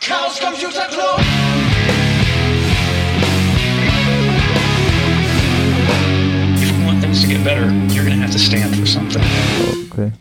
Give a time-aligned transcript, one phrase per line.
[0.00, 1.20] Chaos Computer Club.
[6.56, 9.22] If you want things to get better, you're going to have to stand for something.
[9.92, 10.12] Okay.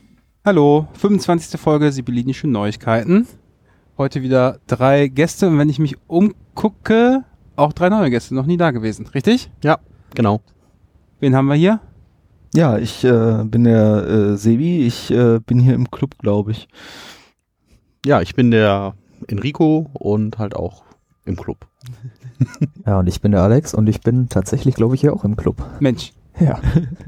[0.44, 1.58] Hallo, 25.
[1.58, 3.26] Folge Sibyllinische Neuigkeiten.
[3.98, 7.24] Heute wieder drei Gäste und wenn ich mich umgucke,
[7.56, 9.50] auch drei neue Gäste, noch nie da gewesen, richtig?
[9.64, 9.80] Ja,
[10.14, 10.42] genau.
[11.22, 11.80] Wen haben wir hier?
[12.54, 14.86] Ja, ich äh, bin der äh, Sebi.
[14.86, 16.68] Ich äh, bin hier im Club, glaube ich.
[18.06, 18.96] Ja, ich bin der
[19.28, 20.84] Enrico und halt auch
[21.26, 21.68] im Club.
[22.86, 25.36] Ja, und ich bin der Alex und ich bin tatsächlich, glaube ich, hier auch im
[25.36, 25.62] Club.
[25.82, 26.58] Mensch, Ja.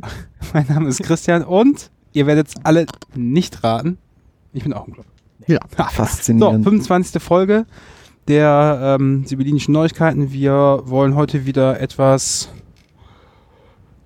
[0.54, 3.98] mein Name ist Christian und ihr werdet es alle nicht raten.
[4.52, 5.06] Ich bin auch im Club.
[5.48, 5.60] Ja.
[5.78, 5.86] Ha.
[5.86, 6.66] So, Faszinierend.
[6.66, 7.22] 25.
[7.24, 7.66] Folge
[8.28, 10.32] der ähm, Sibyllinischen Neuigkeiten.
[10.34, 12.50] Wir wollen heute wieder etwas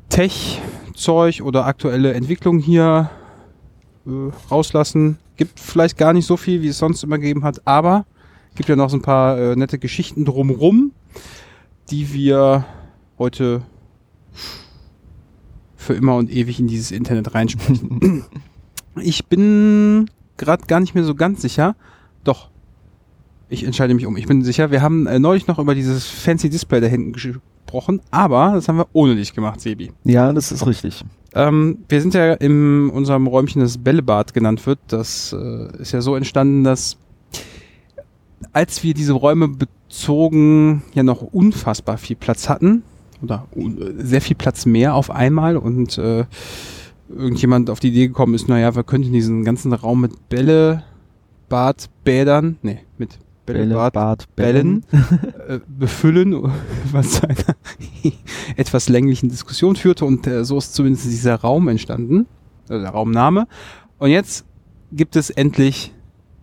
[0.09, 3.09] Tech-Zeug oder aktuelle Entwicklung hier
[4.05, 5.17] äh, rauslassen.
[5.37, 8.05] Gibt vielleicht gar nicht so viel, wie es sonst immer gegeben hat, aber
[8.55, 10.91] gibt ja noch so ein paar äh, nette Geschichten drumrum,
[11.89, 12.65] die wir
[13.17, 13.61] heute
[15.75, 18.23] für immer und ewig in dieses Internet reinsprechen.
[19.01, 21.75] ich bin gerade gar nicht mehr so ganz sicher.
[22.23, 22.49] Doch,
[23.49, 24.17] ich entscheide mich um.
[24.17, 27.11] Ich bin sicher, wir haben äh, neulich noch über dieses fancy Display da hinten
[27.65, 29.91] gesprochen, aber das haben wir ohne dich gemacht, Sebi.
[30.03, 31.03] Ja, das ist richtig.
[31.33, 34.79] Ähm, wir sind ja in unserem Räumchen, das Bällebad genannt wird.
[34.87, 36.97] Das äh, ist ja so entstanden, dass
[38.53, 42.83] als wir diese Räume bezogen, ja noch unfassbar viel Platz hatten.
[43.21, 46.25] Oder äh, sehr viel Platz mehr auf einmal und äh,
[47.09, 50.83] irgendjemand auf die Idee gekommen ist, naja, wir könnten diesen ganzen Raum mit Bälle,
[51.49, 54.83] Bad, Bädern, nee, mit Bälle, Bad, Bad, Bällen
[55.47, 56.51] äh, befüllen,
[56.91, 57.55] was zu einer
[58.55, 62.27] etwas länglichen Diskussion führte und äh, so ist zumindest dieser Raum entstanden,
[62.69, 63.47] also der Raumname.
[63.99, 64.45] Und jetzt
[64.91, 65.93] gibt es endlich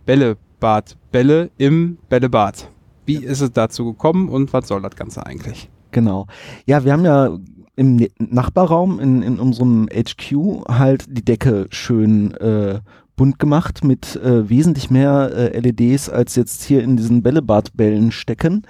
[0.05, 2.69] Bällebad, Bälle im Bällebad.
[3.05, 5.69] Wie ist es dazu gekommen und was soll das Ganze eigentlich?
[5.91, 6.27] Genau.
[6.65, 7.37] Ja, wir haben ja
[7.75, 12.79] im Nachbarraum in, in unserem HQ halt die Decke schön äh,
[13.15, 18.63] bunt gemacht mit äh, wesentlich mehr äh, LEDs als jetzt hier in diesen Bällebadbällen stecken.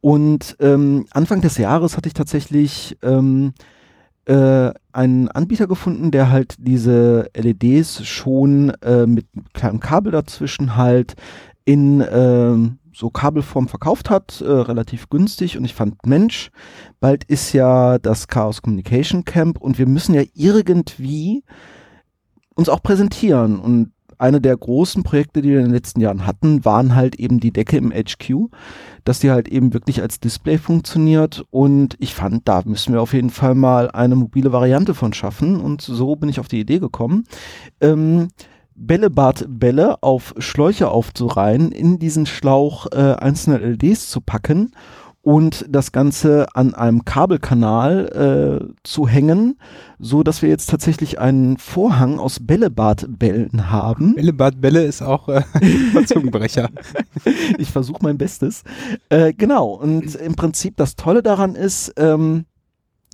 [0.00, 3.52] Und ähm, Anfang des Jahres hatte ich tatsächlich ähm,
[4.26, 11.14] äh, einen Anbieter gefunden, der halt diese LEDs schon äh, mit kleinem Kabel dazwischen halt
[11.64, 15.56] in ähm, so Kabelform verkauft hat, äh, relativ günstig.
[15.56, 16.50] Und ich fand, Mensch,
[16.98, 21.44] bald ist ja das Chaos Communication Camp und wir müssen ja irgendwie
[22.58, 23.58] uns auch präsentieren.
[23.58, 27.38] Und eine der großen Projekte, die wir in den letzten Jahren hatten, waren halt eben
[27.38, 28.50] die Decke im HQ,
[29.04, 31.44] dass die halt eben wirklich als Display funktioniert.
[31.50, 35.60] Und ich fand, da müssen wir auf jeden Fall mal eine mobile Variante von schaffen.
[35.60, 37.24] Und so bin ich auf die Idee gekommen.
[37.80, 38.28] Ähm,
[38.74, 44.72] Bällebad-Bälle auf Schläuche aufzureihen, in diesen Schlauch äh, einzelne LEDs zu packen
[45.22, 49.58] und das Ganze an einem Kabelkanal äh, zu hängen,
[49.98, 54.14] so dass wir jetzt tatsächlich einen Vorhang aus Bällebad-Bällen haben.
[54.14, 55.42] Bällebad, Bälle ist auch äh,
[55.94, 56.70] ein Zungenbrecher.
[57.58, 58.62] ich versuche mein Bestes.
[59.08, 62.46] Äh, genau, und im Prinzip das Tolle daran ist, ähm,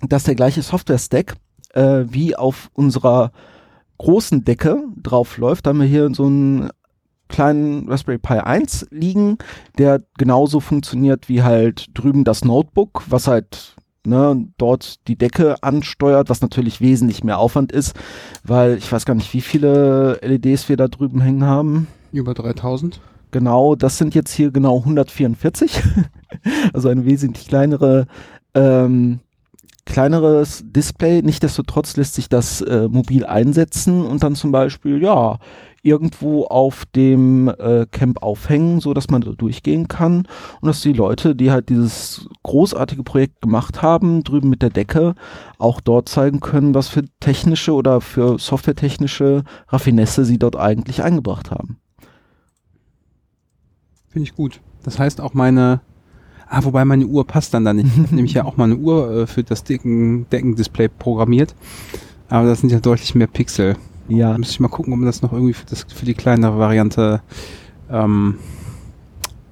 [0.07, 1.35] dass der gleiche Software-Stack
[1.73, 3.31] äh, wie auf unserer
[3.97, 5.65] großen Decke drauf läuft.
[5.65, 6.69] Da haben wir hier so einen
[7.29, 9.37] kleinen Raspberry Pi 1 liegen,
[9.77, 13.75] der genauso funktioniert wie halt drüben das Notebook, was halt
[14.05, 17.95] ne, dort die Decke ansteuert, was natürlich wesentlich mehr Aufwand ist,
[18.43, 21.87] weil ich weiß gar nicht, wie viele LEDs wir da drüben hängen haben.
[22.11, 22.99] Über 3000.
[23.31, 25.83] Genau, das sind jetzt hier genau 144.
[26.73, 28.07] also eine wesentlich kleinere,
[28.53, 29.19] ähm,
[29.85, 31.21] kleineres Display.
[31.21, 35.39] Nichtsdestotrotz lässt sich das äh, mobil einsetzen und dann zum Beispiel, ja,
[35.85, 40.27] irgendwo auf dem äh, Camp aufhängen, so dass man da durchgehen kann
[40.61, 45.15] und dass die Leute, die halt dieses großartige Projekt gemacht haben, drüben mit der Decke,
[45.59, 51.51] auch dort zeigen können, was für technische oder für softwaretechnische Raffinesse sie dort eigentlich eingebracht
[51.51, 51.77] haben.
[54.09, 54.61] Finde ich gut.
[54.83, 55.81] Das heißt auch meine.
[56.47, 57.87] Ah, wobei meine Uhr passt dann da nicht.
[57.87, 61.53] Ich habe nämlich ja auch mal eine Uhr äh, für das Decken, Deckendisplay programmiert.
[62.29, 63.75] Aber das sind ja deutlich mehr Pixel.
[64.07, 66.13] Ja, Da müsste ich mal gucken, ob man das noch irgendwie für, das, für die
[66.13, 67.21] kleinere Variante
[67.89, 68.35] ähm,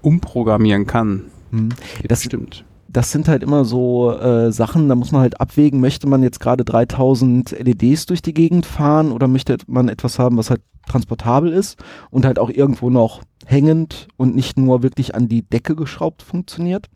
[0.02, 1.24] umprogrammieren kann.
[1.52, 1.70] hm.
[2.08, 2.66] Das- stimmt.
[2.88, 6.40] das sind halt immer so äh, Sachen, da muss man halt abwägen, möchte man jetzt
[6.40, 11.52] gerade 3000 LEDs durch die Gegend fahren oder möchte man etwas haben, was halt transportabel
[11.52, 16.22] ist und halt auch irgendwo noch hängend und nicht nur wirklich an die Decke geschraubt
[16.22, 16.90] funktioniert.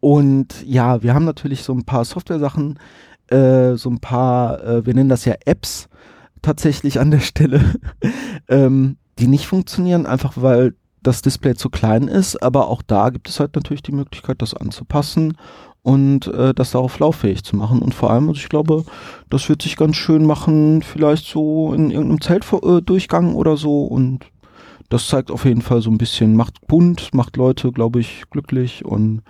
[0.00, 2.78] Und ja, wir haben natürlich so ein paar Software-Sachen,
[3.28, 5.88] äh, so ein paar, äh, wir nennen das ja Apps
[6.46, 7.60] tatsächlich an der Stelle,
[8.48, 13.28] ähm, die nicht funktionieren, einfach weil das Display zu klein ist, aber auch da gibt
[13.28, 15.36] es halt natürlich die Möglichkeit, das anzupassen
[15.82, 17.80] und äh, das darauf lauffähig zu machen.
[17.80, 18.84] Und vor allem, also ich glaube,
[19.28, 23.84] das wird sich ganz schön machen, vielleicht so in irgendeinem Zeltdurchgang oder so.
[23.84, 24.26] Und
[24.88, 28.84] das zeigt auf jeden Fall so ein bisschen, macht bunt, macht Leute, glaube ich, glücklich
[28.84, 29.22] und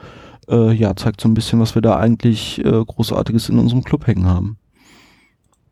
[0.48, 4.06] äh, ja, zeigt so ein bisschen, was wir da eigentlich äh, Großartiges in unserem Club
[4.06, 4.58] hängen haben.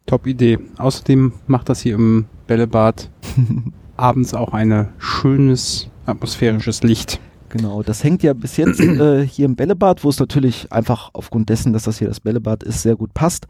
[0.07, 0.59] Top Idee.
[0.77, 3.11] Außerdem macht das hier im Bällebad
[3.97, 7.21] abends auch ein schönes atmosphärisches Licht.
[7.49, 11.49] Genau, das hängt ja bis jetzt äh, hier im Bällebad, wo es natürlich einfach aufgrund
[11.49, 13.47] dessen, dass das hier das Bällebad ist, sehr gut passt.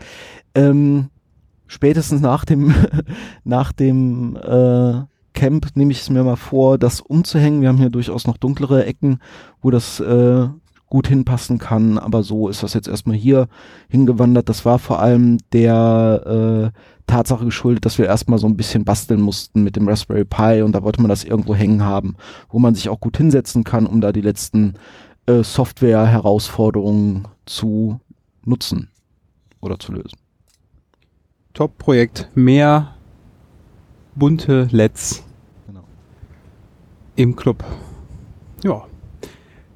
[0.54, 1.08] Ähm,
[1.66, 2.74] spätestens nach dem,
[3.44, 5.02] nach dem äh,
[5.32, 7.62] Camp nehme ich es mir mal vor, das umzuhängen.
[7.62, 9.20] Wir haben hier durchaus noch dunklere Ecken,
[9.62, 10.48] wo das äh,
[10.94, 13.48] gut hinpassen kann, aber so ist das jetzt erstmal hier
[13.88, 14.48] hingewandert.
[14.48, 19.20] Das war vor allem der äh, Tatsache geschuldet, dass wir erstmal so ein bisschen basteln
[19.20, 22.14] mussten mit dem Raspberry Pi und da wollte man das irgendwo hängen haben,
[22.48, 24.74] wo man sich auch gut hinsetzen kann, um da die letzten
[25.26, 27.98] äh, Software-Herausforderungen zu
[28.44, 28.88] nutzen
[29.60, 30.16] oder zu lösen.
[31.54, 32.30] Top-Projekt.
[32.36, 32.94] Mehr
[34.14, 35.24] bunte LEDs
[35.66, 35.82] Genau.
[37.16, 37.64] im Club.
[38.62, 38.84] Ja.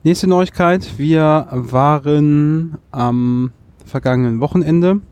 [0.08, 0.96] Nächste Neuigkeit.
[0.96, 3.50] Wir waren am
[3.84, 5.02] vergangenen Wochenende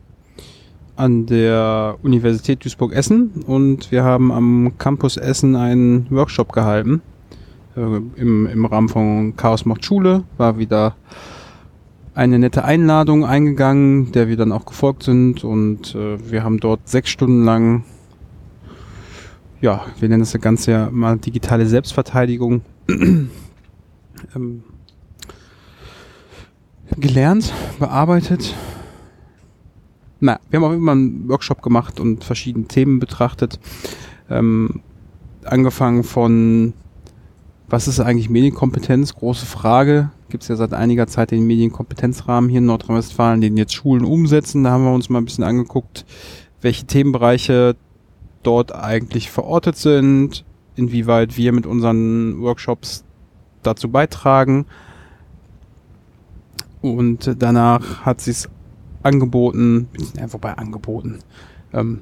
[0.95, 7.03] an der Universität Duisburg-Essen und wir haben am Campus Essen einen Workshop gehalten.
[7.75, 7.81] Äh,
[8.15, 10.95] im, Im Rahmen von Chaos macht Schule war wieder
[12.15, 16.89] eine nette Einladung eingegangen, der wir dann auch gefolgt sind und äh, wir haben dort
[16.89, 17.83] sechs Stunden lang,
[19.61, 24.63] ja, wir nennen das Ganze ja mal digitale Selbstverteidigung, ähm,
[26.97, 28.55] gelernt, bearbeitet
[30.19, 33.59] na, wir haben auch immer einen Workshop gemacht und verschiedene Themen betrachtet.
[34.29, 34.81] Ähm,
[35.43, 36.73] angefangen von,
[37.69, 39.13] was ist eigentlich Medienkompetenz?
[39.13, 40.11] Große Frage.
[40.29, 44.63] Gibt es ja seit einiger Zeit den Medienkompetenzrahmen hier in Nordrhein-Westfalen, den jetzt Schulen umsetzen.
[44.63, 46.05] Da haben wir uns mal ein bisschen angeguckt,
[46.61, 47.75] welche Themenbereiche
[48.43, 50.43] dort eigentlich verortet sind,
[50.75, 53.05] inwieweit wir mit unseren Workshops
[53.63, 54.65] dazu beitragen.
[56.81, 58.45] Und danach hat sich
[59.03, 59.87] angeboten,
[60.17, 61.19] ja, wobei angeboten.
[61.73, 62.01] Ähm,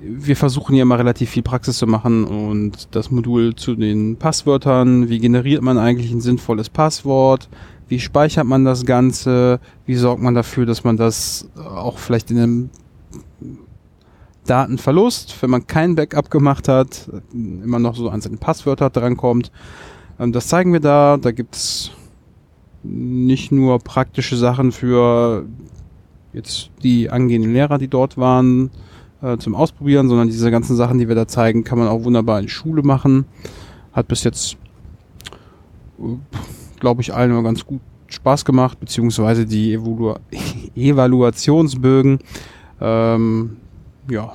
[0.00, 5.10] wir versuchen ja immer relativ viel Praxis zu machen und das Modul zu den Passwörtern,
[5.10, 7.50] wie generiert man eigentlich ein sinnvolles Passwort,
[7.88, 12.38] wie speichert man das Ganze, wie sorgt man dafür, dass man das auch vielleicht in
[12.38, 12.70] einem
[14.46, 19.52] Datenverlust, wenn man kein Backup gemacht hat, immer noch so an seine Passwörter drankommt.
[20.18, 21.90] Ähm, das zeigen wir da, da gibt's
[22.82, 25.46] nicht nur praktische Sachen für
[26.32, 28.70] jetzt die angehenden Lehrer, die dort waren,
[29.22, 32.40] äh, zum Ausprobieren, sondern diese ganzen Sachen, die wir da zeigen, kann man auch wunderbar
[32.40, 33.24] in Schule machen.
[33.92, 34.56] Hat bis jetzt,
[35.98, 36.16] äh,
[36.78, 40.14] glaube ich, allen immer ganz gut Spaß gemacht, beziehungsweise die Evalu
[40.74, 42.18] Evaluationsbögen,
[42.80, 43.56] ähm,
[44.10, 44.32] ja,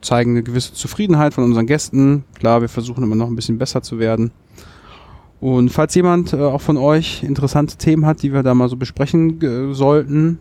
[0.00, 2.24] zeigen eine gewisse Zufriedenheit von unseren Gästen.
[2.34, 4.32] Klar, wir versuchen immer noch ein bisschen besser zu werden.
[5.42, 8.76] Und falls jemand äh, auch von euch interessante Themen hat, die wir da mal so
[8.76, 10.38] besprechen äh, sollten,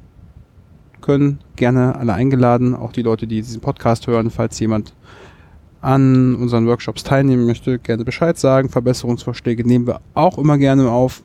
[1.02, 4.94] können gerne alle eingeladen, auch die Leute, die diesen Podcast hören, falls jemand
[5.82, 8.70] an unseren Workshops teilnehmen möchte, gerne Bescheid sagen.
[8.70, 11.24] Verbesserungsvorschläge nehmen wir auch immer gerne auf.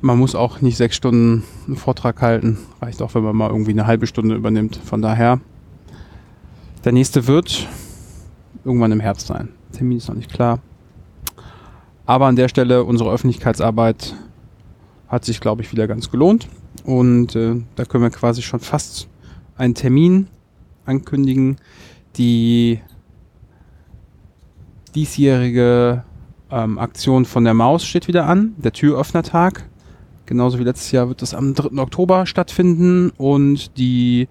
[0.00, 2.58] Man muss auch nicht sechs Stunden einen Vortrag halten.
[2.80, 4.76] Reicht auch, wenn man mal irgendwie eine halbe Stunde übernimmt.
[4.76, 5.40] Von daher,
[6.84, 7.66] der nächste wird
[8.64, 9.48] irgendwann im Herbst sein.
[9.72, 10.60] Termin ist noch nicht klar.
[12.08, 14.14] Aber an der Stelle, unsere Öffentlichkeitsarbeit
[15.08, 16.48] hat sich, glaube ich, wieder ganz gelohnt.
[16.84, 19.08] Und äh, da können wir quasi schon fast
[19.58, 20.26] einen Termin
[20.86, 21.58] ankündigen.
[22.16, 22.80] Die
[24.94, 26.02] diesjährige
[26.50, 29.68] ähm, Aktion von der Maus steht wieder an, der Türöffnertag.
[30.24, 31.76] Genauso wie letztes Jahr wird das am 3.
[31.76, 34.28] Oktober stattfinden und die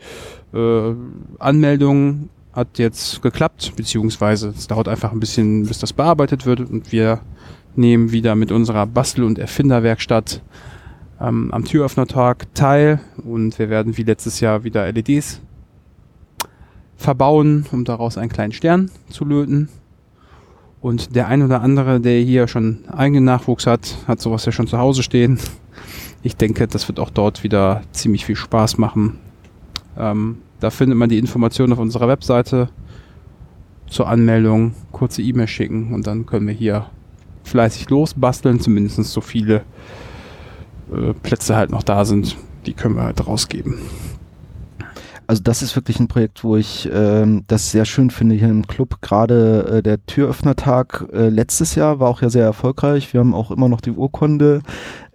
[0.52, 0.94] äh,
[1.38, 6.92] Anmeldung hat jetzt geklappt, beziehungsweise es dauert einfach ein bisschen, bis das bearbeitet wird und
[6.92, 7.22] wir
[7.76, 10.42] nehmen wieder mit unserer Bastel- und Erfinderwerkstatt
[11.20, 15.42] ähm, am Türöffnertag teil und wir werden wie letztes Jahr wieder LEDs
[16.96, 19.70] verbauen, um daraus einen kleinen Stern zu löten.
[20.82, 24.68] Und der ein oder andere, der hier schon eigenen Nachwuchs hat, hat sowas ja schon
[24.68, 25.40] zu Hause stehen.
[26.24, 29.18] Ich denke, das wird auch dort wieder ziemlich viel Spaß machen.
[29.98, 32.70] Ähm, da findet man die Informationen auf unserer Webseite
[33.88, 36.88] zur Anmeldung, kurze E-Mail schicken und dann können wir hier
[37.48, 39.64] fleißig losbasteln, zumindest so viele
[40.94, 43.80] äh, Plätze halt noch da sind, die können wir halt rausgeben.
[45.30, 48.66] Also das ist wirklich ein Projekt, wo ich ähm, das sehr schön finde hier im
[48.66, 49.02] Club.
[49.02, 53.14] Gerade äh, der Türöffnertag äh, letztes Jahr war auch ja sehr erfolgreich.
[53.14, 54.62] Wir haben auch immer noch die Urkunde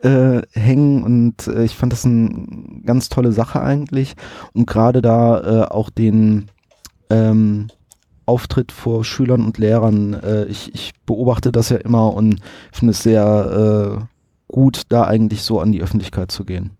[0.02, 2.46] äh, hängen und äh, ich fand das eine
[2.84, 4.14] ganz tolle Sache eigentlich.
[4.52, 6.50] Und gerade da äh, auch den
[7.08, 7.68] ähm,
[8.26, 12.40] Auftritt vor Schülern und Lehrern, äh, ich, ich beobachte das ja immer und
[12.72, 16.70] finde es sehr äh, gut, da eigentlich so an die Öffentlichkeit zu gehen.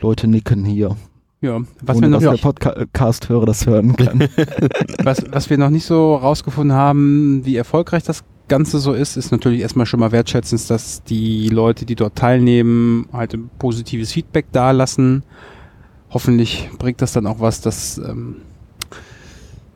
[0.00, 0.96] Leute nicken hier.
[1.40, 2.52] Ja, was ohne wir noch dass der
[2.84, 4.20] Podcast-Hörer das hören kann.
[5.02, 9.32] was, was wir noch nicht so rausgefunden haben, wie erfolgreich das Ganze so ist, ist
[9.32, 14.52] natürlich erstmal schon mal wertschätzend, dass die Leute, die dort teilnehmen, halt ein positives Feedback
[14.52, 15.24] dalassen.
[16.10, 18.36] Hoffentlich bringt das dann auch was, dass ähm,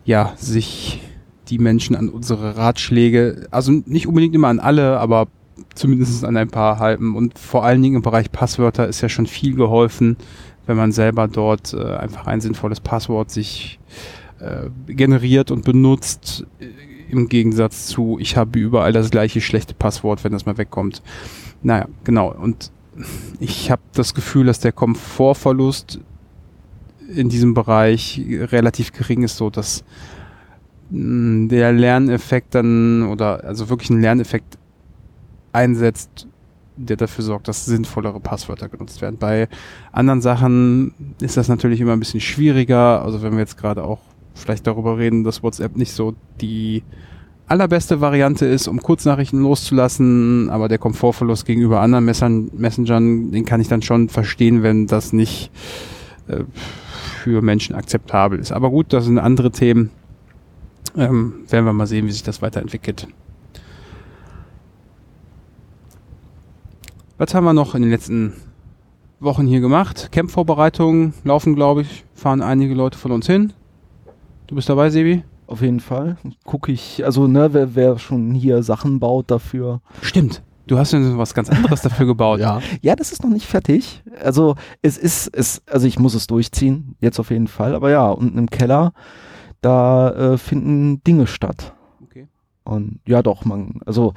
[0.07, 1.03] ja sich
[1.49, 5.29] die Menschen an unsere Ratschläge, also nicht unbedingt immer an alle, aber
[5.75, 7.15] zumindest an ein paar halten.
[7.15, 10.17] Und vor allen Dingen im Bereich Passwörter ist ja schon viel geholfen,
[10.67, 13.79] wenn man selber dort äh, einfach ein sinnvolles Passwort sich
[14.41, 16.67] äh, generiert und benutzt, äh,
[17.09, 21.03] im Gegensatz zu, ich habe überall das gleiche schlechte Passwort, wenn das mal wegkommt.
[21.63, 22.33] Naja, genau.
[22.33, 22.73] Und
[23.39, 26.01] ich habe das Gefühl, dass der Komfortverlust
[27.15, 29.85] in diesem Bereich relativ gering ist, so dass
[30.91, 34.59] mh, der Lerneffekt dann oder also wirklich ein Lerneffekt
[35.53, 36.27] einsetzt,
[36.77, 39.17] der dafür sorgt, dass sinnvollere Passwörter genutzt werden.
[39.19, 39.49] Bei
[39.93, 43.03] anderen Sachen ist das natürlich immer ein bisschen schwieriger.
[43.03, 44.01] Also wenn wir jetzt gerade auch
[44.35, 46.83] vielleicht darüber reden, dass WhatsApp nicht so die
[47.47, 53.61] allerbeste Variante ist, um Kurznachrichten loszulassen, aber der Komfortverlust gegenüber anderen Messen Messengern, den kann
[53.61, 55.51] ich dann schon verstehen, wenn das nicht
[56.29, 56.45] äh,
[57.27, 58.53] für Menschen akzeptabel ist.
[58.53, 59.91] Aber gut, das sind andere Themen.
[60.97, 63.09] Ähm, werden wir mal sehen, wie sich das weiterentwickelt.
[67.19, 68.35] Was haben wir noch in den letzten
[69.19, 70.11] Wochen hier gemacht?
[70.13, 72.05] Camp-Vorbereitungen laufen, glaube ich.
[72.15, 73.53] Fahren einige Leute von uns hin.
[74.47, 75.25] Du bist dabei, Sebi?
[75.49, 76.19] Auf jeden Fall.
[76.45, 79.81] Gucke ich, also ne, wer, wer schon hier Sachen baut dafür.
[80.01, 80.43] Stimmt.
[80.67, 82.41] Du hast ja was ganz anderes dafür gebaut.
[82.41, 82.61] Ja.
[82.83, 84.03] Ja, das ist noch nicht fertig.
[84.21, 87.75] Also es ist, es, also ich muss es durchziehen, jetzt auf jeden Fall.
[87.75, 88.93] Aber ja, unten im Keller,
[89.61, 91.75] da äh, finden Dinge statt.
[92.03, 92.27] Okay.
[92.65, 94.13] Und ja, doch, man, also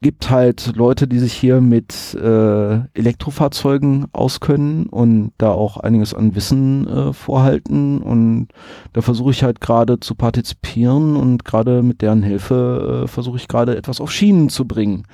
[0.00, 6.34] gibt halt Leute, die sich hier mit äh, Elektrofahrzeugen auskennen und da auch einiges an
[6.34, 8.02] Wissen äh, vorhalten.
[8.02, 8.48] Und
[8.92, 13.48] da versuche ich halt gerade zu partizipieren und gerade mit deren Hilfe äh, versuche ich
[13.48, 15.04] gerade etwas auf Schienen zu bringen.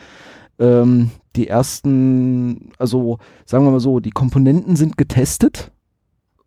[0.58, 5.70] Ähm, die ersten, also sagen wir mal so, die Komponenten sind getestet.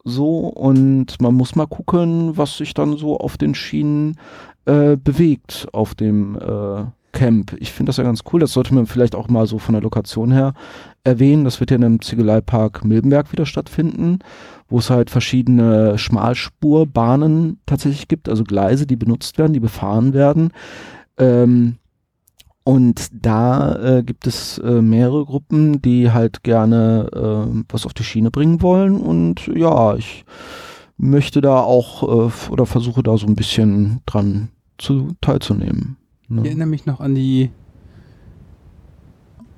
[0.04, 4.18] So, und man muss mal gucken, was sich dann so auf den Schienen
[4.66, 6.86] äh, bewegt auf dem äh,
[7.16, 7.56] Camp.
[7.60, 8.40] Ich finde das ja ganz cool.
[8.40, 10.54] Das sollte man vielleicht auch mal so von der Lokation her
[11.04, 11.46] erwähnen.
[11.46, 14.20] Das wird ja in dem Ziegeleipark Milbenberg wieder stattfinden,
[14.68, 20.52] wo es halt verschiedene Schmalspurbahnen tatsächlich gibt, also Gleise, die benutzt werden, die befahren werden.
[21.18, 21.78] Ähm,
[22.66, 28.04] und da äh, gibt es äh, mehrere Gruppen, die halt gerne äh, was auf die
[28.04, 29.00] Schiene bringen wollen.
[29.00, 30.26] Und ja, ich
[30.98, 35.98] möchte da auch äh, oder versuche da so ein bisschen dran zu teilzunehmen.
[36.26, 36.46] Ich Ne?
[36.48, 37.52] erinnere mich noch an die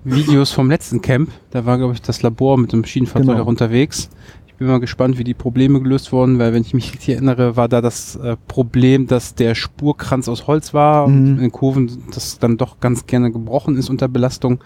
[0.03, 1.29] Videos vom letzten Camp.
[1.51, 3.43] Da war, glaube ich, das Labor mit dem Schienenfahrzeug Genau.
[3.43, 4.09] auch unterwegs.
[4.47, 7.55] Ich bin mal gespannt, wie die Probleme gelöst wurden, weil wenn ich mich richtig erinnere,
[7.55, 11.27] war da das äh, Problem, dass der Spurkranz aus Holz war und Mhm.
[11.35, 14.59] in den Kurven das dann doch ganz gerne gebrochen ist unter Belastung.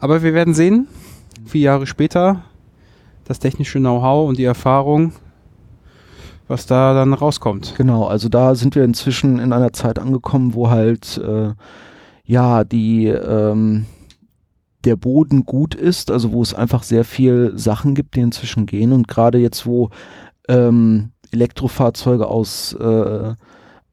[0.00, 0.86] Aber wir werden sehen,
[1.44, 2.42] vier Jahre später,
[3.24, 5.12] das technische Know-how und die Erfahrung,
[6.48, 7.74] was da dann rauskommt.
[7.76, 11.52] Genau, also da sind wir inzwischen in einer Zeit angekommen, wo halt äh,
[12.24, 13.86] ja die ähm,
[14.84, 18.92] der Boden gut ist, also wo es einfach sehr viel Sachen gibt, die inzwischen gehen
[18.92, 19.90] und gerade jetzt, wo
[20.48, 23.34] ähm, Elektrofahrzeuge aus äh,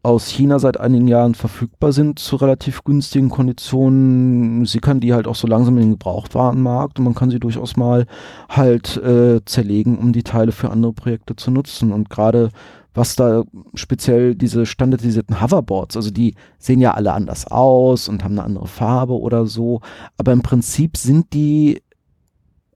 [0.05, 5.33] aus China seit einigen Jahren verfügbar sind zu relativ günstigen Konditionen, sickern die halt auch
[5.33, 8.05] so langsam in den Gebrauchtwarenmarkt und man kann sie durchaus mal
[8.47, 11.91] halt äh, zerlegen, um die Teile für andere Projekte zu nutzen.
[11.91, 12.51] Und gerade
[12.93, 18.33] was da speziell diese standardisierten Hoverboards, also die sehen ja alle anders aus und haben
[18.33, 19.81] eine andere Farbe oder so,
[20.17, 21.81] aber im Prinzip sind die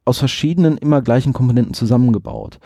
[0.04, 2.58] aus verschiedenen immer gleichen Komponenten zusammengebaut.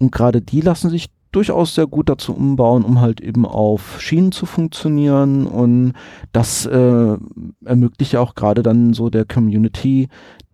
[0.00, 4.32] Und gerade die lassen sich durchaus sehr gut dazu umbauen, um halt eben auf Schienen
[4.32, 5.46] zu funktionieren.
[5.46, 5.92] Und
[6.32, 7.16] das äh,
[7.64, 10.08] ermöglicht ja auch gerade dann so der Community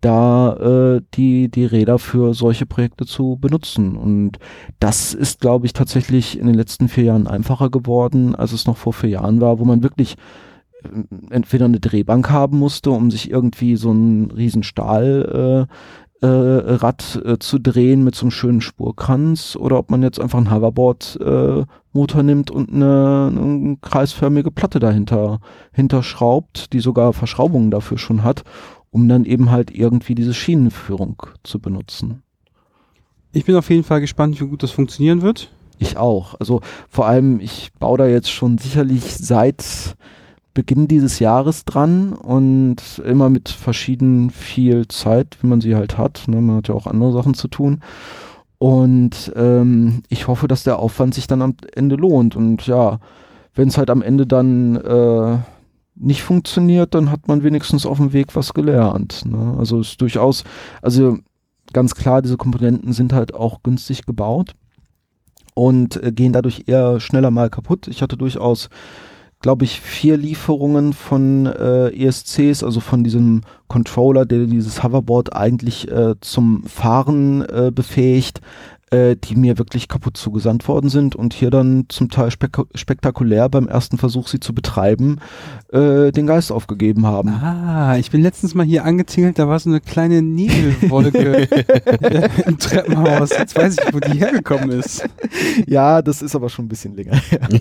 [0.05, 0.53] da
[0.97, 3.95] äh, die die Räder für solche Projekte zu benutzen.
[3.95, 4.37] Und
[4.79, 8.77] das ist glaube ich tatsächlich in den letzten vier Jahren einfacher geworden, als es noch
[8.77, 10.15] vor vier Jahren war, wo man wirklich
[10.83, 10.89] äh,
[11.31, 15.73] entweder eine Drehbank haben musste, um sich irgendwie so einen riesen Stahl äh,
[16.21, 20.51] Rad äh, zu drehen mit so einem schönen Spurkranz oder ob man jetzt einfach einen
[20.51, 25.39] Hoverboard-Motor nimmt und eine, eine kreisförmige Platte dahinter
[25.71, 28.43] hinterschraubt, die sogar Verschraubungen dafür schon hat,
[28.91, 32.23] um dann eben halt irgendwie diese Schienenführung zu benutzen.
[33.33, 35.51] Ich bin auf jeden Fall gespannt, wie gut das funktionieren wird.
[35.77, 36.35] Ich auch.
[36.39, 39.97] Also vor allem, ich baue da jetzt schon sicherlich seit
[40.55, 46.23] Beginn dieses Jahres dran und immer mit verschieden viel Zeit, wie man sie halt hat.
[46.27, 46.41] Ne?
[46.41, 47.81] Man hat ja auch andere Sachen zu tun.
[48.57, 52.35] Und ähm, ich hoffe, dass der Aufwand sich dann am Ende lohnt.
[52.35, 52.99] Und ja,
[53.53, 55.37] wenn es halt am Ende dann äh,
[55.95, 59.23] nicht funktioniert, dann hat man wenigstens auf dem Weg was gelernt.
[59.25, 59.55] Ne?
[59.59, 60.45] Also ist durchaus,
[60.81, 61.17] also
[61.73, 64.55] ganz klar, diese Komponenten sind halt auch günstig gebaut
[65.53, 67.89] und äh, gehen dadurch eher schneller mal kaputt.
[67.89, 68.69] Ich hatte durchaus,
[69.41, 75.89] glaube ich, vier Lieferungen von äh, ESCs, also von diesem Controller, der dieses Hoverboard eigentlich
[75.91, 78.41] äh, zum Fahren äh, befähigt,
[78.95, 83.49] äh, die mir wirklich kaputt zugesandt worden sind und hier dann zum Teil spek spektakulär
[83.49, 85.19] beim ersten Versuch, sie zu betreiben,
[85.71, 87.29] äh, den Geist aufgegeben haben.
[87.29, 91.47] Ah, ich bin letztens mal hier angezingelt, da war so eine kleine Nebelwolke
[92.45, 93.31] im Treppenhaus.
[93.31, 95.05] Jetzt weiß ich, wo die hergekommen ist.
[95.67, 97.47] Ja, das ist aber schon ein bisschen länger her.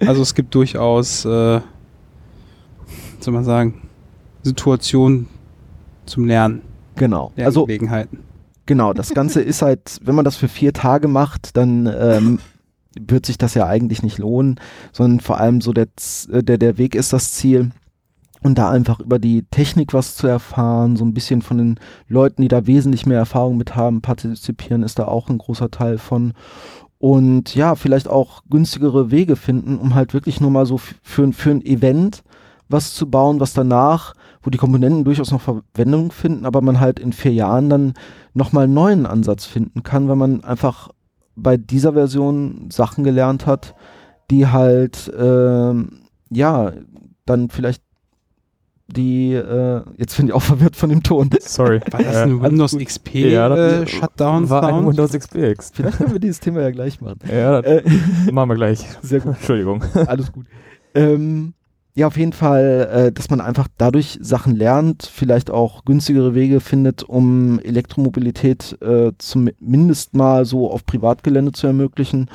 [0.00, 1.60] Also es gibt durchaus, äh,
[3.20, 3.80] soll man sagen,
[4.42, 5.26] Situationen
[6.04, 6.60] zum Lernen,
[6.96, 7.32] Genau.
[7.36, 8.25] Also Lerngelegenheiten.
[8.66, 12.38] Genau, das Ganze ist halt, wenn man das für vier Tage macht, dann ähm,
[12.98, 14.58] wird sich das ja eigentlich nicht lohnen,
[14.92, 15.86] sondern vor allem so der,
[16.30, 17.70] äh, der, der Weg ist das Ziel.
[18.42, 22.42] Und da einfach über die Technik was zu erfahren, so ein bisschen von den Leuten,
[22.42, 26.32] die da wesentlich mehr Erfahrung mit haben, partizipieren, ist da auch ein großer Teil von.
[26.98, 31.50] Und ja, vielleicht auch günstigere Wege finden, um halt wirklich nur mal so für, für
[31.50, 32.22] ein Event
[32.68, 36.98] was zu bauen, was danach, wo die Komponenten durchaus noch Verwendung finden, aber man halt
[36.98, 37.94] in vier Jahren dann
[38.34, 40.88] nochmal einen neuen Ansatz finden kann, wenn man einfach
[41.36, 43.74] bei dieser Version Sachen gelernt hat,
[44.30, 46.72] die halt, ähm, ja,
[47.24, 47.82] dann vielleicht
[48.88, 51.28] die, äh, jetzt bin ich auch verwirrt von dem Ton.
[51.40, 51.80] Sorry.
[51.90, 52.78] War das Äh, ein alles Windows.
[52.78, 54.86] XP Ja, das äh, Shutdown war ein?
[54.86, 55.72] Windows XP X.
[55.74, 57.18] Vielleicht können wir dieses Thema ja gleich machen.
[57.30, 58.84] Ja, das Äh, machen wir gleich.
[59.02, 59.34] sehr gut.
[59.36, 59.82] Entschuldigung.
[60.06, 60.46] Alles gut.
[60.94, 61.54] Ähm,
[61.96, 66.60] ja, auf jeden Fall, äh, dass man einfach dadurch Sachen lernt, vielleicht auch günstigere Wege
[66.60, 72.28] findet, um Elektromobilität äh, zumindest mal so auf Privatgelände zu ermöglichen.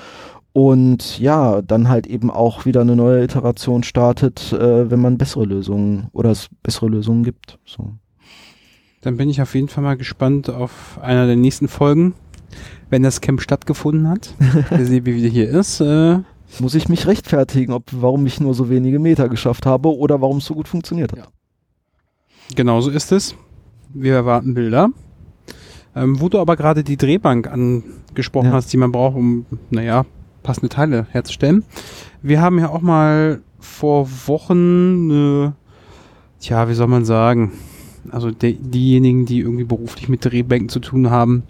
[0.52, 5.46] Und ja, dann halt eben auch wieder eine neue Iteration startet, äh, wenn man bessere
[5.46, 7.60] Lösungen oder es bessere Lösungen gibt.
[7.64, 7.94] So.
[9.02, 12.16] Dann bin ich auf jeden Fall mal gespannt auf einer der nächsten Folgen,
[12.90, 14.34] wenn das Camp stattgefunden hat.
[14.72, 15.82] Wir sehen, wie wieder hier ist.
[15.82, 16.22] Äh,
[16.60, 20.38] Muss ich mich rechtfertigen, ob warum ich nur so wenige Meter geschafft habe oder warum
[20.38, 21.30] es so gut funktioniert hat.
[22.56, 23.36] Genauso ist es.
[23.94, 24.90] Wir erwarten Bilder.
[25.96, 28.54] Ähm, wo du aber gerade die Drehbank angesprochen Ja.
[28.54, 30.06] hast, die man braucht, um, naja,
[30.44, 31.64] passende Teile herzustellen.
[32.22, 35.52] Wir haben ja auch mal vor Wochen, äh,
[36.40, 37.52] tja, wie soll man sagen,
[38.10, 41.44] also de diejenigen, die irgendwie beruflich mit Drehbänken zu tun haben,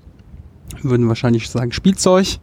[0.81, 2.39] würden wahrscheinlich sagen Spielzeug.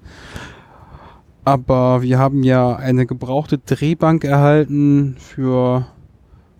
[1.49, 5.87] Aber wir haben ja eine gebrauchte Drehbank erhalten für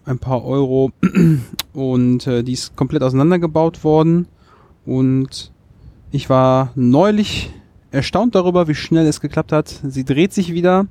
[0.07, 0.93] ein paar Euro.
[1.75, 4.29] Und äh, die ist komplett auseinandergebaut worden.
[4.87, 5.53] Und
[6.11, 7.53] ich war neulich
[7.91, 9.69] erstaunt darüber, wie schnell es geklappt hat.
[9.69, 10.87] Sie dreht sich wieder,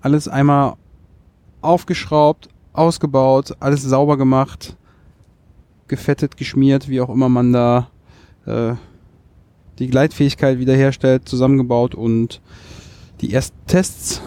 [0.00, 0.74] alles einmal
[1.60, 4.76] aufgeschraubt, ausgebaut, alles sauber gemacht,
[5.86, 7.90] gefettet, geschmiert, wie auch immer man da
[8.46, 8.72] äh,
[9.78, 12.40] die Gleitfähigkeit wiederherstellt, zusammengebaut und
[13.20, 14.20] die ersten Tests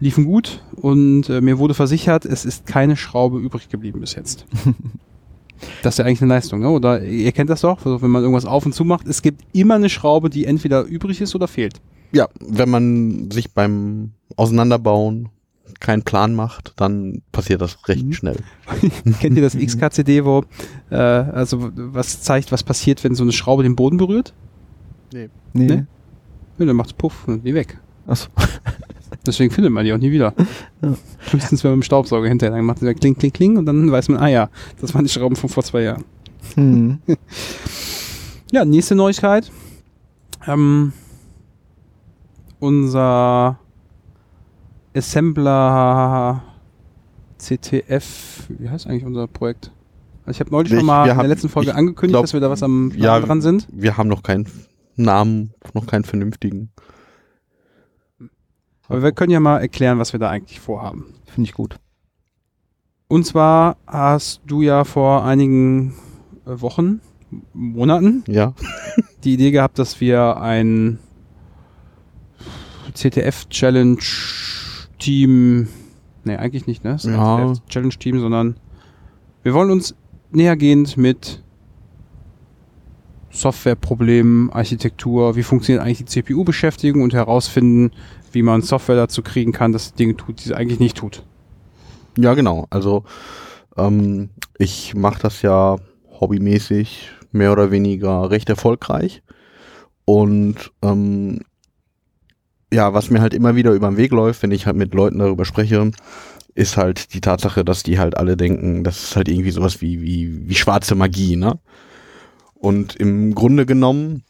[0.00, 4.46] liefen gut und äh, mir wurde versichert, es ist keine Schraube übrig geblieben bis jetzt.
[5.82, 6.70] das ist ja eigentlich eine Leistung, ne?
[6.70, 9.42] oder ihr kennt das doch, also wenn man irgendwas auf und zu macht, es gibt
[9.52, 11.80] immer eine Schraube, die entweder übrig ist oder fehlt.
[12.12, 15.30] Ja, wenn man sich beim Auseinanderbauen
[15.80, 18.12] keinen Plan macht, dann passiert das recht Mhm.
[18.12, 18.36] schnell.
[19.20, 20.44] Kennt ihr das XKCD, wo
[20.90, 24.32] äh, also was zeigt, was passiert, wenn so eine Schraube den Boden berührt?
[25.12, 25.28] Nee.
[25.52, 25.86] Ne?
[26.58, 27.78] Ja, dann macht's Puff und die weg.
[28.06, 28.28] Achso.
[29.26, 30.34] Deswegen findet man die auch nie wieder.
[30.80, 30.94] Ja.
[31.32, 34.08] Höchstens, wenn man mit dem Staubsauger hinterher dann macht kling, kling, kling und dann weiß
[34.10, 34.48] man, ah ja,
[34.80, 36.04] das waren die Schrauben von vor zwei Jahren.
[36.54, 36.98] Hm.
[38.50, 39.50] Ja, nächste Neuigkeit.
[40.46, 40.92] Ähm,
[42.60, 43.58] unser
[44.96, 46.42] Assembler
[47.38, 49.70] CTF, wie heißt eigentlich unser Projekt?
[50.24, 52.40] Also ich habe neulich Ich- schon mal in der letzten Folge angekündigt, glaub, dass wir
[52.40, 53.66] da was am ja, dran sind.
[53.70, 54.46] Wir haben noch keinen
[54.98, 56.70] Namen, noch keinen vernünftigen.
[58.88, 61.14] Aber wir können ja mal erklären, was wir da eigentlich vorhaben.
[61.26, 61.76] Finde ich gut.
[63.08, 65.94] Und zwar hast du ja vor einigen
[66.46, 67.00] äh, Wochen,
[67.52, 68.54] Monaten Ja.
[69.24, 70.98] die Idee gehabt, dass wir ein
[72.94, 75.68] CTF-Challenge-Team,
[76.24, 76.96] nee, eigentlich nicht, ne?
[77.02, 77.52] Ja.
[77.52, 78.56] CTF-Challenge-Team, sondern
[79.42, 79.94] wir wollen uns
[80.30, 81.42] nähergehend mit
[83.38, 87.92] Softwareproblemen, Architektur, wie funktioniert eigentlich die CPU beschäftigen und herausfinden,
[88.32, 91.22] wie man Software dazu kriegen kann, dass Dinge tut, die sie eigentlich nicht tut.
[92.16, 92.66] Ja, genau.
[92.70, 93.04] Also
[93.76, 95.76] ähm, ich mache das ja
[96.20, 99.22] hobbymäßig mehr oder weniger recht erfolgreich.
[100.04, 101.40] Und ähm,
[102.72, 105.18] ja, was mir halt immer wieder über den Weg läuft, wenn ich halt mit Leuten
[105.18, 105.90] darüber spreche,
[106.54, 110.02] ist halt die Tatsache, dass die halt alle denken, das ist halt irgendwie sowas wie,
[110.02, 111.58] wie, wie schwarze Magie, ne?
[112.60, 114.22] Und im Grunde genommen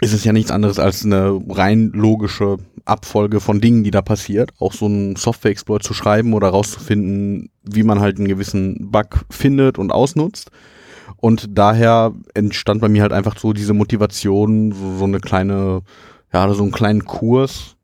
[0.00, 4.52] ist es ja nichts anderes als eine rein logische Abfolge von Dingen, die da passiert.
[4.58, 9.78] Auch so einen Software-Exploit zu schreiben oder rauszufinden, wie man halt einen gewissen Bug findet
[9.78, 10.50] und ausnutzt.
[11.18, 15.82] Und daher entstand bei mir halt einfach so diese Motivation, so, so eine kleine,
[16.32, 17.76] ja, so einen kleinen Kurs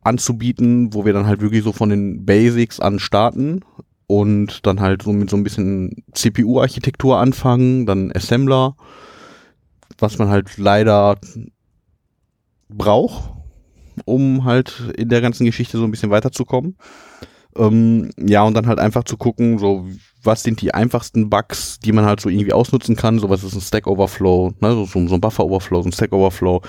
[0.00, 3.60] anzubieten, wo wir dann halt wirklich so von den Basics an starten
[4.08, 8.74] und dann halt so mit so ein bisschen CPU-Architektur anfangen, dann Assembler,
[9.98, 11.18] was man halt leider
[12.70, 13.30] braucht,
[14.06, 16.76] um halt in der ganzen Geschichte so ein bisschen weiterzukommen.
[17.56, 19.86] Ähm, ja, und dann halt einfach zu gucken, so
[20.22, 23.18] was sind die einfachsten Bugs, die man halt so irgendwie ausnutzen kann.
[23.18, 26.12] So was ist ein Stack Overflow, ne, so, so ein Buffer Overflow, so ein Stack
[26.12, 26.62] Overflow.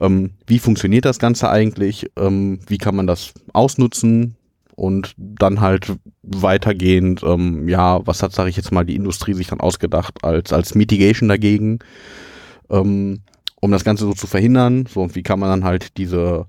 [0.00, 2.10] Ähm, wie funktioniert das Ganze eigentlich?
[2.16, 4.36] Ähm, wie kann man das ausnutzen?
[4.80, 9.48] Und dann halt weitergehend, ähm, ja, was hat, sage ich jetzt mal, die Industrie sich
[9.48, 11.80] dann ausgedacht als, als Mitigation dagegen,
[12.70, 13.20] ähm,
[13.60, 14.86] um das Ganze so zu verhindern.
[14.86, 16.46] So, und wie kann man dann halt diese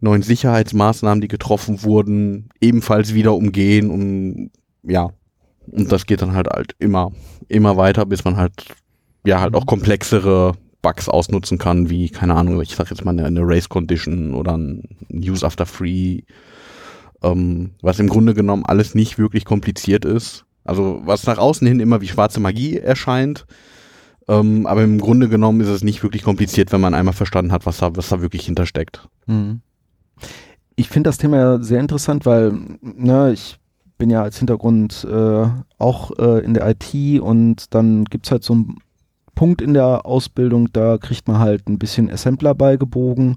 [0.00, 4.50] neuen Sicherheitsmaßnahmen, die getroffen wurden, ebenfalls wieder umgehen und
[4.82, 5.10] ja,
[5.70, 7.12] und das geht dann halt halt immer,
[7.48, 8.64] immer weiter, bis man halt,
[9.26, 13.26] ja, halt auch komplexere Bugs ausnutzen kann, wie, keine Ahnung, ich sag jetzt mal eine,
[13.26, 16.22] eine Race Condition oder ein Use After Free,
[17.22, 20.44] ähm, was im Grunde genommen alles nicht wirklich kompliziert ist.
[20.64, 23.46] Also was nach außen hin immer wie schwarze Magie erscheint,
[24.28, 27.66] ähm, aber im Grunde genommen ist es nicht wirklich kompliziert, wenn man einmal verstanden hat,
[27.66, 29.08] was da, was da wirklich hintersteckt.
[29.26, 29.60] Mhm.
[30.76, 33.58] Ich finde das Thema ja sehr interessant, weil ne, ich
[33.98, 35.46] bin ja als Hintergrund äh,
[35.78, 38.78] auch äh, in der IT und dann gibt es halt so einen
[39.34, 43.36] Punkt in der Ausbildung, da kriegt man halt ein bisschen Assembler beigebogen.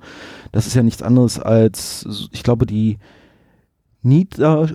[0.51, 2.97] Das ist ja nichts anderes als, ich glaube, die
[4.05, 4.69] nieder,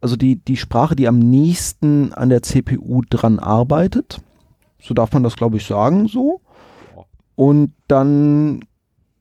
[0.00, 4.20] also die, die Sprache, die am nächsten an der CPU dran arbeitet.
[4.80, 6.40] So darf man das, glaube ich, sagen, so.
[7.34, 8.64] Und dann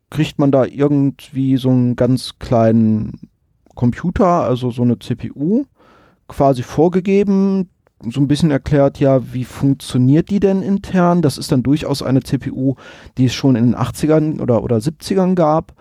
[0.10, 3.30] kriegt man da irgendwie so einen ganz kleinen
[3.76, 5.66] Computer, also so eine CPU,
[6.28, 7.70] quasi vorgegeben,
[8.10, 11.22] so ein bisschen erklärt, ja, wie funktioniert die denn intern?
[11.22, 12.76] Das ist dann durchaus eine CPU,
[13.18, 15.74] die es schon in den 80ern oder, oder 70ern gab.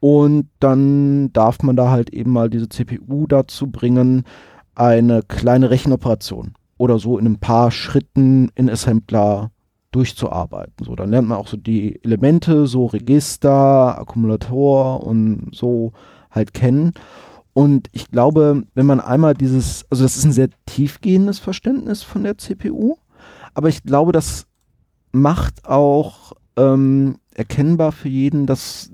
[0.00, 4.24] Und dann darf man da halt eben mal diese CPU dazu bringen,
[4.74, 9.50] eine kleine Rechenoperation oder so in ein paar Schritten in Assembler
[9.90, 10.84] durchzuarbeiten.
[10.84, 15.92] So, dann lernt man auch so die Elemente, so Register, Akkumulator und so
[16.30, 16.92] halt kennen.
[17.52, 22.22] Und ich glaube, wenn man einmal dieses, also das ist ein sehr tiefgehendes Verständnis von
[22.22, 22.96] der CPU,
[23.54, 24.46] aber ich glaube, das
[25.10, 28.92] macht auch ähm, erkennbar für jeden, dass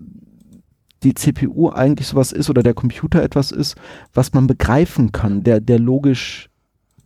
[1.04, 3.76] die CPU eigentlich sowas ist oder der Computer etwas ist,
[4.12, 6.48] was man begreifen kann, der, der logisch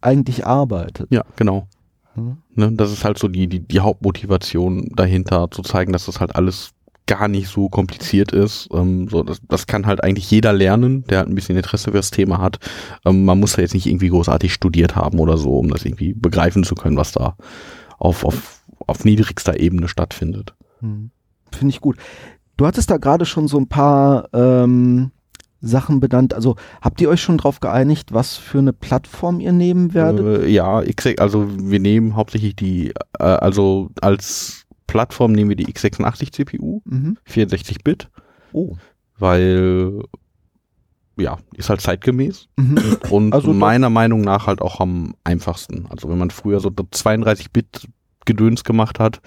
[0.00, 1.08] eigentlich arbeitet.
[1.10, 1.68] Ja, genau.
[2.14, 2.38] Hm?
[2.54, 6.34] Ne, das ist halt so die, die, die Hauptmotivation dahinter, zu zeigen, dass das halt
[6.36, 6.70] alles
[7.06, 8.68] gar nicht so kompliziert ist.
[8.72, 11.96] Ähm, so, das, das kann halt eigentlich jeder lernen, der halt ein bisschen Interesse für
[11.96, 12.58] das Thema hat.
[13.04, 16.12] Ähm, man muss da jetzt nicht irgendwie großartig studiert haben oder so, um das irgendwie
[16.12, 17.36] begreifen zu können, was da
[17.98, 20.54] auf, auf, auf niedrigster Ebene stattfindet.
[20.80, 21.10] Hm.
[21.50, 21.96] Finde ich gut.
[22.58, 25.12] Du hattest da gerade schon so ein paar ähm,
[25.60, 26.34] Sachen benannt.
[26.34, 30.42] Also habt ihr euch schon darauf geeinigt, was für eine Plattform ihr nehmen werdet?
[30.44, 30.82] Äh, ja,
[31.18, 37.16] also wir nehmen hauptsächlich die, äh, also als Plattform nehmen wir die x86 CPU, Mhm.
[37.26, 38.10] 64-Bit,
[38.52, 38.76] Oh.
[39.18, 40.02] weil
[41.16, 42.78] ja, ist halt zeitgemäß Mhm.
[43.10, 45.86] und Also meiner Meinung nach halt auch am einfachsten.
[45.90, 47.86] Also wenn man früher so 32-Bit
[48.24, 49.20] Gedöns gemacht hat,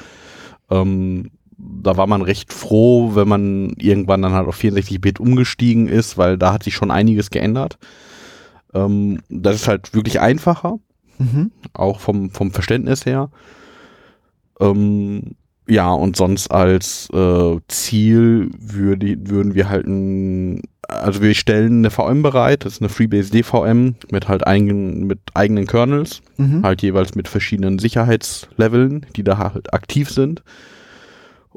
[0.69, 1.31] ähm,
[1.83, 6.37] da war man recht froh, wenn man irgendwann dann halt auf 64-Bit umgestiegen ist, weil
[6.37, 7.77] da hat sich schon einiges geändert.
[8.73, 10.79] Ähm, das ist halt wirklich einfacher,
[11.19, 11.51] Mhm.
[11.73, 13.29] auch vom, vom Verständnis her.
[14.59, 15.35] Ähm,
[15.67, 21.91] ja, und sonst als äh, Ziel würde, würden wir halt ein, also wir stellen eine
[21.91, 26.63] VM bereit, das ist eine FreeBSD VM mit halt eigenen, mit eigenen Kernels, Mhm.
[26.63, 30.43] halt jeweils mit verschiedenen Sicherheitsleveln, die da halt aktiv sind.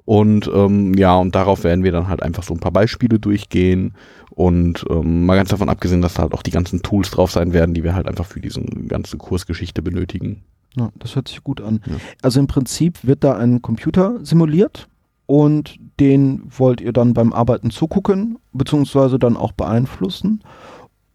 [0.04, 3.94] Und ähm, ja, und darauf werden wir dann halt einfach so ein paar Beispiele durchgehen.
[4.30, 7.52] Und ähm, mal ganz davon abgesehen, dass da halt auch die ganzen Tools drauf sein
[7.52, 10.42] werden, die wir halt einfach für diese ganze Kursgeschichte benötigen.
[10.76, 11.80] Ja, das hört sich gut an.
[11.86, 11.96] Ja.
[12.22, 14.88] Also im Prinzip wird da ein Computer simuliert
[15.26, 20.42] und den wollt ihr dann beim Arbeiten zugucken, beziehungsweise dann auch beeinflussen.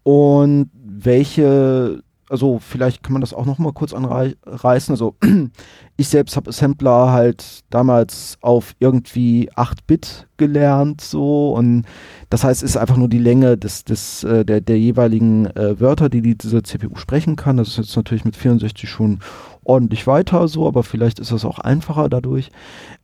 [0.02, 4.92] Und welche, also vielleicht kann man das auch noch mal kurz anreißen.
[4.92, 5.16] Also
[5.96, 11.84] ich selbst habe Assembler halt damals auf irgendwie 8-Bit gelernt so und
[12.30, 15.80] das heißt, es ist einfach nur die Länge des, des, äh, der, der jeweiligen äh,
[15.80, 17.56] Wörter, die, die diese CPU sprechen kann.
[17.56, 19.18] Das ist jetzt natürlich mit 64 schon
[19.64, 22.50] ordentlich weiter so, aber vielleicht ist das auch einfacher dadurch.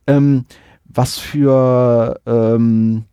[0.07, 0.45] Ähm,
[0.85, 3.03] was für ähm,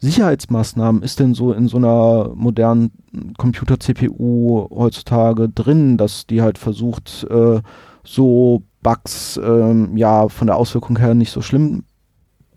[0.00, 2.90] Sicherheitsmaßnahmen ist denn so in so einer modernen
[3.36, 7.60] Computer-CPU heutzutage drin, dass die halt versucht, äh,
[8.02, 11.84] so Bugs ähm, ja von der Auswirkung her nicht so schlimm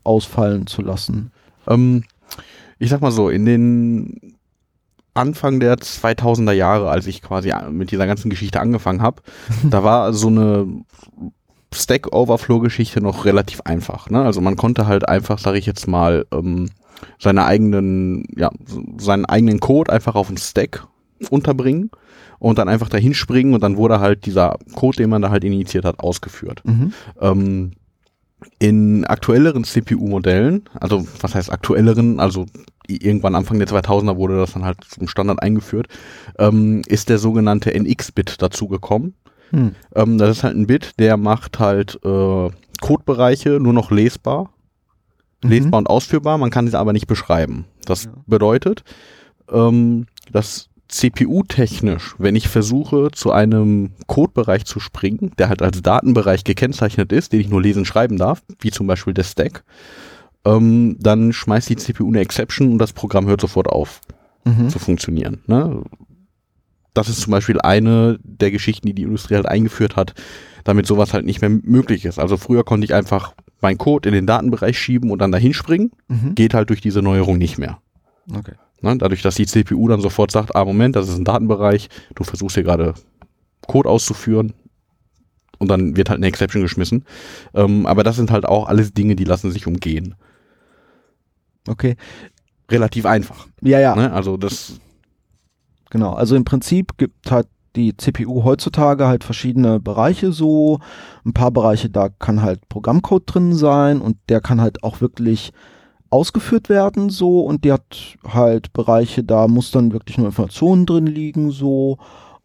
[0.06, 1.32] ausfallen zu lassen?
[1.67, 2.06] Ähm,
[2.79, 4.36] ich sag mal so, in den
[5.13, 9.21] Anfang der 2000er Jahre, als ich quasi mit dieser ganzen Geschichte angefangen habe,
[9.69, 10.67] da war so eine
[11.73, 14.10] Stack Overflow-Geschichte noch relativ einfach.
[14.10, 14.23] Ne?
[14.23, 16.69] Also man konnte halt einfach, sage ich jetzt mal, ähm,
[17.19, 18.49] seine eigenen, ja,
[18.97, 20.88] seinen eigenen Code einfach auf einen Stack
[21.29, 21.91] unterbringen
[22.39, 25.43] und dann einfach dahin springen und dann wurde halt dieser Code, den man da halt
[25.43, 26.62] initiiert hat, ausgeführt.
[26.65, 26.93] Mhm.
[27.19, 27.71] Ähm,
[28.60, 32.45] in aktuelleren CPU-Modellen, also was heißt aktuelleren, also
[32.88, 35.88] irgendwann Anfang der 2000er wurde das dann halt zum Standard eingeführt,
[36.38, 39.15] ähm, ist der sogenannte NX-Bit dazugekommen.
[39.51, 39.75] Hm.
[39.95, 42.49] Ähm, das ist halt ein Bit, der macht halt äh,
[42.82, 44.49] Codebereiche nur noch lesbar,
[45.43, 45.49] Mhm.
[45.49, 47.65] lesbar und ausführbar, man kann sie aber nicht beschreiben.
[47.86, 48.12] Das Ja.
[48.27, 48.84] bedeutet,
[49.51, 56.43] ähm, dass CPU-technisch, wenn ich versuche, zu einem Codebereich zu springen, der halt als Datenbereich
[56.43, 59.63] gekennzeichnet ist, den ich nur lesen schreiben darf, wie zum Beispiel der Stack,
[60.45, 64.01] ähm, dann schmeißt die CPU eine Exception und das Programm hört sofort auf
[64.45, 64.69] Mhm.
[64.69, 65.41] zu funktionieren.
[65.47, 65.84] Ne?
[66.93, 70.13] Das ist zum Beispiel eine der Geschichten, die die Industrie halt eingeführt hat,
[70.63, 72.19] damit sowas halt nicht mehr möglich ist.
[72.19, 75.91] Also früher konnte ich einfach meinen Code in den Datenbereich schieben und dann dahin springen.
[76.08, 76.36] Mhm.
[76.36, 77.80] Geht halt durch diese Neuerung nicht mehr.
[78.32, 78.54] Okay.
[78.82, 78.97] Ne?
[78.97, 82.56] Dadurch, dass die CPU dann sofort sagt, ah Moment, das ist ein Datenbereich, du versuchst
[82.56, 82.93] hier gerade
[83.67, 84.54] Code auszuführen
[85.58, 87.06] und dann wird halt eine Exception geschmissen.
[87.54, 90.15] Ähm, aber das sind halt auch alles Dinge, die lassen sich umgehen.
[91.67, 91.95] Okay.
[92.69, 93.47] Relativ einfach.
[93.62, 93.95] Ja, ja.
[93.95, 94.12] Ne?
[94.12, 94.80] Also das
[95.93, 100.79] Genau, also im Prinzip gibt halt die CPU heutzutage halt verschiedene Bereiche so.
[101.25, 105.51] Ein paar Bereiche, da kann halt Programmcode drin sein und der kann halt auch wirklich
[106.09, 111.07] ausgeführt werden so und die hat halt Bereiche, da muss dann wirklich nur Informationen drin
[111.07, 111.97] liegen so.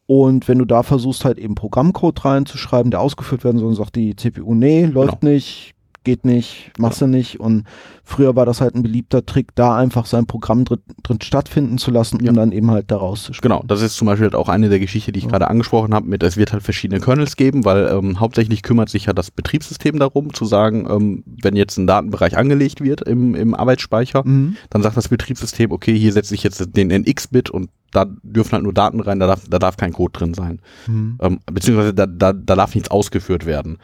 [0.07, 3.95] Und wenn du da versuchst halt eben Programmcode reinzuschreiben, der ausgeführt werden soll, dann sagt
[3.95, 5.75] die CPU, nee, läuft nicht,
[6.09, 7.39] geht nicht, machst du nicht.
[7.39, 7.65] Und
[8.03, 11.91] früher war das halt ein beliebter Trick, da einfach sein Programm drin, drin stattfinden zu
[11.91, 12.31] lassen, Ja.
[12.31, 13.57] um dann eben halt da rauszuspringen.
[13.59, 15.31] Genau, das ist zum Beispiel halt auch eine der Geschichten, die ich Ja.
[15.33, 19.05] gerade angesprochen habe, mit es wird halt verschiedene Kernels geben, weil ähm, hauptsächlich kümmert sich
[19.05, 23.55] ja das Betriebssystem darum, zu sagen, ähm, wenn jetzt ein Datenbereich angelegt wird im, im
[23.55, 24.57] Arbeitsspeicher, Mhm.
[24.71, 28.63] dann sagt das Betriebssystem, okay, hier setze ich jetzt den NX-Bit und da dürfen halt
[28.65, 30.61] nur Daten rein, da darf, da darf kein Code drin sein.
[30.87, 31.19] Mhm.
[31.21, 33.79] Ähm, beziehungsweise da, da, da darf nichts ausgeführt werden.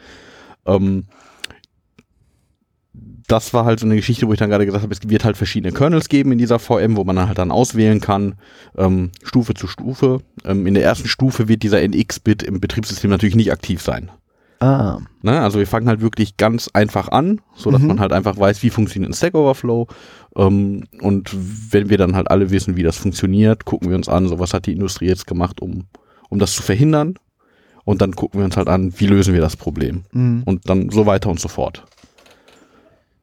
[0.65, 1.05] Ähm,
[3.27, 5.37] das war halt so eine Geschichte, wo ich dann gerade gesagt habe, es wird halt
[5.37, 8.35] verschiedene Kernels geben in dieser VM, wo man dann halt dann auswählen kann,
[8.77, 10.19] ähm, Stufe zu Stufe.
[10.43, 14.11] Ähm, in der ersten Stufe wird dieser NX-Bit im Betriebssystem natürlich nicht aktiv sein.
[14.59, 15.41] Ah, Ne?
[15.41, 17.87] Also wir fangen halt wirklich ganz einfach an, so dass Mhm.
[17.87, 19.87] man halt einfach weiß, wie funktioniert ein Stack Overflow.
[20.37, 21.35] Ähm, und
[21.71, 24.53] wenn wir dann halt alle wissen, wie das funktioniert, gucken wir uns an, so was
[24.53, 25.85] hat die Industrie jetzt gemacht, um,
[26.29, 27.15] um das zu verhindern.
[27.83, 30.03] Und dann gucken wir uns halt an, wie lösen wir das Problem.
[30.11, 30.43] mhm.
[30.45, 31.85] Und dann so weiter und so fort.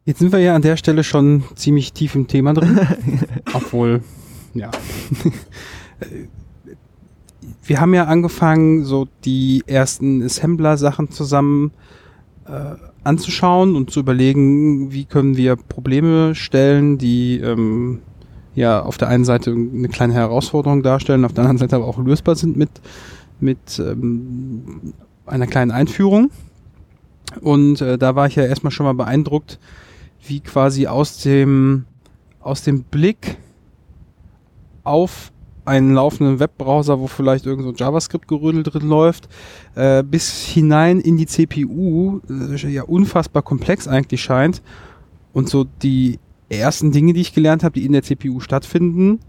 [0.05, 2.81] Jetzt sind wir ja an der Stelle schon ziemlich tief im Thema drin.
[3.55, 4.03] Obwohl,
[4.53, 4.71] ja.
[7.65, 11.71] Wir haben ja angefangen, so die ersten Assembler-Sachen zusammen
[12.47, 18.01] äh, anzuschauen und zu überlegen, wie können wir Probleme stellen, die ähm,
[18.57, 21.99] ja auf der einen Seite eine kleine Herausforderung darstellen, auf der anderen Seite aber auch
[21.99, 22.71] lösbar sind mit,
[23.38, 24.93] mit ähm,
[25.27, 26.31] einer kleinen Einführung.
[27.41, 29.61] Und äh, da war ich ja erstmal schon mal beeindruckt,
[30.26, 31.85] wie quasi aus dem,
[32.40, 33.38] aus dem Blick
[34.85, 35.32] auf
[35.64, 39.28] einen laufenden Webbrowser, wo vielleicht irgend so JavaScript-Gerödel drin läuft,
[39.74, 44.62] äh, bis hinein in die CPU, äh, ja unfassbar komplex eigentlich scheint.
[45.32, 49.20] Und so die ersten Dinge, die ich gelernt habe, die in der CPU stattfinden,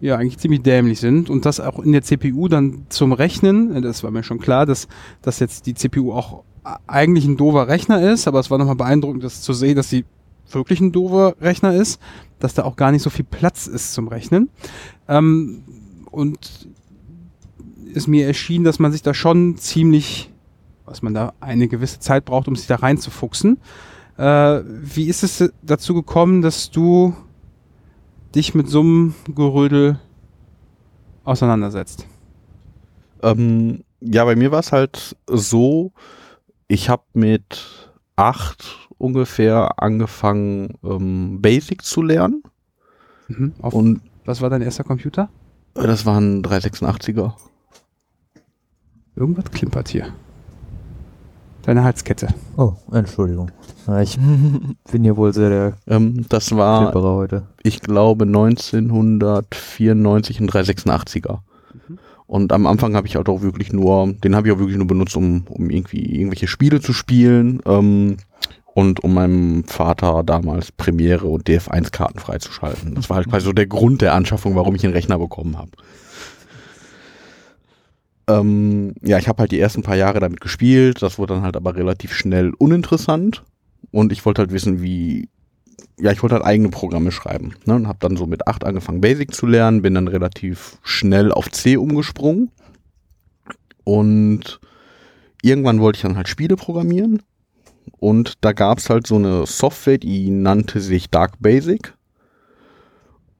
[0.00, 4.02] ja eigentlich ziemlich dämlich sind und das auch in der CPU dann zum Rechnen, das
[4.02, 4.86] war mir schon klar, dass,
[5.22, 6.44] dass jetzt die CPU auch
[6.86, 10.04] eigentlich ein doofer Rechner ist, aber es war nochmal beeindruckend, das zu sehen, dass sie
[10.50, 12.00] wirklich ein doofer Rechner ist,
[12.38, 14.50] dass da auch gar nicht so viel Platz ist zum Rechnen.
[15.08, 15.62] Ähm,
[16.10, 16.68] und
[17.92, 20.30] ist mir erschienen, dass man sich da schon ziemlich,
[20.84, 23.58] was man da eine gewisse Zeit braucht, um sich da reinzufuchsen.
[24.16, 27.14] Äh, wie ist es dazu gekommen, dass du
[28.34, 30.00] dich mit so einem Gerödel
[31.24, 32.06] auseinandersetzt?
[33.22, 35.92] Ähm, ja, bei mir war es halt so,
[36.68, 42.42] ich habe mit acht ungefähr angefangen, ähm, Basic zu lernen.
[43.28, 43.52] Mhm.
[43.60, 45.28] Auf, Und was war dein erster Computer?
[45.76, 47.32] äh, das waren 386er.
[49.16, 50.06] Irgendwas klimpert hier.
[51.62, 52.28] Deine Halskette.
[52.56, 53.50] Oh, Entschuldigung.
[54.02, 54.18] Ich
[54.90, 57.46] bin hier wohl sehr der Ähm, das war, Klimperer heute.
[57.62, 61.38] ich glaube, 1994 ein 386er.
[62.26, 64.86] Und am Anfang habe ich halt auch wirklich nur, den habe ich auch wirklich nur
[64.86, 68.16] benutzt, um, um irgendwie irgendwelche Spiele zu spielen ähm,
[68.74, 72.94] und um meinem Vater damals Premiere und DF1-Karten freizuschalten.
[72.94, 75.70] Das war halt quasi so der Grund der Anschaffung, warum ich einen Rechner bekommen habe.
[78.26, 81.56] Ähm, ja, ich habe halt die ersten paar Jahre damit gespielt, das wurde dann halt
[81.56, 83.42] aber relativ schnell uninteressant
[83.90, 85.28] und ich wollte halt wissen, wie,
[85.98, 87.54] ja, ich wollte halt eigene Programme schreiben.
[87.64, 87.74] Ne?
[87.74, 91.50] Und habe dann so mit acht angefangen, Basic zu lernen, bin dann relativ schnell auf
[91.50, 92.50] C umgesprungen.
[93.84, 94.60] Und
[95.42, 97.22] irgendwann wollte ich dann halt Spiele programmieren.
[97.98, 101.94] Und da gab es halt so eine Software, die nannte sich Dark Basic.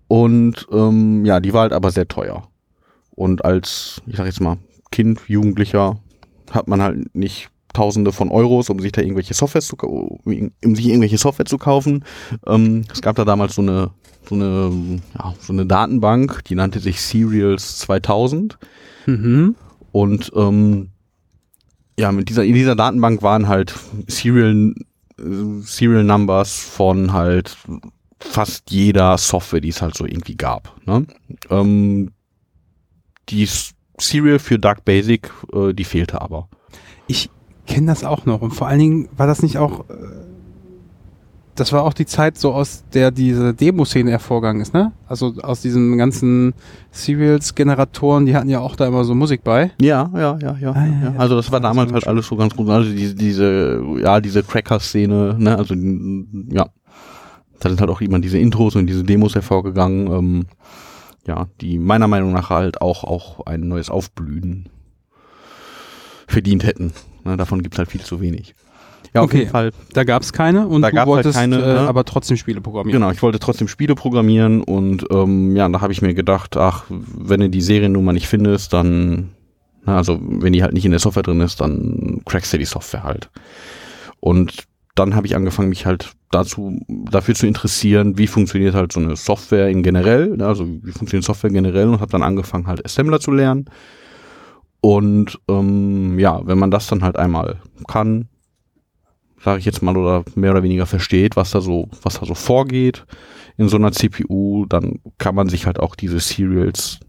[0.07, 2.49] Und ähm, ja, die war halt aber sehr teuer.
[3.11, 4.59] Und als, ich sag jetzt mal,
[4.91, 5.99] Kind, Jugendlicher,
[6.51, 10.87] hat man halt nicht Tausende von Euros, um sich da irgendwelche Software zu, um sich
[10.87, 12.05] irgendwelche Software zu kaufen.
[12.47, 13.91] Ähm, es gab da damals so eine,
[14.27, 18.59] so eine, ja, so eine Datenbank, die nannte sich Serials 2000.
[19.07, 19.57] Mhm.
[19.93, 20.91] Und ähm,
[21.99, 23.75] ja, mit dieser, in dieser Datenbank waren halt
[24.07, 24.75] Serial,
[25.19, 25.23] äh,
[25.61, 27.57] Serial Numbers von halt
[28.19, 30.75] fast jeder Software, die es halt so irgendwie gab.
[30.87, 31.07] Ne?
[31.51, 32.11] Ähm,
[33.29, 33.49] die
[33.99, 36.49] Serial für Dark Basic, äh, die fehlte aber.
[37.07, 37.31] Ich
[37.67, 38.43] kenne das auch noch.
[38.43, 39.89] Und vor allen Dingen war das nicht auch.
[39.91, 39.95] Äh,
[41.55, 44.91] das war auch die Zeit, so aus der diese Demo-Szene hervorgegangen ist, ne?
[45.07, 46.53] Also aus diesen ganzen
[46.91, 49.71] Serials-Generatoren, die hatten ja auch da immer so Musik bei.
[49.81, 50.73] Ja, ja, ja, ja.
[50.73, 51.15] Ah, ja, ja.
[51.17, 52.69] Also das war damals halt alles so ganz gut.
[52.69, 56.67] Also diese, diese, ja, diese Cracker-Szene, ne, also ja.
[57.61, 60.47] Da sind halt auch immer diese Intros und diese Demos hervorgegangen, ähm,
[61.27, 64.69] ja, die meiner Meinung nach halt auch, auch ein neues Aufblühen
[66.27, 66.93] verdient hätten.
[67.25, 68.55] Ne, davon gibt's halt viel zu wenig.
[69.15, 69.39] Ja, auf Okay.
[69.41, 69.71] jeden Fall.
[69.93, 71.81] Da gab es keine und Da du halt wolltest keine, äh, ne?
[71.89, 73.01] aber trotzdem Spiele programmieren.
[73.01, 76.85] Genau, ich wollte trotzdem Spiele programmieren und ähm, ja, da habe ich mir gedacht, ach,
[76.89, 79.31] wenn du die Seriennummer nicht findest, dann,
[79.85, 82.65] na, also wenn die halt nicht in der Software drin ist, dann crackst du die
[82.65, 83.31] Software halt.
[84.21, 84.65] Und
[84.97, 89.17] dann habe ich angefangen, mich halt dazu, dafür zu interessieren, wie funktioniert halt so eine
[89.17, 93.21] Software in generell, ne, also wie funktioniert Software generell und habe dann angefangen halt Assembler
[93.21, 93.67] zu lernen.
[94.85, 97.57] Und ähm, ja, wenn man das dann halt einmal
[97.89, 98.29] kann,
[99.43, 102.35] sage ich jetzt mal, oder mehr oder weniger versteht, was da so, was da so
[102.35, 103.07] vorgeht
[103.57, 107.01] in so einer CPU, dann kann man sich halt auch diese Serials,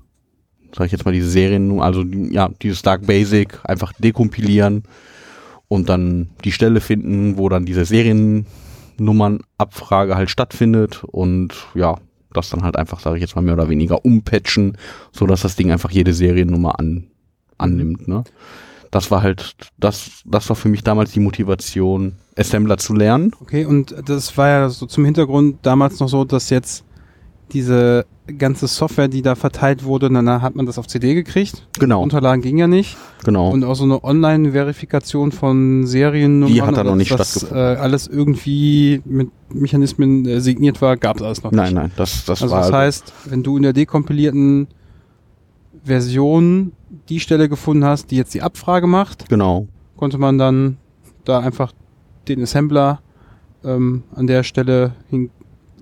[0.74, 4.84] sage ich jetzt mal, diese Serien, also ja, dieses Dark Basic einfach dekompilieren
[5.68, 11.98] und dann die Stelle finden, wo dann diese Seriennummernabfrage halt stattfindet und ja,
[12.32, 14.78] das dann halt einfach, sage ich jetzt mal, mehr oder weniger umpatchen,
[15.12, 17.08] so dass das Ding einfach jede Seriennummer an,
[17.58, 18.24] annimmt, ne?
[18.92, 23.32] Das war halt, das, das war für mich damals die Motivation, Assembler zu lernen.
[23.42, 26.86] Okay, und das war ja so zum Hintergrund damals noch so, dass jetzt
[27.52, 28.06] diese
[28.38, 31.68] ganze Software, die da verteilt wurde, danach hat man das auf CD gekriegt.
[31.78, 32.98] Genau, Unterlagen ging ja nicht.
[33.24, 33.50] genau.
[33.50, 36.54] Und auch so eine Online-Verifikation von Seriennummern.
[36.54, 37.76] Die hat da noch nicht dass das, stattgefunden.
[37.76, 41.74] Äh, alles irgendwie mit Mechanismen äh, signiert war, gab es alles noch nein, nicht.
[41.76, 44.68] nein, das, das Also war das heißt, wenn du in der dekompilierten
[45.84, 46.72] Version
[47.10, 50.78] die Stelle gefunden hast, die jetzt die Abfrage macht, genau, konnte man dann
[51.24, 51.72] da einfach
[52.28, 53.02] den Assembler
[53.64, 55.30] ähm, an der Stelle hin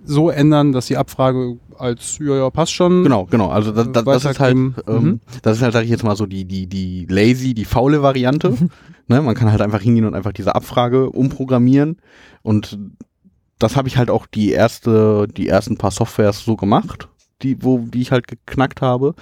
[0.05, 3.03] so ändern, dass die Abfrage als ja, ja, passt schon.
[3.03, 3.49] genau, genau.
[3.49, 5.19] Also das, das, das ist halt, ähm, Mhm.
[5.41, 8.51] das ist halt, sag ich jetzt mal so die, die, die lazy, die faule Variante.
[9.07, 9.21] ne?
[9.21, 11.97] Man kann halt einfach hingehen und einfach diese Abfrage umprogrammieren.
[12.41, 12.77] Und
[13.59, 17.07] das habe ich halt auch die erste, die ersten paar Softwares so gemacht,
[17.41, 19.15] die, wo, die ich halt geknackt habe.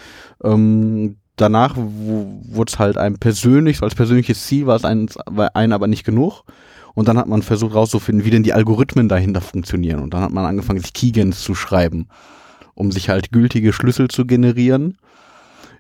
[0.44, 5.74] Ähm, danach wurde es halt einem persönlich, als persönliches Ziel war es ein, war ein
[5.74, 6.44] aber nicht genug.
[6.94, 10.02] Und dann hat man versucht rauszufinden, wie denn die Algorithmen dahinter funktionieren.
[10.02, 12.08] Und dann hat man angefangen, sich Keygens zu schreiben.
[12.74, 14.98] um sich halt gültige Schlüssel zu generieren,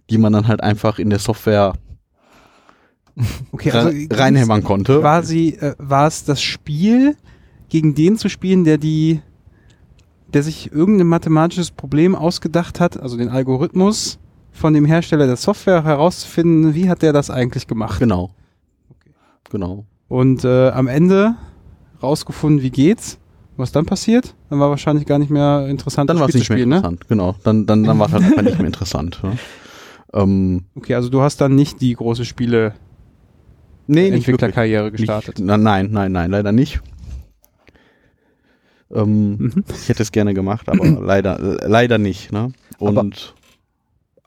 [0.10, 1.74] die man dann halt einfach in der Software
[3.52, 5.00] Okay, re reinhämmern konnte.
[5.00, 7.16] Quasi äh, war es das Spiel,
[7.70, 9.22] gegen den zu spielen, der die,
[10.34, 14.20] der sich irgendein mathematisches Problem ausgedacht hat, also den Algorithmus
[14.52, 18.00] von dem Hersteller der Software herauszufinden, wie hat der das eigentlich gemacht?
[18.00, 18.32] Genau.
[19.50, 19.86] Genau.
[20.08, 21.36] Und äh, am Ende
[22.02, 23.18] rausgefunden, wie geht's.
[23.58, 24.34] Was dann passiert?
[24.50, 26.78] Dann war wahrscheinlich gar nicht mehr interessant, Dann war es nicht mehr spielen, ne?
[26.78, 27.08] interessant.
[27.10, 27.36] Genau.
[27.44, 29.20] Dann, dann, dann war es halt einfach nicht mehr interessant.
[29.24, 29.38] Ne?
[30.14, 32.74] Ähm, Okay, also du hast dann nicht die große Spiele
[33.88, 34.10] nee.
[34.10, 35.40] Entwicklerkarriere gestartet.
[35.40, 36.82] Nicht, na, nein, nein, nein, leider nicht.
[38.94, 39.64] Ähm, Mhm.
[39.74, 42.32] Ich hätte es gerne gemacht, aber leider, äh, leider nicht.
[42.34, 42.52] Ne?
[42.78, 43.10] Und Aber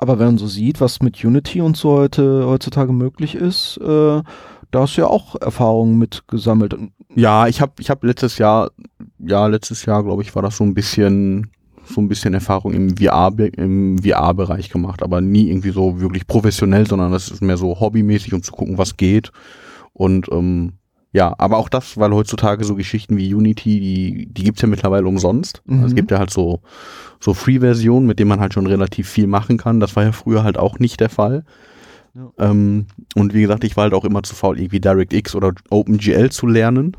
[0.09, 4.23] wenn man so sieht, was mit Unity und so heute, heutzutage möglich ist, äh,
[4.71, 6.77] da hast du ja auch Erfahrungen mit gesammelt.
[7.15, 8.71] Ja, ich habe ich hab letztes Jahr,
[9.19, 11.51] ja, letztes Jahr, glaube ich, war das so ein bisschen,
[11.85, 16.87] so ein bisschen Erfahrung im VR, im VR-Bereich gemacht, aber nie irgendwie so wirklich professionell,
[16.87, 19.31] sondern das ist mehr so hobbymäßig, um zu gucken, was geht.
[19.93, 20.73] Und ähm,
[21.15, 25.07] ja, aber auch das, weil heutzutage so Geschichten wie Unity, die, die gibt's ja mittlerweile
[25.07, 25.63] umsonst.
[25.65, 25.77] Mhm.
[25.77, 26.61] Also es gibt ja halt so,
[27.21, 29.79] so Free-Versionen, mit denen man halt schon relativ viel machen kann.
[29.79, 31.45] Das war ja früher halt auch nicht der Fall.
[32.15, 32.33] Ja.
[32.39, 36.31] Ähm, und wie gesagt, ich war halt auch immer zu faul, irgendwie DirectX oder OpenGL
[36.31, 36.97] zu lernen.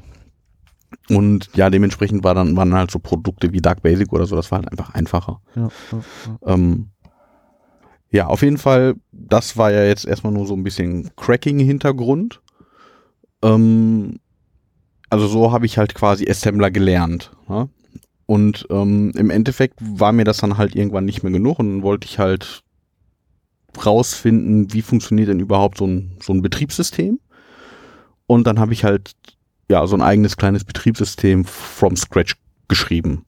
[1.10, 4.50] Und ja, dementsprechend war dann, waren halt so Produkte wie Dark Basic oder so, das
[4.50, 5.42] war halt einfach einfacher.
[5.58, 5.70] ja, ja,
[6.48, 6.54] ja.
[6.54, 6.88] Ähm,
[8.12, 12.40] ja, auf jeden Fall, das war ja jetzt erstmal nur so ein bisschen Cracking-Hintergrund.
[13.46, 14.20] Ähm,
[15.10, 17.32] also so habe ich halt quasi Assembler gelernt.
[17.48, 17.70] Ne?
[18.26, 22.08] Und ähm, im Endeffekt war mir das dann halt irgendwann nicht mehr genug und wollte
[22.08, 22.64] ich halt
[23.86, 27.20] rausfinden, wie funktioniert denn überhaupt so ein, so ein Betriebssystem.
[28.26, 29.14] Und dann habe ich halt
[29.70, 32.36] ja so ein eigenes kleines Betriebssystem from scratch
[32.68, 33.26] geschrieben.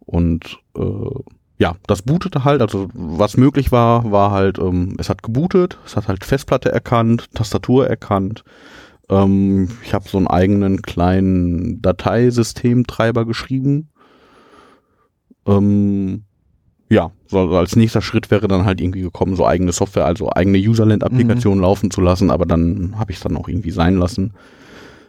[0.00, 1.20] Und äh,
[1.58, 5.96] ja, das bootete halt, also was möglich war, war halt, ähm, es hat gebootet, es
[5.96, 8.44] hat halt Festplatte erkannt, Tastatur erkannt.
[9.08, 13.88] Ähm, ich habe so einen eigenen kleinen Dateisystemtreiber geschrieben.
[15.46, 16.24] Ähm,
[16.88, 20.58] ja, so als nächster Schritt wäre dann halt irgendwie gekommen, so eigene Software, also eigene
[20.58, 24.34] Userland-Applikationen laufen zu lassen, aber dann habe ich es dann auch irgendwie sein lassen.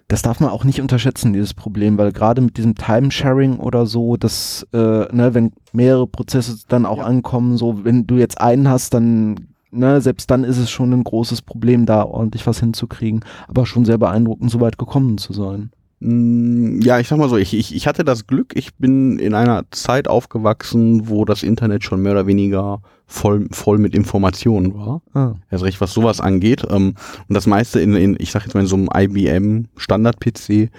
[0.07, 4.15] Das darf man auch nicht unterschätzen, dieses Problem, weil gerade mit diesem Time-Sharing oder so,
[4.15, 8.93] dass, äh, ne, wenn mehrere Prozesse dann auch ankommen, so, wenn du jetzt einen hast,
[8.93, 13.24] dann, ne, selbst dann ist es schon ein großes Problem, da ordentlich was hinzukriegen.
[13.47, 15.72] Aber schon sehr beeindruckend, so weit gekommen zu sein.
[15.99, 19.34] Mm, Ja, ich sag mal so, ich, ich, ich hatte das Glück, ich bin in
[19.34, 25.01] einer Zeit aufgewachsen, wo das Internet schon mehr oder weniger voll, voll mit Informationen war.
[25.13, 25.36] Ah.
[25.49, 26.63] Also recht, was sowas angeht.
[26.70, 26.95] Ähm,
[27.28, 30.70] und das meiste in, in ich sag jetzt mal in so einem IBM Standard-PC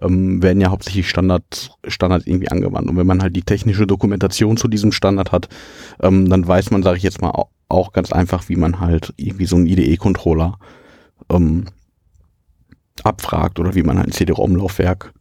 [0.00, 2.88] ähm, werden ja hauptsächlich Standard, Standards irgendwie angewandt.
[2.88, 5.48] Und wenn man halt die technische Dokumentation zu diesem Standard hat,
[6.00, 7.32] ähm, dann weiß man, sage ich jetzt mal,
[7.74, 10.58] auch ganz einfach, wie man halt irgendwie so einen IDE-Controller
[11.30, 11.66] ähm,
[13.02, 15.12] abfragt oder wie man halt ein CD-ROM-Laufwerk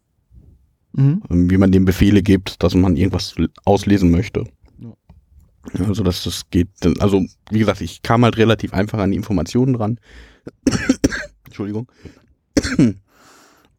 [0.95, 1.23] Mhm.
[1.31, 3.33] ähm, wie man dem Befehle gibt, dass man irgendwas
[3.65, 4.43] auslesen möchte.
[4.77, 6.67] Ja, Also dass das geht,
[6.99, 9.99] also wie gesagt, ich kam halt relativ einfach an die Informationen dran.
[11.45, 11.87] Entschuldigung.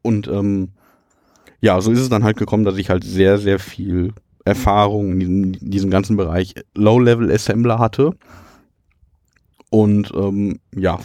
[0.02, 0.70] Und ähm,
[1.60, 4.12] ja, so ist es dann halt gekommen, dass ich halt sehr, sehr viel
[4.44, 8.10] Erfahrung in diesem, in diesem ganzen Bereich Low-Level-Assembler hatte.
[9.74, 11.00] Und ähm, ja,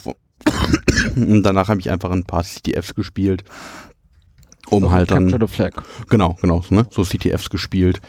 [1.15, 3.43] und danach habe ich einfach ein paar CTFs gespielt,
[4.69, 5.71] um Also halt dann Capture the Flag.
[6.07, 6.85] Genau, genau, so, ne?
[6.91, 7.99] so CTFs gespielt,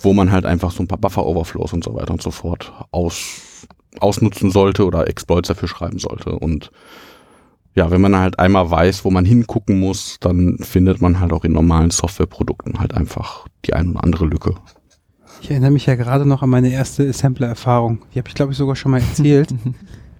[0.00, 3.68] wo man halt einfach so ein paar Buffer-Overflows und so weiter und so fort aus,
[4.00, 6.32] ausnutzen sollte oder Exploits dafür schreiben sollte.
[6.32, 6.72] Und
[7.76, 11.44] ja, wenn man halt einmal weiß, wo man hingucken muss, dann findet man halt auch
[11.44, 14.56] in normalen Softwareprodukten halt einfach die ein oder andere Lücke.
[15.42, 17.98] Ich erinnere mich ja gerade noch an meine erste Assembler-Erfahrung.
[18.14, 19.52] Die habe ich, glaube ich, sogar schon mal erzählt.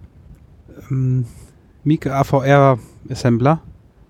[0.91, 1.23] ähm,
[1.85, 2.77] Mieke AVR
[3.09, 3.61] Assembler,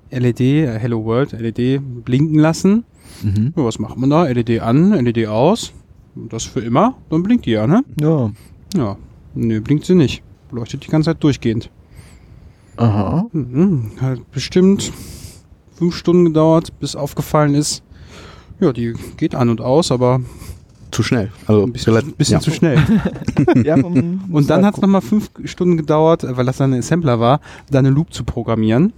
[0.10, 2.84] LED, äh, Hello World, LED blinken lassen.
[3.22, 3.54] Mhm.
[3.56, 4.24] Ja, was macht man da?
[4.24, 5.72] LED an, LED aus.
[6.16, 6.96] Das für immer.
[7.12, 7.84] Dann blinkt die ja, ne?
[8.02, 8.32] Ja.
[8.76, 8.98] Ja.
[9.36, 10.24] Nö, blinkt sie nicht.
[10.50, 11.70] Leuchtet die ganze Zeit durchgehend.
[12.78, 13.28] Aha.
[13.32, 13.92] Mhm.
[14.02, 14.92] Hat bestimmt
[15.76, 17.84] fünf Stunden gedauert, bis aufgefallen ist.
[18.60, 20.20] Ja, die geht an und aus, aber
[20.94, 21.32] Zu schnell.
[21.48, 22.40] Also ein bisschen, relativ- bisschen ja.
[22.40, 22.80] zu schnell.
[23.64, 23.94] ja, muss
[24.32, 27.42] Und dann hat es nochmal fünf Stunden gedauert, äh, weil das dann ein Assembler war,
[27.72, 28.94] da eine Loop zu programmieren.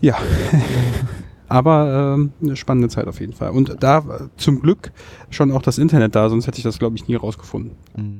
[0.00, 0.16] Ja.
[1.50, 3.50] Aber ähm, eine spannende Zeit auf jeden Fall.
[3.50, 4.02] Und da äh,
[4.36, 4.92] zum Glück
[5.30, 7.72] schon auch das Internet da, sonst hätte ich das, glaube ich, nie rausgefunden.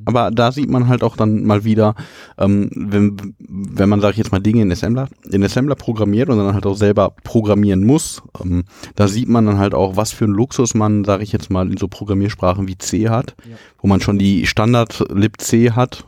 [0.03, 1.95] Aber da sieht man halt auch dann mal wieder,
[2.37, 6.37] ähm, wenn, wenn man, sag ich jetzt mal, Dinge in Assembler, in Assembler programmiert und
[6.39, 8.65] dann halt auch selber programmieren muss, ähm,
[8.95, 11.71] da sieht man dann halt auch, was für ein Luxus man, sag ich jetzt mal,
[11.71, 13.55] in so Programmiersprachen wie C hat, Ja.
[13.81, 16.05] wo man schon die Standard libc hat,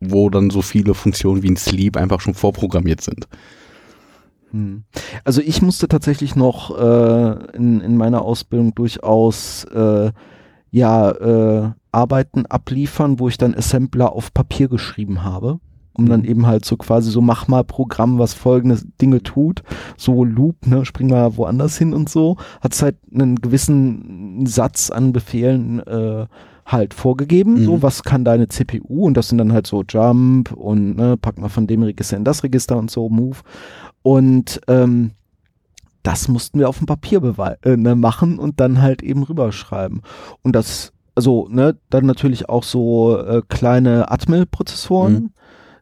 [0.00, 3.28] wo dann so viele Funktionen wie ein Sleep einfach schon vorprogrammiert sind.
[4.50, 4.84] Hm.
[5.24, 10.12] Also ich musste tatsächlich noch äh, in, in meiner Ausbildung durchaus äh,
[10.70, 15.58] ja äh, Arbeiten abliefern, wo ich dann Assembler auf Papier geschrieben habe,
[15.94, 19.62] um dann eben halt so quasi so mach mal Programm, was folgende Dinge tut,
[19.96, 25.12] so Loop, ne, spring mal woanders hin und so, hat halt einen gewissen Satz an
[25.14, 26.26] Befehlen äh,
[26.66, 27.64] halt vorgegeben, Mhm.
[27.64, 31.38] so was kann deine CPU und das sind dann halt so Jump und ne, pack
[31.38, 33.38] mal von dem Register in das Register und so Move
[34.06, 35.10] und ähm,
[36.04, 37.20] das mussten wir auf dem Papier
[37.64, 40.02] äh, ne, machen und dann halt eben rüberschreiben.
[40.42, 45.30] Und das, also, ne, dann natürlich auch so äh, kleine Atmel-Prozessoren Mhm.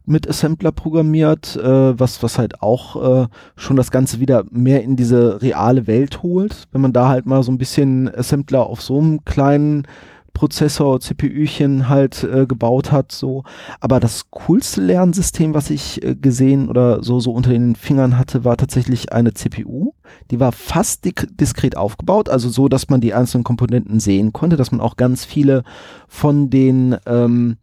[0.07, 4.97] mit Assembler programmiert, äh, was, was halt auch äh, schon das Ganze wieder mehr in
[4.97, 6.65] diese reale Welt holt.
[6.73, 9.87] Wenn man da halt mal so ein bisschen Assembler auf so einem kleinen
[10.35, 13.45] Prozessor, CPUchen halt äh, gebaut hat, so.
[13.81, 18.45] Aber das coolste Lernsystem, was ich äh, gesehen oder so, so unter den Fingern hatte,
[18.45, 19.93] war tatsächlich eine CPU.
[20.31, 21.09] Die war fast
[21.41, 25.25] diskret aufgebaut, also so, dass man die einzelnen Komponenten sehen konnte, dass man auch ganz
[25.25, 25.63] viele
[26.09, 27.57] von den, ähm,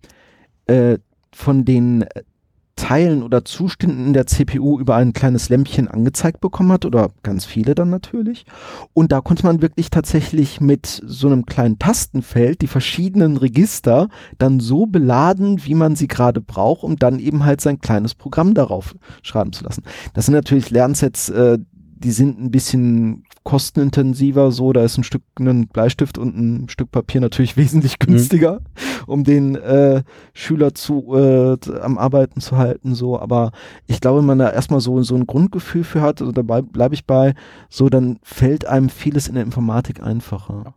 [0.65, 0.97] äh,
[1.33, 2.05] von den
[2.75, 7.45] Teilen oder Zuständen in der CPU über ein kleines Lämpchen angezeigt bekommen hat oder ganz
[7.45, 8.45] viele dann natürlich.
[8.93, 14.59] Und da konnte man wirklich tatsächlich mit so einem kleinen Tastenfeld die verschiedenen Register dann
[14.59, 18.95] so beladen, wie man sie gerade braucht, um dann eben halt sein kleines Programm darauf
[19.21, 19.83] schreiben zu lassen.
[20.13, 21.59] Das sind natürlich Lernsets, äh,
[22.03, 26.91] die sind ein bisschen kostenintensiver, so, da ist ein Stück, ein Bleistift und ein Stück
[26.91, 28.61] Papier natürlich wesentlich günstiger,
[29.07, 33.51] um den äh, Schüler zu äh, am Arbeiten zu halten, so, aber
[33.87, 36.93] ich glaube, wenn man da erstmal so, so ein Grundgefühl für hat, also dabei bleibe
[36.93, 37.33] ich bei,
[37.69, 40.73] so, dann fällt einem vieles in der Informatik einfacher.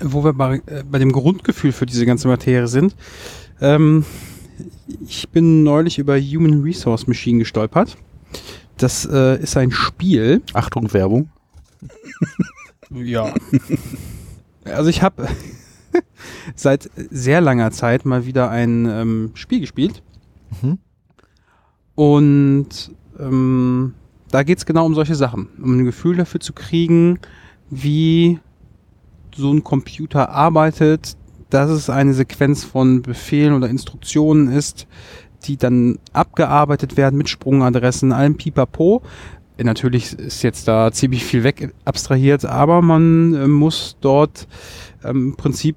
[0.00, 2.96] Wo wir bei, äh, bei dem Grundgefühl für diese ganze Materie sind.
[3.60, 4.04] Ähm,
[5.06, 7.96] ich bin neulich über Human Resource Machine gestolpert.
[8.78, 10.42] Das äh, ist ein Spiel.
[10.52, 11.30] Achtung, Werbung.
[12.90, 13.34] Ja.
[14.64, 15.28] Also ich habe
[16.54, 20.02] seit sehr langer Zeit mal wieder ein ähm, Spiel gespielt.
[20.62, 20.78] Mhm.
[21.94, 23.94] Und ähm,
[24.30, 25.48] da geht es genau um solche Sachen.
[25.62, 27.18] Um ein Gefühl dafür zu kriegen,
[27.70, 28.38] wie
[29.34, 31.16] so ein Computer arbeitet,
[31.50, 34.86] dass es eine Sequenz von Befehlen oder Instruktionen ist,
[35.44, 39.02] die dann abgearbeitet werden mit Sprungadressen, allem Pipapo.
[39.58, 44.46] Natürlich ist jetzt da ziemlich viel weg abstrahiert, aber man äh, muss dort
[45.02, 45.76] ähm, im Prinzip,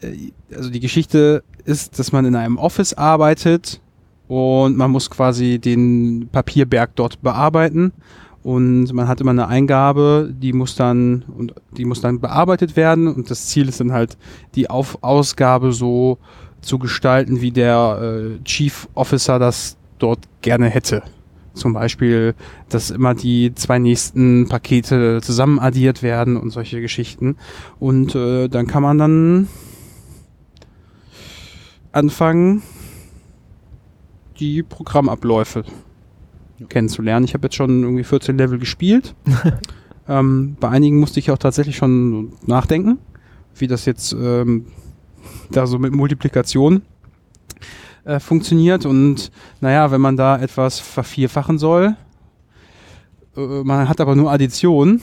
[0.00, 3.80] äh, also die Geschichte ist, dass man in einem Office arbeitet
[4.26, 7.92] und man muss quasi den Papierberg dort bearbeiten
[8.42, 13.06] und man hat immer eine Eingabe, die muss dann und die muss dann bearbeitet werden
[13.06, 14.18] und das Ziel ist dann halt
[14.56, 16.18] die Auf Ausgabe so
[16.62, 18.00] zu gestalten, wie der
[18.40, 21.02] äh, Chief Officer das dort gerne hätte.
[21.54, 22.34] Zum Beispiel,
[22.70, 27.36] dass immer die zwei nächsten Pakete zusammen addiert werden und solche Geschichten.
[27.78, 29.48] Und äh, dann kann man dann
[31.92, 32.62] anfangen,
[34.40, 35.64] die Programmabläufe
[36.68, 37.24] kennenzulernen.
[37.24, 39.14] Ich habe jetzt schon irgendwie 14 Level gespielt.
[40.08, 42.98] ähm, bei einigen musste ich auch tatsächlich schon nachdenken,
[43.56, 44.66] wie das jetzt ähm,
[45.56, 46.82] da so mit Multiplikation
[48.04, 48.86] äh, funktioniert.
[48.86, 49.30] Und
[49.60, 51.96] naja, wenn man da etwas vervierfachen soll,
[53.36, 55.00] äh, man hat aber nur Addition,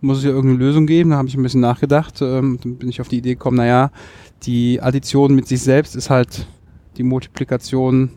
[0.00, 1.10] muss es ja irgendeine Lösung geben.
[1.10, 2.20] Da habe ich ein bisschen nachgedacht.
[2.22, 3.90] Ähm, dann bin ich auf die Idee gekommen, naja,
[4.42, 6.46] die Addition mit sich selbst ist halt
[6.96, 8.10] die Multiplikation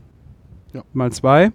[0.94, 1.52] mal zwei.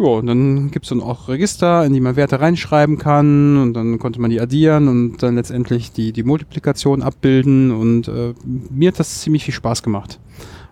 [0.00, 3.98] Ja, und dann gibt's dann auch Register, in die man Werte reinschreiben kann und dann
[3.98, 9.00] konnte man die addieren und dann letztendlich die, die Multiplikation abbilden und äh, mir hat
[9.00, 10.20] das ziemlich viel Spaß gemacht.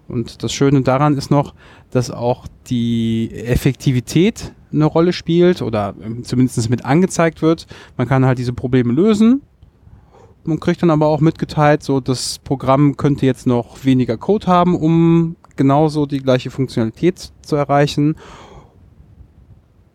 [0.07, 1.55] Und das Schöne daran ist noch,
[1.91, 7.67] dass auch die Effektivität eine Rolle spielt oder ähm, zumindest mit angezeigt wird.
[7.97, 9.43] Man kann halt diese Probleme lösen.
[10.45, 14.77] Man kriegt dann aber auch mitgeteilt, so das Programm könnte jetzt noch weniger Code haben,
[14.77, 18.15] um genauso die gleiche Funktionalität zu erreichen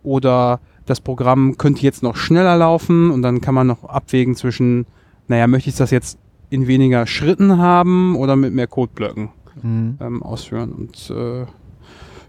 [0.03, 4.85] oder das Programm könnte jetzt noch schneller laufen und dann kann man noch abwägen zwischen,
[5.27, 6.17] naja, möchte ich das jetzt
[6.49, 9.29] in weniger Schritten haben oder mit mehr Codeblöcken
[9.61, 9.97] Mhm.
[9.99, 10.71] ähm, ausführen.
[10.71, 11.45] Und äh,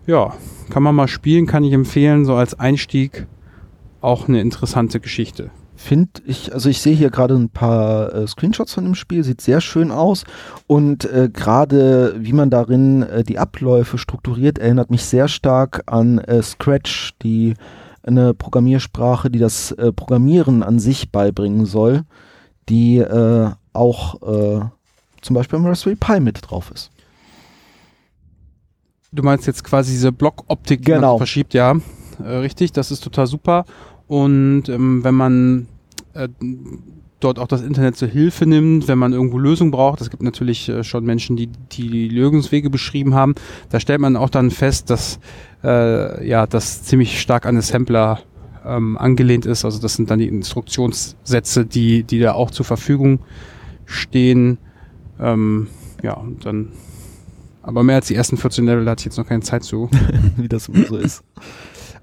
[0.07, 0.35] ja,
[0.71, 3.27] kann man mal spielen, kann ich empfehlen, so als Einstieg
[4.01, 5.51] auch eine interessante Geschichte.
[5.85, 9.41] Finde ich, also ich sehe hier gerade ein paar äh, Screenshots von dem Spiel, sieht
[9.41, 10.23] sehr schön aus
[10.69, 16.19] und äh, gerade wie man darin äh, die Abläufe strukturiert, erinnert mich sehr stark an
[16.19, 17.55] äh, Scratch, die
[18.05, 22.03] eine Programmiersprache, die das äh, Programmieren an sich beibringen soll,
[22.69, 24.21] die äh, auch
[25.21, 26.91] zum Beispiel im Raspberry Pi mit drauf ist.
[29.11, 31.13] Du meinst jetzt quasi diese Blockoptik, die man Genau.
[31.15, 31.75] so verschiebt, ja.
[32.23, 33.65] Richtig, das ist total super.
[34.09, 35.69] Und ähm, wenn man
[36.15, 36.29] äh,
[37.21, 40.69] dort auch das Internet zur Hilfe nimmt, wenn man irgendwo Lösungen braucht, es gibt natürlich
[40.69, 43.35] äh, schon Menschen, die die Lösungswege beschrieben haben,
[43.71, 45.21] da stellt man auch dann fest, dass
[45.63, 48.21] äh, ja das ziemlich stark an Assembler
[48.65, 49.65] ähm, angelehnt ist.
[49.65, 53.21] Also das sind dann die Instruktionssätze, die, die da auch zur Verfügung
[53.87, 54.59] stehen.
[55.21, 55.69] Ähm,
[56.03, 56.69] ja, und dann
[57.63, 59.89] aber mehr als die ersten 14 Level hatte ich jetzt noch keine Zeit zu.
[60.37, 61.23] wie das so ist.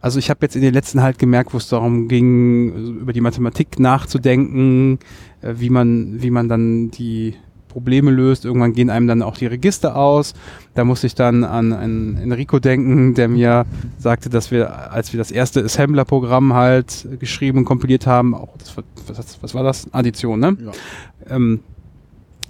[0.01, 3.21] Also ich habe jetzt in den letzten halt gemerkt, wo es darum ging, über die
[3.21, 4.99] Mathematik nachzudenken,
[5.41, 7.35] äh, wie man, wie man dann die
[7.67, 8.45] Probleme löst.
[8.45, 10.33] Irgendwann gehen einem dann auch die Register aus.
[10.73, 13.65] Da musste ich dann an einen Enrico denken, der mir
[13.97, 18.75] sagte, dass wir, als wir das erste Assembler-Programm halt geschrieben und kompiliert haben, auch das,
[19.07, 19.87] was, was war das?
[19.93, 20.57] Addition, ne?
[20.65, 21.35] Ja.
[21.35, 21.61] Ähm,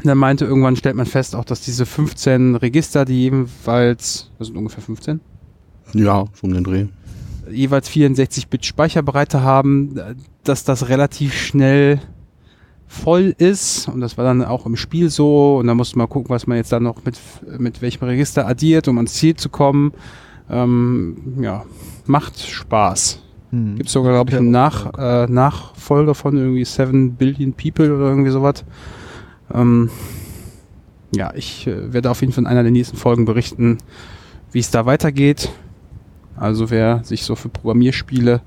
[0.04, 4.56] dann meinte irgendwann stellt man fest, auch dass diese 15 Register, die jeweils, das sind
[4.56, 5.20] ungefähr 15,
[5.93, 6.86] Ja, so um den Dreh.
[7.50, 12.00] Jeweils 64-Bit Speicherbreite haben, äh, dass das relativ schnell
[12.88, 16.30] voll ist und das war dann auch im Spiel so und da musste man gucken,
[16.30, 17.20] was man jetzt dann noch mit,
[17.60, 19.93] mit welchem Register addiert, um ans Ziel zu kommen.
[20.50, 21.66] Ähm, ja,
[22.08, 23.22] macht Spaß.
[23.52, 23.76] Hm.
[23.76, 28.32] Gibt sogar, glaube ich, einen Nach, äh, Nachfolger von irgendwie 7 Billion People oder irgendwie
[28.32, 28.66] sowas.
[29.54, 29.91] Ähm,
[31.16, 33.78] ja, ich äh, werde auf jeden Fall in einer der nächsten Folgen berichten,
[34.52, 35.50] wie es da weitergeht.
[36.40, 38.42] Also wer sich so für Programmierspiele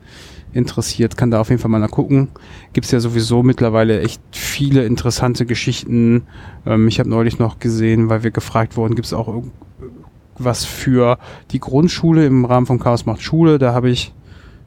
[0.53, 2.29] interessiert, kann da auf jeden Fall mal nachgucken.
[2.73, 6.25] Gibt es ja sowieso mittlerweile echt viele interessante Geschichten.
[6.67, 11.19] Ähm, ich habe neulich noch gesehen, weil wir gefragt wurden, gibt es auch irgendwas für
[11.51, 13.59] die Grundschule im Rahmen von Chaos macht Schule.
[13.59, 14.13] Da habe ich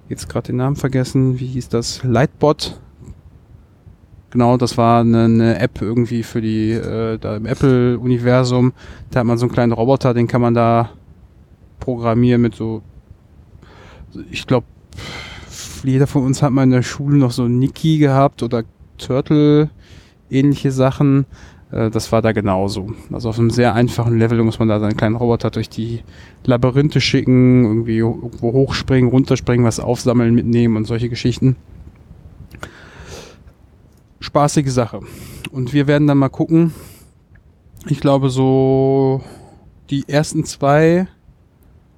[0.09, 1.39] jetzt gerade den Namen vergessen.
[1.39, 2.03] Wie hieß das?
[2.03, 2.80] Lightbot.
[4.32, 8.73] Genau, das war eine, eine App irgendwie für die, äh, da im Apple-Universum.
[9.11, 10.89] Da hat man so einen kleinen Roboter, den kann man da
[11.80, 12.82] programmieren mit so,
[14.32, 14.68] ich glaube,
[15.84, 18.63] jeder von uns hat mal in der Schule noch so Niki gehabt oder
[18.97, 19.70] Turtle,
[20.30, 21.26] ähnliche Sachen.
[21.72, 22.93] Äh, das war da genauso.
[23.11, 26.01] Also auf einem sehr einfachen Level muss man da seinen kleinen Roboter durch die
[26.43, 31.55] Labyrinthe schicken, irgendwie irgendwo hochspringen, runterspringen, was aufsammeln, mitnehmen und solche Geschichten.
[34.20, 35.01] Spaßige Sache.
[35.51, 36.74] Und wir werden dann mal gucken.
[37.88, 39.22] Ich glaube, so
[39.91, 41.07] die ersten zwei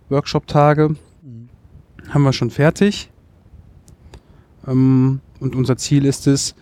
[0.09, 0.95] Workshop-Tage
[2.09, 3.09] haben wir schon fertig.
[4.67, 6.55] Ähm, und unser Ziel ist es,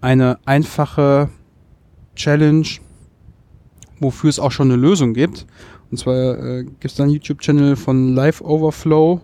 [0.00, 1.30] eine einfache
[2.16, 2.66] Challenge,
[4.00, 5.46] wofür es auch schon eine Lösung gibt.
[5.90, 9.20] Und zwar äh, gibt es da einen YouTube-Channel von Live Overflow,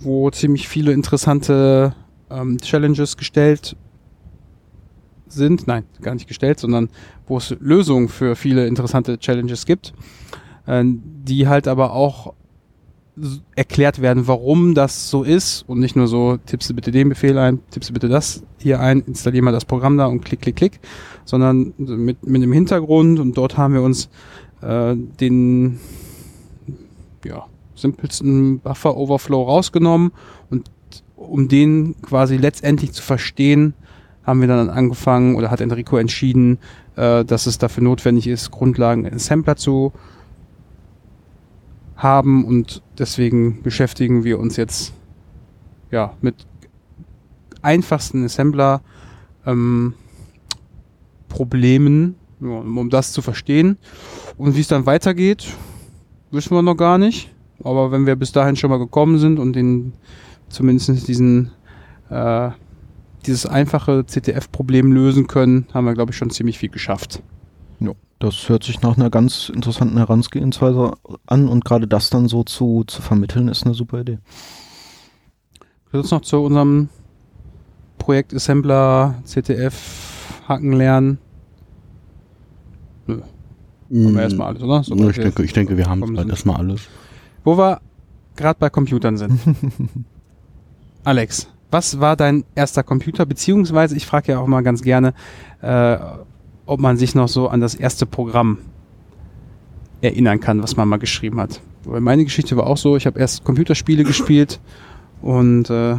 [0.00, 1.94] wo ziemlich viele interessante
[2.30, 3.76] ähm, Challenges gestellt
[5.28, 5.66] sind.
[5.66, 6.88] Nein, gar nicht gestellt, sondern
[7.26, 9.92] wo es Lösungen für viele interessante Challenges gibt,
[10.66, 12.34] äh, die halt aber auch
[13.54, 15.64] erklärt werden, warum das so ist.
[15.68, 19.42] Und nicht nur so, tippst bitte den Befehl ein, tippst bitte das hier ein, installier
[19.42, 20.80] mal das Programm da und klick, klick, klick,
[21.24, 24.08] sondern mit, mit dem Hintergrund und dort haben wir uns
[24.62, 25.78] äh, den
[27.24, 30.12] ja, simpelsten Buffer-Overflow rausgenommen.
[30.50, 30.70] Und
[31.16, 33.74] um den quasi letztendlich zu verstehen,
[34.24, 36.58] haben wir dann angefangen oder hat Enrico entschieden,
[36.96, 39.92] äh, dass es dafür notwendig ist, Grundlagen in Sampler zu
[42.02, 44.92] haben und deswegen beschäftigen wir uns jetzt
[45.90, 46.46] ja mit
[47.62, 48.82] einfachsten Assembler
[49.46, 49.94] ähm,
[51.28, 53.78] Problemen, um um das zu verstehen.
[54.36, 55.46] Und wie es dann weitergeht,
[56.30, 57.32] wissen wir noch gar nicht.
[57.62, 59.92] Aber wenn wir bis dahin schon mal gekommen sind und den
[60.48, 61.52] zumindest diesen
[62.10, 62.50] äh,
[63.26, 67.22] dieses einfache CTF-Problem lösen können, haben wir, glaube ich, schon ziemlich viel geschafft.
[67.84, 70.92] Ja, das hört sich nach einer ganz interessanten Herangehensweise
[71.26, 74.18] an und gerade das dann so zu, zu vermitteln, ist eine super Idee.
[75.92, 76.88] Uns noch zu unserem
[77.98, 79.74] Projekt Assembler CTF
[80.48, 81.18] hacken lernen?
[83.06, 83.24] Haben
[84.14, 84.82] wir erstmal alles, oder?
[84.82, 86.30] So, ich, denke, ich denke, wir haben halt sind.
[86.30, 86.88] erstmal alles.
[87.44, 87.80] Wo wir
[88.36, 89.38] gerade bei Computern sind.
[91.04, 93.26] Alex, was war dein erster Computer?
[93.26, 95.14] Beziehungsweise, ich frage ja auch mal ganz gerne,
[95.60, 95.98] äh,
[96.72, 98.58] ob man sich noch so an das erste Programm
[100.00, 101.60] erinnern kann, was man mal geschrieben hat.
[101.84, 104.60] Weil meine Geschichte war auch so, ich habe erst Computerspiele gespielt
[105.22, 105.96] und äh,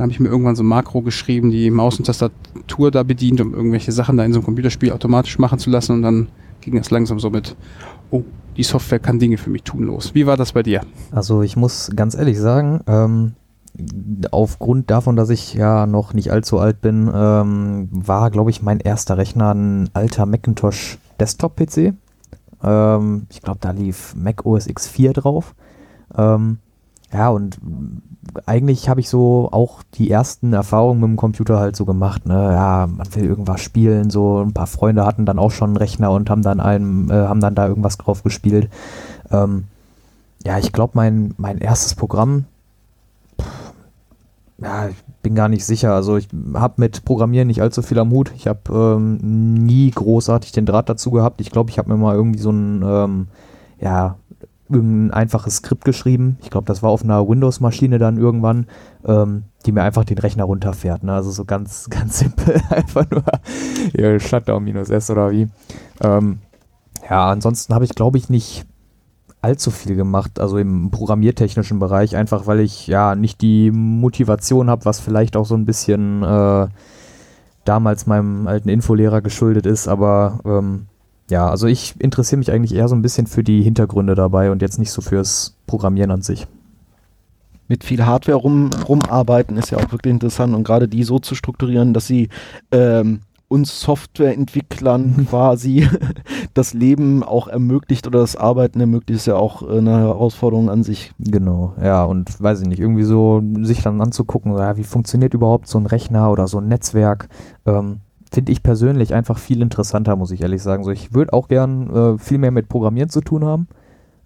[0.00, 3.38] Da habe ich mir irgendwann so ein Makro geschrieben, die Maus und Tastatur da bedient,
[3.42, 5.92] um irgendwelche Sachen da in so einem Computerspiel automatisch machen zu lassen.
[5.92, 6.28] Und dann
[6.62, 7.54] ging es langsam so mit,
[8.10, 8.22] oh,
[8.56, 10.14] die Software kann Dinge für mich tun los.
[10.14, 10.80] Wie war das bei dir?
[11.10, 13.32] Also ich muss ganz ehrlich sagen, ähm,
[14.30, 18.80] aufgrund davon, dass ich ja noch nicht allzu alt bin, ähm, war, glaube ich, mein
[18.80, 21.94] erster Rechner ein alter Macintosh Desktop-PC.
[22.62, 25.54] Ähm, ich glaube, da lief Mac OS X4 drauf.
[26.16, 26.58] Ähm,
[27.12, 27.58] ja, und
[28.46, 32.26] eigentlich habe ich so auch die ersten Erfahrungen mit dem Computer halt so gemacht.
[32.26, 32.34] Ne?
[32.34, 34.10] Ja, man will irgendwas spielen.
[34.10, 37.14] So ein paar Freunde hatten dann auch schon einen Rechner und haben dann einem, äh,
[37.14, 38.68] haben dann da irgendwas drauf gespielt.
[39.30, 39.64] Ähm,
[40.44, 42.44] ja, ich glaube, mein, mein erstes Programm,
[44.62, 45.94] ja, ich bin gar nicht sicher.
[45.94, 48.32] Also ich habe mit Programmieren nicht allzu viel am Hut.
[48.36, 49.16] Ich habe ähm,
[49.54, 51.40] nie großartig den Draht dazu gehabt.
[51.40, 53.28] Ich glaube, ich habe mir mal irgendwie so ein, ähm,
[53.78, 54.16] ja,
[54.68, 56.38] irgendein einfaches Skript geschrieben.
[56.42, 58.66] Ich glaube, das war auf einer Windows-Maschine dann irgendwann,
[59.04, 61.02] ähm, die mir einfach den Rechner runterfährt.
[61.02, 61.12] Ne?
[61.12, 62.60] Also so ganz, ganz simpel.
[62.70, 63.24] einfach nur
[63.94, 65.48] ja, Shutdown minus S oder wie.
[66.02, 66.38] Ähm,
[67.08, 68.66] ja, ansonsten habe ich, glaube ich, nicht
[69.42, 74.84] allzu viel gemacht, also im programmiertechnischen Bereich, einfach weil ich ja nicht die Motivation habe,
[74.84, 76.68] was vielleicht auch so ein bisschen äh,
[77.64, 80.86] damals meinem alten Infolehrer geschuldet ist, aber ähm,
[81.30, 84.62] ja, also ich interessiere mich eigentlich eher so ein bisschen für die Hintergründe dabei und
[84.62, 86.46] jetzt nicht so fürs Programmieren an sich.
[87.68, 91.36] Mit viel Hardware rum, rumarbeiten ist ja auch wirklich interessant und gerade die so zu
[91.36, 92.28] strukturieren, dass sie
[92.72, 93.20] ähm,
[93.50, 95.88] uns Softwareentwicklern quasi
[96.54, 100.84] das Leben auch ermöglicht oder das Arbeiten ermöglicht, ist ja auch äh, eine Herausforderung an
[100.84, 101.12] sich.
[101.18, 105.66] Genau, ja, und weiß ich nicht, irgendwie so sich dann anzugucken, ja, wie funktioniert überhaupt
[105.66, 107.28] so ein Rechner oder so ein Netzwerk,
[107.66, 108.00] ähm,
[108.32, 110.84] finde ich persönlich einfach viel interessanter, muss ich ehrlich sagen.
[110.84, 113.66] So, ich würde auch gern äh, viel mehr mit Programmieren zu tun haben.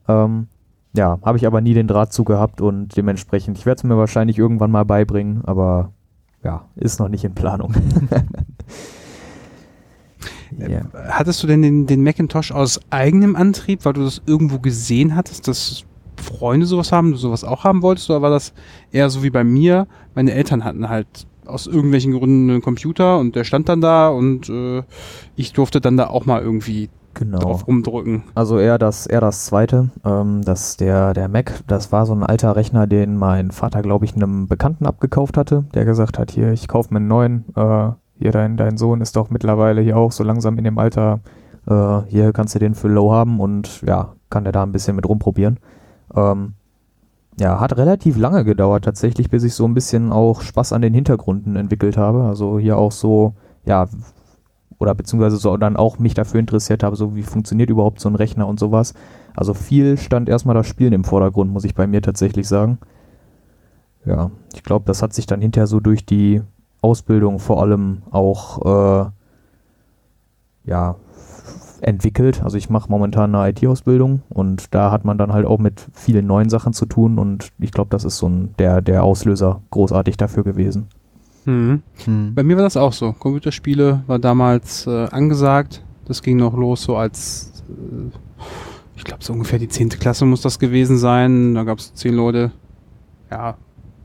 [0.06, 0.48] Ähm,
[0.94, 3.96] ja, habe ich aber nie den Draht zu gehabt und dementsprechend, ich werde es mir
[3.96, 5.92] wahrscheinlich irgendwann mal beibringen, aber
[6.44, 7.72] ja, ist noch nicht in Planung.
[10.58, 10.82] ja.
[11.08, 15.48] Hattest du denn den, den Macintosh aus eigenem Antrieb, weil du das irgendwo gesehen hattest,
[15.48, 15.84] dass
[16.16, 18.52] Freunde sowas haben, du sowas auch haben wolltest, oder war das
[18.92, 19.86] eher so wie bei mir?
[20.14, 24.48] Meine Eltern hatten halt aus irgendwelchen Gründen einen Computer und der stand dann da und
[24.48, 24.82] äh,
[25.36, 27.38] ich durfte dann da auch mal irgendwie genau.
[27.38, 28.24] drauf rumdrücken.
[28.34, 32.22] Also eher das, eher das zweite, ähm, dass der, der Mac, das war so ein
[32.22, 36.52] alter Rechner, den mein Vater, glaube ich, einem Bekannten abgekauft hatte, der gesagt hat, hier,
[36.52, 40.12] ich kaufe mir einen neuen, äh, hier, dein, dein Sohn ist doch mittlerweile hier auch
[40.12, 41.20] so langsam in dem Alter,
[41.66, 44.96] äh, hier kannst du den für low haben und ja, kann der da ein bisschen
[44.96, 45.58] mit rumprobieren.
[46.14, 46.54] Ähm,
[47.38, 50.94] ja, hat relativ lange gedauert tatsächlich, bis ich so ein bisschen auch Spaß an den
[50.94, 52.22] Hintergründen entwickelt habe.
[52.24, 53.34] Also hier auch so,
[53.64, 53.88] ja,
[54.78, 58.14] oder beziehungsweise so dann auch mich dafür interessiert habe, so wie funktioniert überhaupt so ein
[58.14, 58.94] Rechner und sowas.
[59.34, 62.78] Also viel stand erstmal das Spielen im Vordergrund, muss ich bei mir tatsächlich sagen.
[64.04, 66.42] Ja, ich glaube, das hat sich dann hinterher so durch die
[66.84, 69.10] Ausbildung vor allem auch äh,
[70.66, 70.96] ja,
[71.80, 72.42] entwickelt.
[72.42, 76.26] Also ich mache momentan eine IT-Ausbildung und da hat man dann halt auch mit vielen
[76.26, 80.16] neuen Sachen zu tun und ich glaube, das ist so ein, der, der Auslöser großartig
[80.16, 80.88] dafür gewesen.
[81.46, 81.82] Mhm.
[82.04, 82.34] Hm.
[82.34, 83.12] Bei mir war das auch so.
[83.12, 85.82] Computerspiele war damals äh, angesagt.
[86.06, 88.16] Das ging noch los so als, äh,
[88.96, 89.90] ich glaube so ungefähr die 10.
[89.90, 91.54] Klasse muss das gewesen sein.
[91.54, 92.50] Da gab es zehn Leute,
[93.30, 93.56] ja,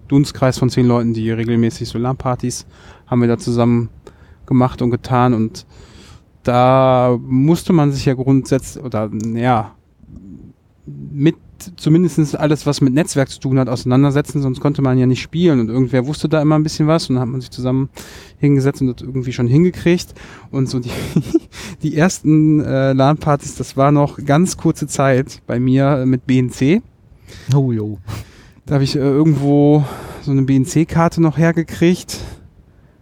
[0.10, 2.66] Dunstkreis von zehn Leuten, die regelmäßig so LAN-Partys
[3.07, 3.89] haben wir da zusammen
[4.45, 5.66] gemacht und getan und
[6.43, 9.76] da musste man sich ja grundsätzlich, oder ja,
[10.86, 11.36] mit
[11.76, 15.60] zumindest alles, was mit Netzwerk zu tun hat, auseinandersetzen, sonst konnte man ja nicht spielen
[15.60, 17.89] und irgendwer wusste da immer ein bisschen was und dann hat man sich zusammen
[18.38, 20.14] hingesetzt und das irgendwie schon hingekriegt
[20.51, 20.91] und so die,
[21.84, 26.82] die ersten äh, LAN-Partys, das war noch ganz kurze Zeit bei mir mit BNC.
[27.53, 27.99] Oh jo.
[28.70, 29.84] Da habe ich äh, irgendwo
[30.22, 32.20] so eine BNC-Karte noch hergekriegt.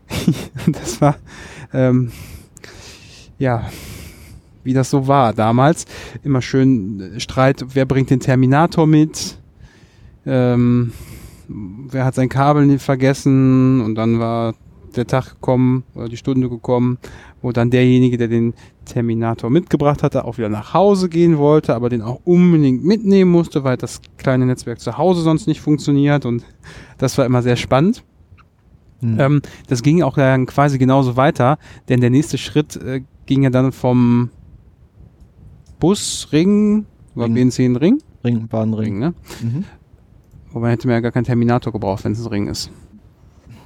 [0.67, 1.17] das war
[1.73, 2.13] ähm,
[3.37, 3.69] ja,
[4.63, 5.83] wie das so war damals.
[6.23, 9.39] Immer schön äh, Streit, wer bringt den Terminator mit?
[10.25, 10.93] Ähm,
[11.49, 13.81] wer hat sein Kabel nicht vergessen?
[13.81, 14.55] Und dann war
[14.97, 16.97] der Tag gekommen oder die Stunde gekommen,
[17.41, 18.53] wo dann derjenige, der den
[18.85, 23.63] Terminator mitgebracht hatte, auch wieder nach Hause gehen wollte, aber den auch unbedingt mitnehmen musste,
[23.63, 26.25] weil das kleine Netzwerk zu Hause sonst nicht funktioniert.
[26.25, 26.43] Und
[26.97, 28.03] das war immer sehr spannend.
[29.01, 29.19] Mhm.
[29.19, 31.57] Ähm, das ging auch dann quasi genauso weiter,
[31.89, 34.29] denn der nächste Schritt äh, ging ja dann vom
[35.79, 38.01] Busring, war BNC ein Ring?
[38.23, 38.99] Ring, war ein Ring.
[38.99, 39.13] ne?
[39.41, 39.63] Mhm.
[40.51, 42.71] Wobei hätte man ja gar keinen Terminator gebraucht, wenn es ein Ring ist.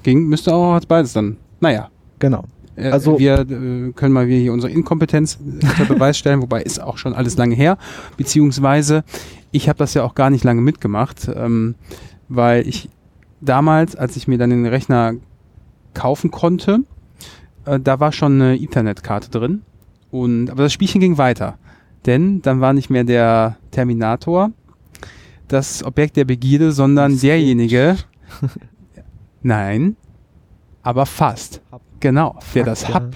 [0.04, 1.38] Ging, müsste auch als beides dann.
[1.60, 1.89] Naja.
[2.20, 2.45] Genau.
[2.76, 6.97] Äh, also wir äh, können mal hier unsere Inkompetenz unter Beweis stellen, wobei ist auch
[6.97, 7.78] schon alles lange her.
[8.18, 9.04] Beziehungsweise
[9.52, 11.76] ich habe das ja auch gar nicht lange mitgemacht, ähm,
[12.30, 12.89] weil ich
[13.41, 15.16] damals, als ich mir dann den Rechner
[15.93, 16.82] kaufen konnte,
[17.66, 19.62] äh, da war schon eine Ethernet-Karte drin.
[20.10, 21.58] Und, aber das Spielchen ging weiter.
[22.06, 24.52] Denn dann war nicht mehr der Terminator
[25.47, 27.97] das Objekt der Begierde, sondern derjenige.
[29.42, 29.96] Nein,
[30.84, 31.62] aber fast.
[32.00, 32.96] Genau, der das ja.
[32.96, 33.16] Hub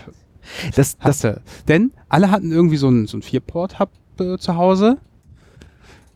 [0.75, 1.41] Das, das, hatte.
[1.67, 4.97] Denn alle hatten irgendwie so ein, so ein Vier-Port-Hub äh, zu Hause.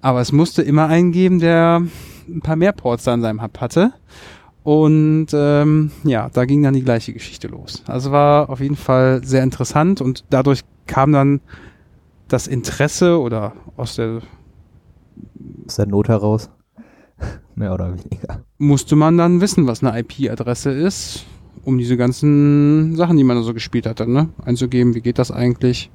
[0.01, 1.81] Aber es musste immer einen geben, der
[2.27, 3.93] ein paar mehr Ports da an seinem Hub hatte.
[4.63, 7.83] Und ähm, ja, da ging dann die gleiche Geschichte los.
[7.87, 11.41] Also war auf jeden Fall sehr interessant und dadurch kam dann
[12.27, 14.21] das Interesse oder aus der
[15.65, 16.49] Aus der Not heraus.
[17.59, 18.39] Mehr oder weniger.
[18.57, 21.25] musste man dann wissen, was eine IP-Adresse ist,
[21.65, 24.95] um diese ganzen Sachen, die man da so gespielt hatte, ne, einzugeben.
[24.95, 25.91] Wie geht das eigentlich?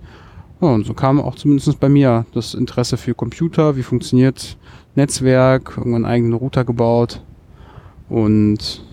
[0.60, 4.58] Ja, und so kam auch zumindest bei mir das Interesse für Computer, wie funktioniert
[4.94, 7.22] Netzwerk, irgendwann einen eigenen Router gebaut.
[8.10, 8.84] Und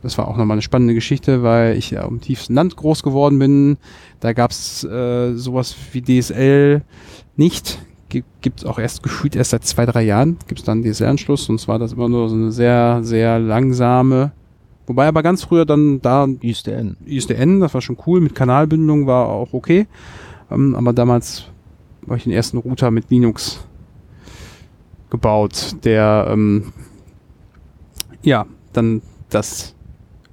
[0.00, 3.38] das war auch nochmal eine spannende Geschichte, weil ich ja im tiefsten Land groß geworden
[3.38, 3.76] bin.
[4.20, 6.80] Da gab's äh, sowas wie DSL
[7.36, 7.78] nicht.
[8.08, 10.38] Gibt es auch erst gefühlt erst seit zwei, drei Jahren.
[10.46, 11.48] Gibt es dann DSL-Anschluss.
[11.48, 14.32] Und zwar das immer nur so eine sehr, sehr langsame.
[14.86, 16.96] Wobei aber ganz früher dann da ISDN.
[17.04, 18.20] ISDN, das war schon cool.
[18.20, 19.86] Mit Kanalbindung war auch okay.
[20.50, 21.44] Ähm, aber damals
[22.02, 23.66] war ich den ersten Router mit Linux
[25.10, 26.72] gebaut, der ähm,
[28.22, 29.74] ja dann das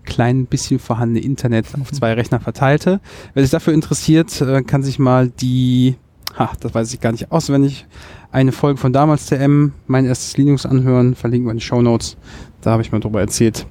[0.04, 3.02] klein bisschen vorhandene Internet auf zwei Rechner verteilte.
[3.34, 5.96] Wer sich dafür interessiert, äh, kann sich mal die,
[6.38, 7.86] ha, das weiß ich gar nicht auswendig,
[8.32, 12.18] eine Folge von damals TM, mein erstes Linux anhören, verlinken wir in die Show Notes.
[12.62, 13.66] Da habe ich mal drüber erzählt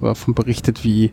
[0.00, 1.12] oder davon berichtet, wie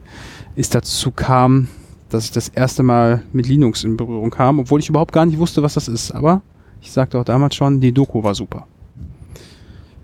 [0.56, 1.68] es dazu kam,
[2.10, 5.40] dass ich das erste Mal mit Linux in Berührung kam, obwohl ich überhaupt gar nicht
[5.40, 6.12] wusste, was das ist.
[6.12, 6.42] Aber
[6.82, 8.68] ich sagte auch damals schon, die Doku war super.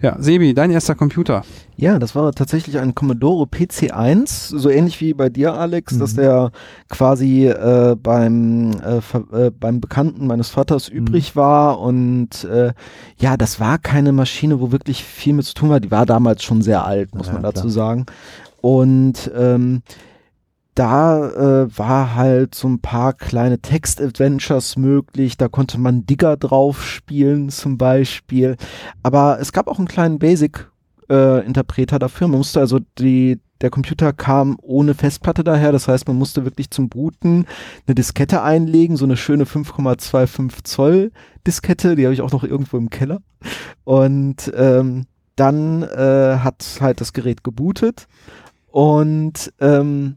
[0.01, 1.43] Ja, Sebi, dein erster Computer.
[1.75, 5.99] Ja, das war tatsächlich ein Commodore PC1, so ähnlich wie bei dir, Alex, Mhm.
[5.99, 6.51] dass der
[6.89, 8.97] quasi äh, beim, äh,
[9.47, 12.71] äh, beim Bekannten meines Vaters übrig war und äh,
[13.19, 15.79] ja, das war keine Maschine, wo wirklich viel mit zu tun war.
[15.81, 17.71] Die war damals schon sehr alt, muss Ja, man dazu klar.
[17.71, 18.05] sagen.
[18.61, 19.81] Und ähm,
[20.79, 21.29] da
[21.63, 25.35] äh, war halt so ein paar kleine Text-Adventures möglich.
[25.35, 28.55] Da konnte man Digger drauf spielen zum Beispiel.
[29.03, 32.29] Aber es gab auch einen kleinen Basic-Interpreter dafür.
[32.29, 36.69] Man musste also die der Computer kam ohne Festplatte daher, das heißt, man musste wirklich
[36.71, 37.45] zum Booten
[37.85, 41.11] eine Diskette einlegen, so eine schöne 5,25 Zoll
[41.45, 43.19] Diskette, die habe ich auch noch irgendwo im Keller.
[43.83, 48.07] Und ähm, dann äh, hat halt das Gerät gebootet
[48.71, 50.15] und ähm,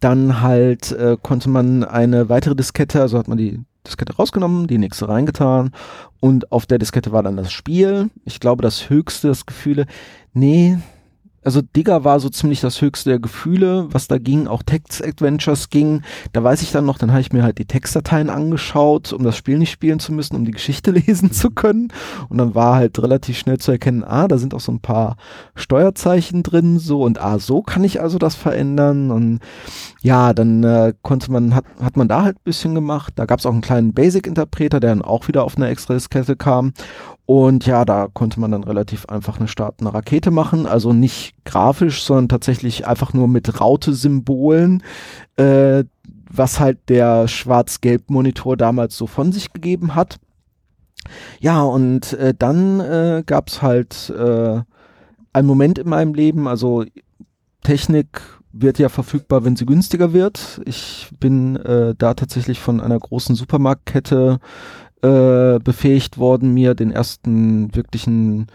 [0.00, 4.78] dann halt äh, konnte man eine weitere Diskette, also hat man die Diskette rausgenommen, die
[4.78, 5.70] nächste reingetan
[6.20, 8.10] und auf der Diskette war dann das Spiel.
[8.24, 9.86] Ich glaube, das höchste, das Gefühle,
[10.32, 10.78] nee,
[11.44, 16.02] also Digger war so ziemlich das höchste der Gefühle, was da ging, auch Text-Adventures ging.
[16.32, 19.36] Da weiß ich dann noch, dann habe ich mir halt die Textdateien angeschaut, um das
[19.36, 21.92] Spiel nicht spielen zu müssen, um die Geschichte lesen zu können.
[22.28, 25.16] Und dann war halt relativ schnell zu erkennen, ah, da sind auch so ein paar
[25.54, 29.10] Steuerzeichen drin, so und ah, so kann ich also das verändern.
[29.10, 29.40] Und
[30.02, 33.12] ja, dann äh, konnte man, hat, hat man da halt ein bisschen gemacht.
[33.16, 36.36] Da gab es auch einen kleinen Basic-Interpreter, der dann auch wieder auf eine extra Diskette
[36.36, 36.72] kam.
[37.26, 40.66] Und ja, da konnte man dann relativ einfach eine startende Rakete machen.
[40.66, 44.82] Also nicht grafisch, sondern tatsächlich einfach nur mit Raute-Symbolen,
[45.36, 45.84] äh,
[46.30, 50.18] was halt der Schwarz-Gelb-Monitor damals so von sich gegeben hat.
[51.40, 54.60] Ja, und äh, dann äh, gab es halt äh,
[55.32, 56.84] einen Moment in meinem Leben, also
[57.62, 58.22] Technik
[58.52, 60.60] wird ja verfügbar, wenn sie günstiger wird.
[60.64, 64.38] Ich bin äh, da tatsächlich von einer großen Supermarktkette
[65.02, 68.46] äh, befähigt worden, mir den ersten wirklichen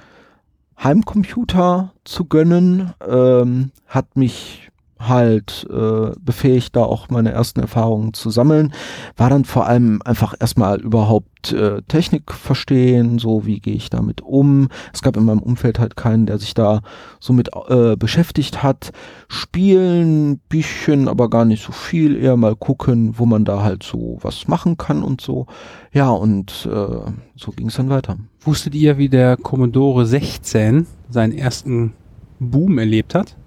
[0.83, 2.93] Heimcomputer zu gönnen.
[3.07, 4.68] Ähm, hat mich
[4.99, 8.73] halt äh, befähigt, da auch meine ersten Erfahrungen zu sammeln.
[9.15, 14.21] War dann vor allem einfach erstmal überhaupt äh, Technik verstehen, so wie gehe ich damit
[14.21, 14.67] um.
[14.93, 16.81] Es gab in meinem Umfeld halt keinen, der sich da
[17.19, 18.91] so mit äh, beschäftigt hat.
[19.29, 24.17] Spielen, bisschen, aber gar nicht so viel, eher mal gucken, wo man da halt so
[24.21, 25.47] was machen kann und so.
[25.93, 28.17] Ja, und äh, so ging es dann weiter.
[28.41, 31.93] Wusstet ihr, wie der Commodore 16 seinen ersten
[32.39, 33.37] Boom erlebt hat?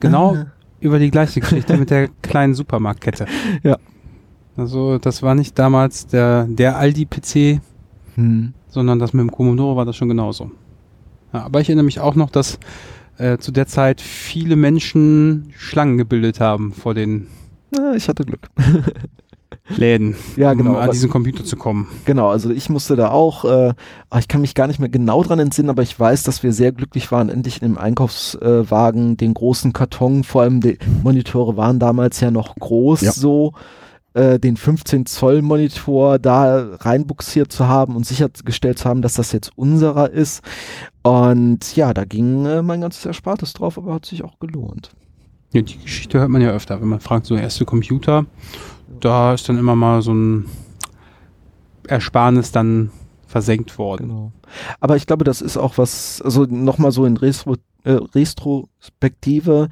[0.00, 0.46] Genau Ah.
[0.80, 3.26] über die gleiche Geschichte mit der kleinen Supermarktkette.
[3.62, 3.76] Ja.
[4.56, 7.60] Also das war nicht damals der, der Aldi-PC,
[8.16, 8.52] Hm.
[8.68, 10.50] sondern das mit dem Commodore war das schon genauso.
[11.32, 12.58] Ja, aber ich erinnere mich auch noch, dass
[13.18, 17.28] äh, zu der Zeit viele Menschen Schlangen gebildet haben vor den
[17.76, 18.48] Ja, ich hatte Glück.
[19.76, 21.88] Läden, Ja, genau, um an diesen Computer zu kommen.
[22.04, 23.74] Genau, also ich musste da auch, äh,
[24.10, 26.52] ah, ich kann mich gar nicht mehr genau dran entsinnen, aber ich weiß, dass wir
[26.52, 31.78] sehr glücklich waren, endlich in dem Einkaufswagen den großen Karton, vor allem die Monitore waren
[31.78, 33.12] damals ja noch groß Ja.
[33.12, 33.52] so,
[34.14, 39.32] äh, den 15 Zoll Monitor da reinbuxiert zu haben und sichergestellt zu haben, dass das
[39.32, 40.42] jetzt unserer ist.
[41.02, 44.90] Und ja, da ging äh, mein ganzes Erspartes drauf, aber hat sich auch gelohnt.
[45.52, 48.26] Ja, die Geschichte hört man ja öfter, wenn man fragt, so erste Computer,
[49.04, 50.46] da ist dann immer mal so ein
[51.88, 52.90] Ersparnis dann
[53.26, 54.08] versenkt worden.
[54.08, 54.32] Genau.
[54.80, 59.68] Aber ich glaube, das ist auch was, also nochmal so in Retro, äh, Retrospektive,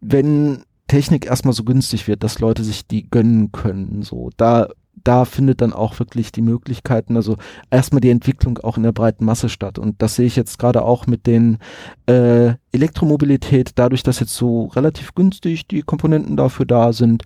[0.00, 4.68] wenn Technik erstmal so günstig wird, dass Leute sich die gönnen können, so, da,
[5.04, 7.36] da findet dann auch wirklich die Möglichkeiten, also
[7.70, 9.78] erstmal die Entwicklung auch in der breiten Masse statt.
[9.78, 11.58] Und das sehe ich jetzt gerade auch mit den
[12.06, 17.24] äh, Elektromobilität, dadurch, dass jetzt so relativ günstig die Komponenten dafür da sind,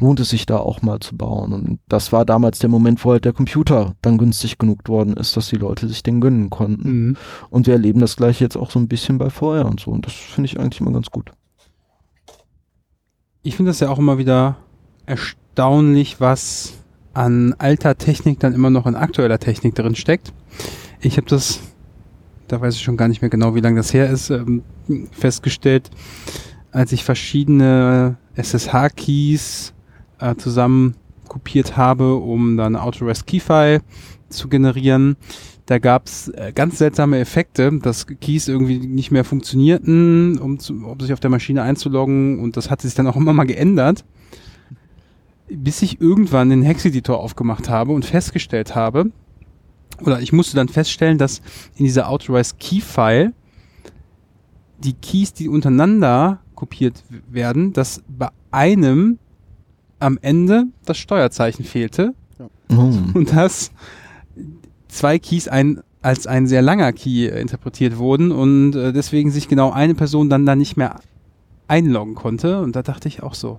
[0.00, 1.52] lohnt es sich da auch mal zu bauen.
[1.52, 5.36] Und das war damals der Moment, wo halt der Computer dann günstig genug worden ist,
[5.36, 6.90] dass die Leute sich den gönnen konnten.
[6.90, 7.16] Mhm.
[7.50, 9.90] Und wir erleben das gleiche jetzt auch so ein bisschen bei VR und so.
[9.90, 11.32] Und das finde ich eigentlich immer ganz gut.
[13.42, 14.56] Ich finde das ja auch immer wieder
[15.06, 16.74] erstaunlich, was
[17.14, 20.32] an alter Technik dann immer noch in aktueller Technik drin steckt.
[21.00, 21.60] Ich habe das,
[22.46, 24.62] da weiß ich schon gar nicht mehr genau, wie lange das her ist, ähm,
[25.12, 25.90] festgestellt,
[26.70, 29.72] als ich verschiedene SSH-Keys
[30.18, 30.94] äh, zusammen
[31.28, 33.82] kopiert habe, um dann Autorest Keyfile
[34.28, 35.16] zu generieren.
[35.66, 40.74] Da gab es äh, ganz seltsame Effekte, dass Keys irgendwie nicht mehr funktionierten, um, zu,
[40.74, 44.04] um sich auf der Maschine einzuloggen und das hat sich dann auch immer mal geändert,
[45.50, 49.10] bis ich irgendwann den Hex-Editor aufgemacht habe und festgestellt habe,
[50.04, 51.42] oder ich musste dann feststellen, dass
[51.76, 53.32] in dieser Authorized Key-File
[54.78, 59.18] die Keys, die untereinander kopiert werden, dass bei einem
[60.00, 62.14] am Ende das Steuerzeichen fehlte
[62.70, 63.12] Mhm.
[63.14, 63.70] und dass
[64.88, 69.48] zwei Keys ein, als ein sehr langer Key äh, interpretiert wurden und äh, deswegen sich
[69.48, 70.96] genau eine Person dann da nicht mehr
[71.66, 72.60] einloggen konnte.
[72.60, 73.58] Und da dachte ich auch so,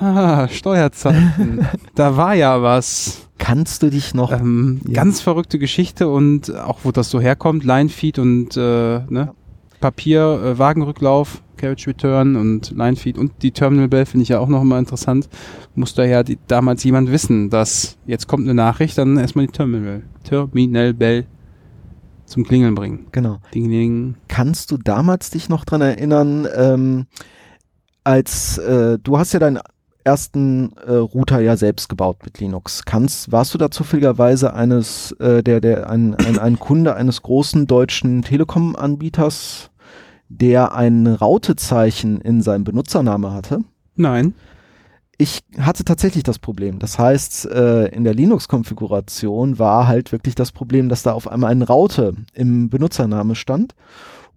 [0.00, 3.28] ah, Steuerzeichen, da war ja was.
[3.38, 4.94] Kannst du dich noch Ähm, Ja.
[4.94, 8.60] Ganz verrückte Geschichte und auch wo das so herkommt, Linefeed und äh,
[9.08, 9.34] ne,
[9.80, 14.48] Papier, äh, Wagenrücklauf, Carriage Return und Linefeed und die Terminal Bell finde ich ja auch
[14.48, 15.30] noch immer interessant.
[15.74, 20.02] Muss daher die, damals jemand wissen, dass jetzt kommt eine Nachricht, dann erstmal die Terminal,
[20.24, 21.24] Terminal Bell
[22.26, 23.06] zum Klingeln bringen.
[23.12, 23.38] Genau.
[23.54, 24.16] Ding, ding.
[24.28, 27.06] Kannst du damals dich noch dran erinnern, ähm,
[28.02, 29.60] als äh, du hast ja deinen
[30.04, 32.84] ersten äh, Router ja selbst gebaut mit Linux.
[32.84, 37.66] Kannst, warst du da zufälligerweise eines, äh, der, der, ein, ein, ein Kunde eines großen
[37.66, 39.70] deutschen Telekom-Anbieters,
[40.28, 43.60] der ein Rautezeichen in seinem Benutzername hatte?
[43.96, 44.34] Nein.
[45.18, 46.78] ich hatte tatsächlich das Problem.
[46.80, 51.52] Das heißt, äh, in der Linux-Konfiguration war halt wirklich das Problem, dass da auf einmal
[51.52, 53.74] eine Raute im Benutzername stand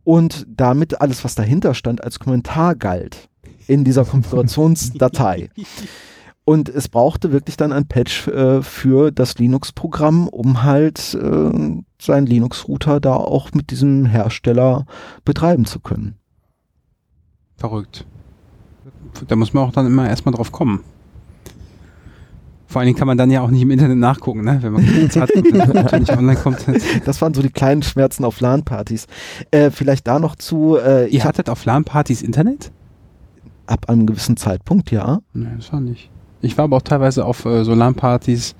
[0.04, 3.28] und damit alles, was dahinter stand, als Kommentar galt
[3.68, 5.50] in dieser Konfigurationsdatei.
[6.48, 12.26] Und es brauchte wirklich dann ein Patch äh, für das Linux-Programm, um halt äh, seinen
[12.26, 14.86] Linux-Router da auch mit diesem Hersteller
[15.26, 16.16] betreiben zu können.
[17.58, 18.06] Verrückt.
[19.28, 20.86] Da muss man auch dann immer erstmal drauf kommen.
[22.68, 24.60] Vor allen Dingen kann man dann ja auch nicht im Internet nachgucken, ne?
[24.62, 26.66] wenn man nichts hat und nicht online kommt.
[27.04, 29.08] Das waren so die kleinen Schmerzen auf LAN-Partys.
[29.52, 32.72] Äh, vielleicht da noch zu, äh, Ihr hattet auf LAN-Partys Internet?
[33.66, 35.20] ab einem gewissen Zeitpunkt, ja.
[35.34, 36.10] Nein, das war nicht.
[36.42, 38.56] Ich war aber auch teilweise auf äh, so LAN-Partys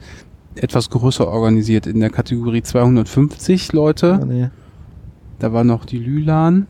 [0.56, 4.18] etwas größer organisiert, in der Kategorie 250 Leute.
[4.20, 4.50] Ja, nee.
[5.40, 6.68] Da war noch die Lülan.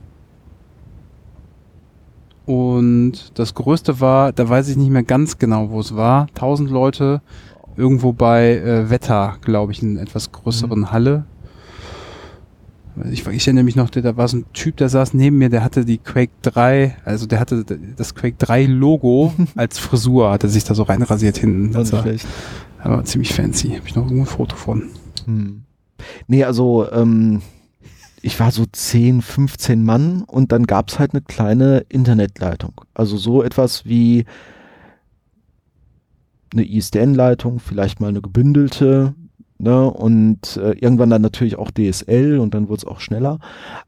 [2.46, 6.28] Und das größte war, da weiß ich nicht mehr ganz genau, wo es war.
[6.36, 7.22] 1000 Leute,
[7.76, 11.26] irgendwo bei äh, Wetter, glaube ich, in etwas größeren Halle.
[13.12, 15.64] Ich, ich erinnere mich noch, da war so ein Typ, der saß neben mir, der
[15.64, 17.64] hatte die Quake 3, also der hatte
[17.96, 21.74] das Quake 3 Logo als Frisur, hatte sich da so reinrasiert hinten.
[21.74, 22.06] Das war,
[22.80, 23.70] aber ziemlich fancy.
[23.70, 24.84] Habe ich noch irgendwo ein Foto von.
[25.26, 25.64] Hm.
[26.28, 27.42] Nee, also ähm,
[28.22, 32.74] ich war so 10, 15 Mann und dann gab's halt eine kleine Internetleitung.
[32.94, 34.26] Also so etwas wie
[36.52, 39.14] eine ISDN-Leitung, vielleicht mal eine gebündelte,
[39.60, 43.40] ne, und äh, irgendwann dann natürlich auch DSL und dann wurde es auch schneller.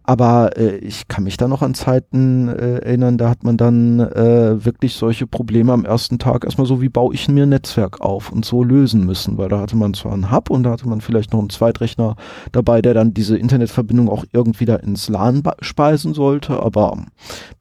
[0.04, 4.00] Aber äh, ich kann mich da noch an Zeiten äh, erinnern, da hat man dann
[4.00, 8.02] äh, wirklich solche Probleme am ersten Tag erstmal so, wie baue ich mir ein Netzwerk
[8.02, 10.88] auf und so lösen müssen, weil da hatte man zwar einen Hub und da hatte
[10.88, 12.16] man vielleicht noch einen Zweitrechner
[12.52, 16.98] dabei, der dann diese Internetverbindung auch irgendwie da ins LAN speisen sollte, aber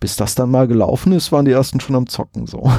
[0.00, 2.70] bis das dann mal gelaufen ist, waren die ersten schon am Zocken so.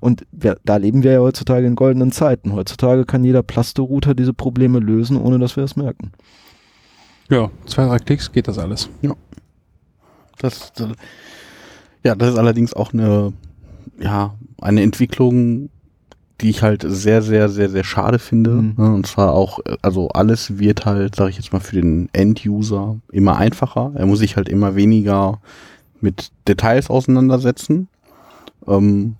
[0.00, 2.52] Und wir, da leben wir ja heutzutage in goldenen Zeiten.
[2.52, 6.12] Heutzutage kann jeder Plasto-Router diese Probleme lösen, ohne dass wir es merken.
[7.30, 8.88] Ja, zwei, drei Klicks geht das alles.
[10.38, 10.90] Das, das,
[12.04, 13.32] ja, das ist allerdings auch eine,
[14.00, 15.70] ja, eine Entwicklung,
[16.40, 18.50] die ich halt sehr, sehr, sehr, sehr schade finde.
[18.50, 18.74] Mhm.
[18.76, 23.36] Und zwar auch, also alles wird halt, sage ich jetzt mal, für den End-User immer
[23.36, 23.92] einfacher.
[23.94, 25.40] Er muss sich halt immer weniger
[26.00, 27.88] mit Details auseinandersetzen.
[28.66, 29.14] Ähm,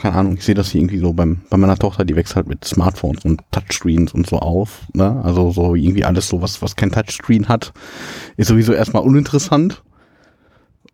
[0.00, 2.48] keine Ahnung, ich sehe das hier irgendwie so beim, bei meiner Tochter, die wächst halt
[2.48, 4.86] mit Smartphones und Touchscreens und so auf.
[4.94, 5.20] Ne?
[5.22, 7.72] Also so irgendwie alles so, was, was kein Touchscreen hat,
[8.36, 9.82] ist sowieso erstmal uninteressant.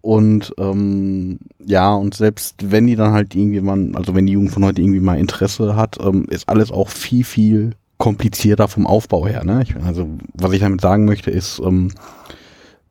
[0.01, 4.53] Und ähm, ja, und selbst wenn die dann halt irgendwie mal, also wenn die Jugend
[4.53, 9.27] von heute irgendwie mal Interesse hat, ähm, ist alles auch viel, viel komplizierter vom Aufbau
[9.27, 9.45] her.
[9.45, 9.63] Ne?
[9.63, 11.93] Ich, also was ich damit sagen möchte, ist, ähm,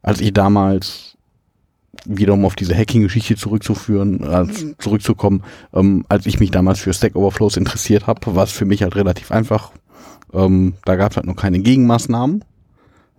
[0.02, 1.15] als ich damals
[2.06, 5.44] wiederum auf diese Hacking-Geschichte zurückzuführen, äh, zurückzukommen,
[5.74, 8.96] ähm, als ich mich damals für Stack Overflows interessiert habe, war es für mich halt
[8.96, 9.72] relativ einfach.
[10.34, 12.44] Ähm, da gab es halt noch keine Gegenmaßnahmen.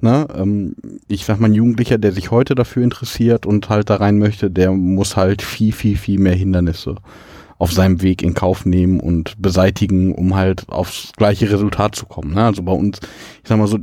[0.01, 0.27] Ne?
[0.37, 0.75] Ähm,
[1.09, 4.51] ich sag mal, ein Jugendlicher, der sich heute dafür interessiert und halt da rein möchte,
[4.51, 6.97] der muss halt viel, viel, viel mehr Hindernisse
[7.59, 12.35] auf seinem Weg in Kauf nehmen und beseitigen, um halt aufs gleiche Resultat zu kommen.
[12.35, 12.45] Ne?
[12.45, 12.99] Also bei uns,
[13.43, 13.79] ich sag mal so,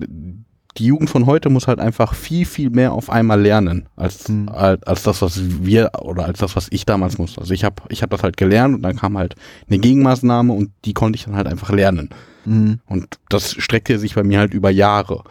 [0.77, 4.49] die Jugend von heute muss halt einfach viel, viel mehr auf einmal lernen, als, Mhm.
[4.49, 7.41] als, als das, was wir oder als das, was ich damals musste.
[7.41, 9.35] Also ich habe ich hab das halt gelernt und dann kam halt
[9.69, 12.09] eine Gegenmaßnahme und die konnte ich dann halt einfach lernen.
[12.45, 12.79] Mhm.
[12.87, 15.23] Und das streckte sich bei mir halt über Jahre.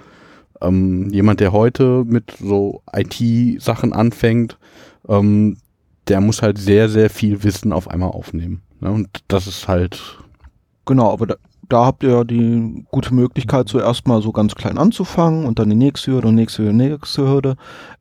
[0.60, 4.58] Ähm, jemand, der heute mit so IT-Sachen anfängt,
[5.08, 5.56] ähm,
[6.08, 8.62] der muss halt sehr, sehr viel Wissen auf einmal aufnehmen.
[8.80, 8.90] Ne?
[8.90, 10.18] Und das ist halt,
[10.84, 11.34] Genau, aber da,
[11.72, 15.70] da habt ihr ja die gute Möglichkeit, zuerst mal so ganz klein anzufangen und dann
[15.70, 17.56] die nächste Hürde und nächste Hürde, nächste Hürde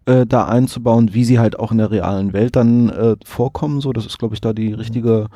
[0.05, 3.79] äh, da einzubauen, wie sie halt auch in der realen Welt dann äh, vorkommen.
[3.79, 5.27] So, das ist, glaube ich, da die richtige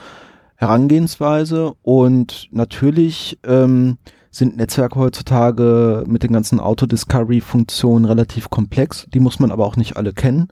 [0.56, 1.74] Herangehensweise.
[1.82, 3.98] Und natürlich ähm,
[4.32, 9.08] sind Netzwerke heutzutage mit den ganzen Auto-Discovery-Funktionen relativ komplex.
[9.14, 10.50] Die muss man aber auch nicht alle kennen.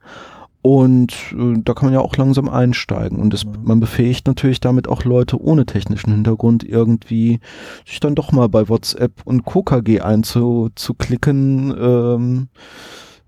[0.63, 3.19] Und äh, da kann man ja auch langsam einsteigen.
[3.19, 7.41] Und das, man befähigt natürlich damit auch Leute ohne technischen Hintergrund irgendwie
[7.85, 12.47] sich dann doch mal bei WhatsApp und KKG einzuklicken, ähm,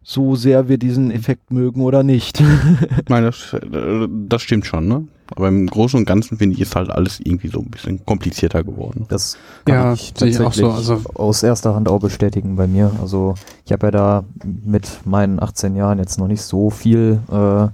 [0.01, 2.39] so sehr wir diesen Effekt mögen oder nicht.
[2.39, 5.05] ich meine, das, äh, das stimmt schon, ne?
[5.35, 8.63] Aber im Großen und Ganzen finde ich, ist halt alles irgendwie so ein bisschen komplizierter
[8.63, 9.05] geworden.
[9.09, 12.55] Das Ja, kann ich sehe ich auch so, tatsächlich also- aus erster Hand auch bestätigen
[12.55, 12.91] bei mir.
[13.01, 13.33] Also
[13.65, 17.67] ich habe ja da mit meinen 18 Jahren jetzt noch nicht so viel äh,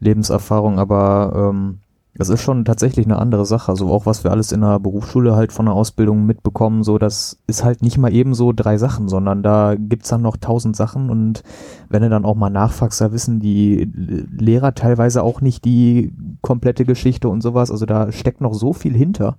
[0.00, 1.78] Lebenserfahrung, aber ähm,
[2.22, 3.72] das ist schon tatsächlich eine andere Sache.
[3.72, 7.40] Also auch was wir alles in der Berufsschule halt von der Ausbildung mitbekommen, so das
[7.48, 11.10] ist halt nicht mal eben so drei Sachen, sondern da gibt's dann noch tausend Sachen
[11.10, 11.42] und
[11.88, 13.90] wenn du dann auch mal nachfragst, da wissen die
[14.38, 17.72] Lehrer teilweise auch nicht die komplette Geschichte und sowas.
[17.72, 19.36] Also da steckt noch so viel hinter.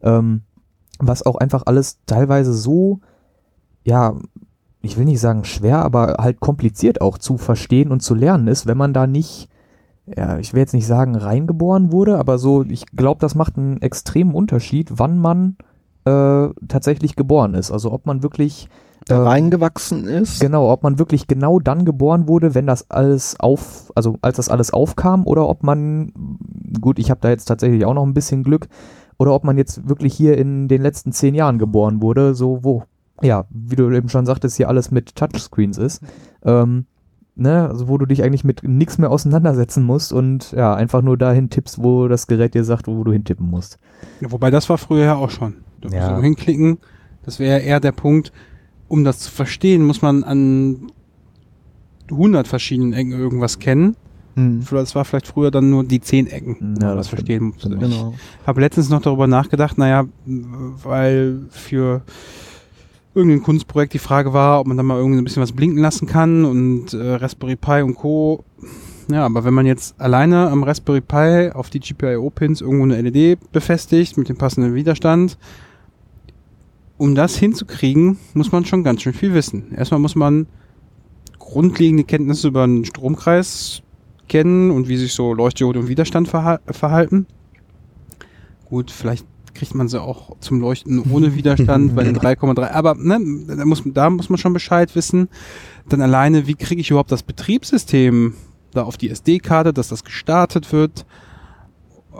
[0.00, 0.40] Ähm,
[0.98, 3.00] was auch einfach alles teilweise so,
[3.84, 4.14] ja,
[4.80, 8.66] ich will nicht sagen schwer, aber halt kompliziert auch zu verstehen und zu lernen ist,
[8.66, 9.50] wenn man da nicht,
[10.06, 13.80] ja, ich will jetzt nicht sagen reingeboren wurde, aber so, ich glaube, das macht einen
[13.82, 15.56] extremen Unterschied, wann man
[16.04, 17.70] äh, tatsächlich geboren ist.
[17.70, 18.68] Also ob man wirklich
[19.06, 20.40] da äh, reingewachsen ist.
[20.40, 24.48] Genau, ob man wirklich genau dann geboren wurde, wenn das alles auf, also als das
[24.48, 26.12] alles aufkam, oder ob man,
[26.80, 28.68] gut, ich habe da jetzt tatsächlich auch noch ein bisschen Glück,
[29.18, 32.84] oder ob man jetzt wirklich hier in den letzten zehn Jahren geboren wurde, so wo,
[33.20, 36.02] ja, wie du eben schon sagtest, hier alles mit Touchscreens ist,
[36.44, 36.86] ähm,
[37.34, 41.16] ne, also wo du dich eigentlich mit nichts mehr auseinandersetzen musst und ja, einfach nur
[41.16, 43.78] dahin tippst, wo das Gerät dir sagt, wo du hintippen musst.
[44.20, 45.54] Ja, wobei das war früher ja auch schon.
[45.80, 46.04] Du musst Ja.
[46.08, 46.78] irgendwo hinklicken.
[47.24, 48.32] Das wäre eher der Punkt,
[48.88, 50.88] um das zu verstehen, muss man an
[52.10, 53.96] 100 verschiedenen Ecken irgendwas kennen.
[54.34, 57.70] Hm, Das war vielleicht früher dann nur die 10 Ecken, Ja, das verstehen musste.
[57.76, 58.14] genau.
[58.46, 62.02] habe letztens noch darüber nachgedacht, naja, weil für
[63.14, 66.06] irgendein Kunstprojekt die Frage war, ob man da mal irgendwie ein bisschen was blinken lassen
[66.06, 68.44] kann und äh, Raspberry Pi und Co.
[69.10, 73.52] Ja, aber wenn man jetzt alleine am Raspberry Pi auf die GPIO-Pins irgendwo eine LED
[73.52, 75.36] befestigt mit dem passenden Widerstand,
[76.96, 79.72] um das hinzukriegen, muss man schon ganz schön viel wissen.
[79.74, 80.46] Erstmal muss man
[81.38, 83.82] grundlegende Kenntnisse über einen Stromkreis
[84.28, 87.26] kennen und wie sich so Leuchtdiode und Widerstand verha verhalten.
[88.66, 89.26] Gut, vielleicht
[89.62, 92.72] kriegt man sie auch zum Leuchten ohne Widerstand bei den 3,3.
[92.72, 95.28] Aber ne, da, muss, da muss man schon Bescheid wissen.
[95.88, 98.34] Dann alleine, wie kriege ich überhaupt das Betriebssystem
[98.72, 101.06] da auf die SD-Karte, dass das gestartet wird.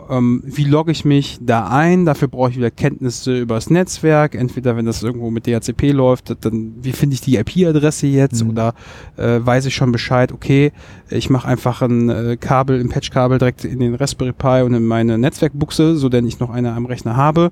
[0.09, 2.05] Ähm, wie logge ich mich da ein?
[2.05, 4.33] Dafür brauche ich wieder Kenntnisse über das Netzwerk.
[4.33, 8.43] Entweder wenn das irgendwo mit DHCP läuft, dann wie finde ich die IP-Adresse jetzt?
[8.43, 8.49] Mhm.
[8.51, 8.73] Oder
[9.17, 10.71] äh, weiß ich schon Bescheid, okay,
[11.09, 14.85] ich mache einfach ein äh, Kabel, ein Patch-Kabel direkt in den Raspberry Pi und in
[14.85, 17.51] meine Netzwerkbuchse, so denn ich noch eine am Rechner habe.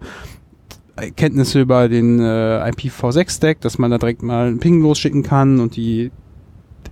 [1.15, 5.75] Kenntnisse über den äh, IPv6-Stack, dass man da direkt mal einen Ping losschicken kann und
[5.75, 6.11] die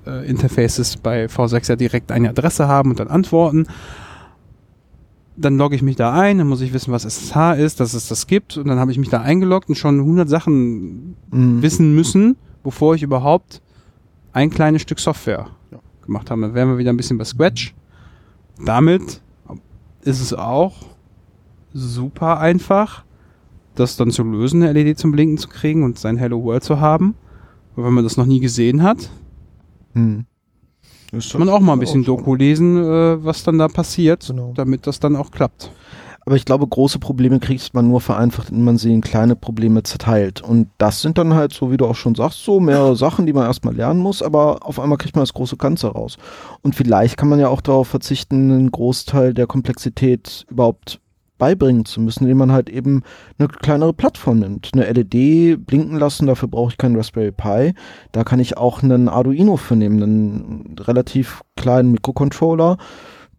[0.05, 3.67] äh, Interfaces bei V6 ja direkt eine Adresse haben und dann antworten
[5.39, 8.07] dann logge ich mich da ein, dann muss ich wissen, was SSH ist, dass es
[8.07, 11.61] das gibt und dann habe ich mich da eingeloggt und schon 100 Sachen Mhm.
[11.61, 13.61] wissen müssen, bevor ich überhaupt
[14.33, 15.47] ein kleines Stück Software
[16.05, 16.41] gemacht habe.
[16.41, 17.73] Dann wären wir wieder ein bisschen bei Scratch.
[18.65, 19.21] Damit
[20.03, 20.75] ist es auch
[21.73, 23.03] super einfach,
[23.75, 26.79] das dann zu lösen, eine LED zum Blinken zu kriegen und sein Hello World zu
[26.79, 27.15] haben.
[27.75, 29.09] Und wenn man das noch nie gesehen hat,
[29.93, 30.25] Mhm.
[31.13, 34.53] Muss man auch mal ein bisschen Doku lesen, äh, was dann da passiert, Genau.
[34.55, 35.71] damit das dann auch klappt.
[36.25, 39.81] Aber ich glaube, große Probleme kriegt man nur vereinfacht, indem man sie in kleine Probleme
[39.81, 40.41] zerteilt.
[40.41, 43.33] Und das sind dann halt, so wie du auch schon sagst, so mehrere Sachen, die
[43.33, 46.17] man erstmal lernen muss, aber auf einmal kriegt man das große Ganze raus.
[46.61, 50.99] Und vielleicht kann man ja auch darauf verzichten, einen Großteil der Komplexität überhaupt
[51.39, 53.01] beibringen zu müssen, indem man halt eben
[53.39, 54.69] eine kleinere Plattform nimmt.
[54.73, 57.73] Eine LED blinken lassen, dafür brauche ich keinen Raspberry Pi.
[58.11, 62.77] Da kann ich auch einen Arduino für nehmen, einen relativ kleinen Mikrocontroller,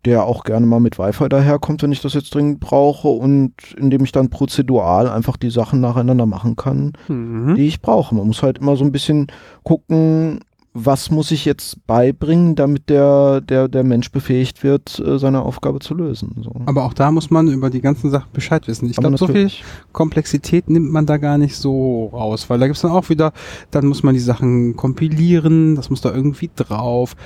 [0.06, 4.02] der auch gerne mal mit Wi-Fi daherkommt, wenn ich das jetzt dringend brauche und indem
[4.02, 7.54] ich dann prozedural einfach die Sachen nacheinander machen kann, Mhm.
[7.54, 8.14] die ich brauche.
[8.14, 9.26] Man muss halt immer so ein bisschen
[9.62, 10.40] gucken,
[10.84, 15.80] was muss ich jetzt beibringen, damit der, der, der Mensch befähigt wird, äh, seine Aufgabe
[15.80, 16.36] zu lösen.
[16.42, 16.52] So.
[16.66, 18.88] Aber auch da muss man über die ganzen Sachen Bescheid wissen.
[18.88, 19.50] Ich glaube, so viel.
[19.92, 23.32] Komplexität nimmt man da gar nicht so raus, weil da gibt's dann auch wieder,
[23.70, 27.16] dann muss man die Sachen kompilieren, das muss da irgendwie drauf.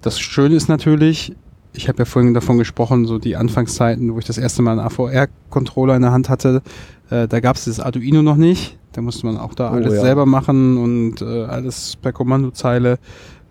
[0.00, 1.34] Das Schöne ist natürlich,
[1.72, 4.86] ich habe ja vorhin davon gesprochen, so die Anfangszeiten, wo ich das erste Mal einen
[4.86, 6.62] AVR-Controller in der Hand hatte,
[7.10, 8.78] äh, da gab's das Arduino noch nicht.
[8.92, 10.00] Da musste man auch da Oh, alles ja.
[10.00, 12.98] selber machen und äh, alles per Kommandozeile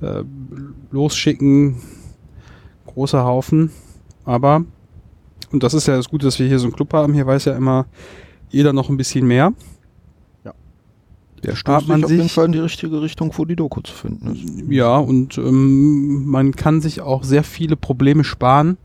[0.02, 0.24] äh,
[0.92, 1.76] losschicken.
[2.86, 3.72] Großer Haufen.
[4.26, 4.64] Aber,
[5.52, 7.46] und das ist ja das Gute, dass wir hier so einen Club haben, hier weiß
[7.46, 7.86] ja immer
[8.50, 9.54] jeder noch ein bisschen mehr.
[11.44, 13.82] Der spart stößt man sich auf jeden Fall in die richtige Richtung, wo die Doku
[13.82, 14.72] zu finden ist.
[14.72, 18.78] Ja, und ähm, man kann sich auch sehr viele Probleme sparen,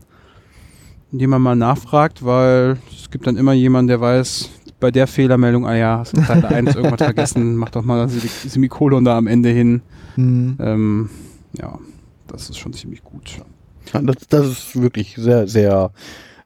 [1.11, 5.65] indem man mal nachfragt, weil es gibt dann immer jemanden, der weiß, bei der Fehlermeldung,
[5.67, 9.17] ah ja, hast du Zeile 1 irgendwas vergessen, mach doch mal das Semi- Semikolon da
[9.17, 9.81] am Ende hin.
[10.15, 10.57] Hm.
[10.59, 11.09] Ähm,
[11.57, 11.77] ja,
[12.27, 13.41] das ist schon ziemlich gut.
[13.93, 15.91] Ja, das, das ist wirklich sehr, sehr,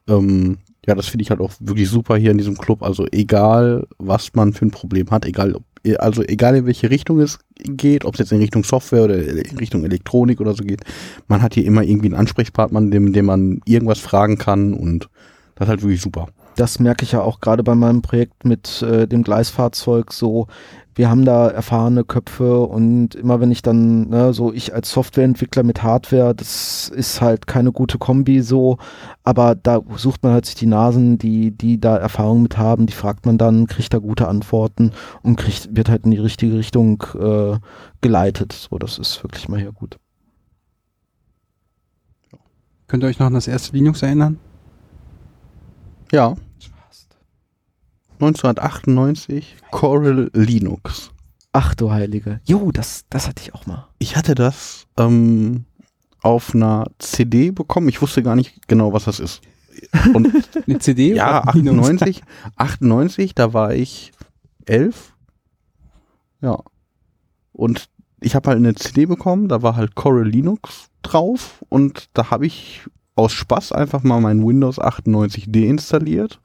[0.08, 2.82] ähm, ja, das finde ich halt auch wirklich super hier in diesem Club.
[2.82, 5.64] Also egal, was man für ein Problem hat, egal, ob,
[5.98, 9.58] also egal in welche Richtung es geht, ob es jetzt in Richtung Software oder in
[9.58, 10.82] Richtung Elektronik oder so geht,
[11.28, 15.08] man hat hier immer irgendwie einen Ansprechpartner, dem, dem man irgendwas fragen kann und
[15.54, 16.28] das ist halt wirklich super.
[16.56, 20.46] Das merke ich ja auch gerade bei meinem Projekt mit äh, dem Gleisfahrzeug so.
[20.96, 25.64] Wir haben da erfahrene Köpfe und immer wenn ich dann, ne, so ich als Softwareentwickler
[25.64, 28.78] mit Hardware, das ist halt keine gute Kombi so,
[29.24, 32.92] aber da sucht man halt sich die Nasen, die, die da Erfahrung mit haben, die
[32.92, 37.02] fragt man dann, kriegt da gute Antworten und kriegt, wird halt in die richtige Richtung
[37.18, 37.58] äh,
[38.00, 38.52] geleitet.
[38.52, 39.98] So, das ist wirklich mal hier gut.
[42.86, 44.38] Könnt ihr euch noch an das erste Linux erinnern?
[46.14, 46.36] Ja.
[48.20, 51.10] 1998 Coral Linux.
[51.52, 52.40] Ach du Heilige.
[52.44, 53.88] Jo, das, das hatte ich auch mal.
[53.98, 55.64] Ich hatte das ähm,
[56.22, 57.88] auf einer CD bekommen.
[57.88, 59.40] Ich wusste gar nicht genau, was das ist.
[60.14, 60.32] Und
[60.68, 61.16] Eine CD?
[61.16, 61.88] ja, oder Linux?
[61.88, 62.22] 98,
[62.54, 64.12] 98, da war ich
[64.66, 65.14] elf.
[66.40, 66.60] Ja.
[67.52, 67.88] Und
[68.20, 72.46] ich habe halt eine CD bekommen, da war halt Coral Linux drauf und da habe
[72.46, 72.82] ich
[73.16, 76.40] aus Spaß einfach mal mein Windows 98 deinstalliert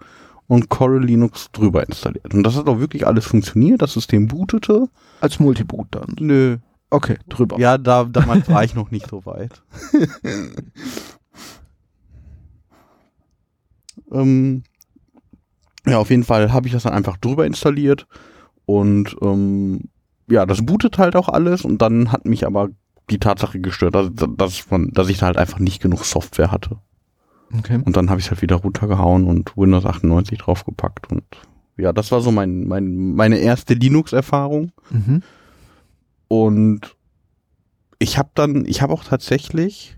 [0.48, 2.34] und Coral Linux drüber installiert.
[2.34, 4.90] Und das hat auch wirklich alles funktioniert, das System bootete.
[5.22, 6.16] Als Multiboot dann.
[6.20, 6.58] Nö.
[6.90, 7.60] Okay, drüber.
[7.60, 9.62] Ja, da, damals war ich noch nicht so weit.
[14.12, 14.64] ähm,
[15.86, 18.08] ja, auf jeden Fall habe ich das dann einfach drüber installiert
[18.66, 19.90] und ähm,
[20.28, 22.70] ja, das bootet halt auch alles und dann hat mich aber
[23.10, 26.78] die Tatsache gestört, dass, dass, man, dass ich da halt einfach nicht genug Software hatte.
[27.58, 27.82] Okay.
[27.84, 31.24] Und dann habe ich es halt wieder runtergehauen und Windows 98 draufgepackt und
[31.78, 34.72] ja, das war so mein, mein, meine erste Linux-Erfahrung.
[34.90, 35.24] Mhm.
[36.28, 36.96] Und
[38.00, 39.98] ich habe dann, ich habe auch tatsächlich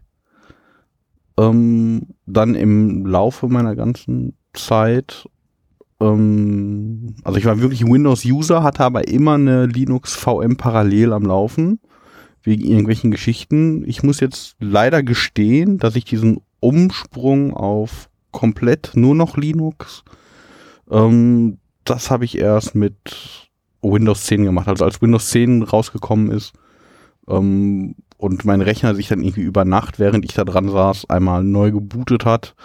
[1.38, 5.28] ähm, dann im Laufe meiner ganzen Zeit,
[6.00, 11.80] ähm, also ich war wirklich Windows-User, hatte aber immer eine Linux VM parallel am Laufen,
[12.44, 13.84] wegen irgendwelchen Geschichten.
[13.88, 20.04] Ich muss jetzt leider gestehen, dass ich diesen Umsprung auf komplett nur noch Linux.
[20.90, 23.50] Ähm, das habe ich erst mit
[23.82, 24.68] Windows 10 gemacht.
[24.68, 26.54] Also als Windows 10 rausgekommen ist
[27.28, 31.44] ähm, und mein Rechner sich dann irgendwie über Nacht, während ich da dran saß, einmal
[31.44, 32.56] neu gebootet hat,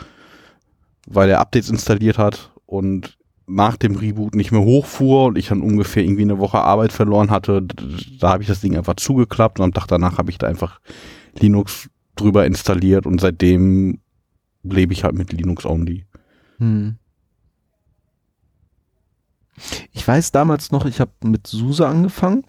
[1.06, 3.16] weil er Updates installiert hat und
[3.46, 7.30] nach dem Reboot nicht mehr hochfuhr und ich dann ungefähr irgendwie eine Woche Arbeit verloren
[7.30, 7.62] hatte,
[8.20, 10.80] da habe ich das Ding einfach zugeklappt und am Tag danach habe ich da einfach
[11.38, 14.00] Linux drüber installiert und seitdem
[14.64, 16.06] lebe ich halt mit Linux only.
[16.58, 16.96] Hm.
[19.92, 22.44] Ich weiß damals noch, ich habe mit SUSE angefangen.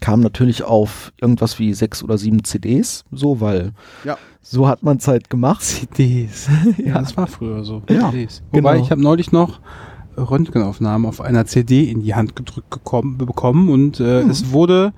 [0.00, 3.72] Kam natürlich auf irgendwas wie sechs oder sieben CDs, so, weil
[4.04, 4.18] Ja.
[4.42, 5.62] so hat man es halt gemacht.
[5.94, 6.48] CDs.
[6.78, 6.98] ja, Ja.
[7.00, 7.82] das war früher so.
[7.88, 8.42] Ja, CDs.
[8.52, 8.84] Wobei, genau.
[8.84, 9.60] ich habe neulich noch
[10.18, 14.30] Röntgenaufnahmen auf einer CD in die Hand gedrückt gekommen, bekommen und äh, Hm.
[14.30, 14.92] es wurde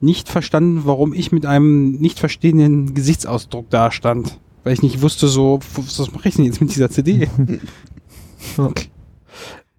[0.00, 4.38] nicht verstanden, warum ich mit einem nicht verstehenden Gesichtsausdruck dastand.
[4.64, 7.28] Weil ich nicht wusste, so, was mache ich denn jetzt mit dieser CD?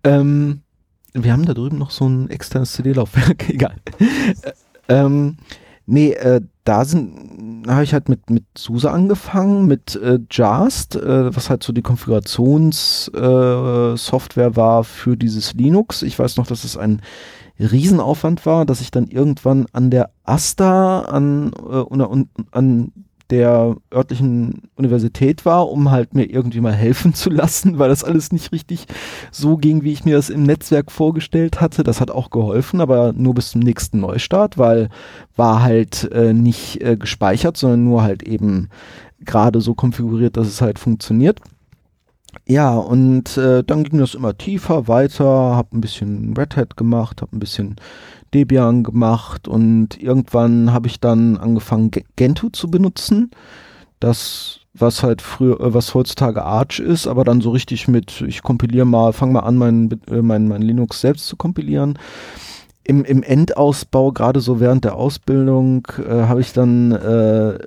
[0.05, 0.61] Ähm,
[1.13, 3.75] wir haben da drüben noch so ein externes CD-Laufwerk, egal.
[3.99, 4.51] Äh,
[4.89, 5.37] ähm,
[5.85, 7.32] nee, äh, da sind,
[7.67, 11.81] habe ich halt mit, mit SUSE angefangen, mit äh, Just, äh, was halt so die
[11.81, 16.01] Konfigurationssoftware äh, war für dieses Linux.
[16.01, 17.01] Ich weiß noch, dass es ein
[17.59, 22.91] Riesenaufwand war, dass ich dann irgendwann an der ASTA an, äh, un, an
[23.33, 28.31] der örtlichen Universität war, um halt mir irgendwie mal helfen zu lassen, weil das alles
[28.31, 28.85] nicht richtig
[29.31, 31.83] so ging, wie ich mir das im Netzwerk vorgestellt hatte.
[31.83, 34.89] Das hat auch geholfen, aber nur bis zum nächsten Neustart, weil
[35.35, 38.69] war halt äh, nicht äh, gespeichert, sondern nur halt eben
[39.19, 41.39] gerade so konfiguriert, dass es halt funktioniert.
[42.47, 47.21] Ja, und äh, dann ging das immer tiefer, weiter, habe ein bisschen Red Hat gemacht,
[47.21, 47.75] habe ein bisschen
[48.33, 53.31] Debian gemacht und irgendwann habe ich dann angefangen Ge- Gentoo zu benutzen.
[53.99, 58.41] Das was halt früher, äh, was heutzutage Arch ist, aber dann so richtig mit, ich
[58.41, 61.99] kompiliere mal, fange mal an, mein, äh, mein, mein Linux selbst zu kompilieren.
[62.83, 67.57] Im, im Endausbau, gerade so während der Ausbildung, äh, habe ich dann äh,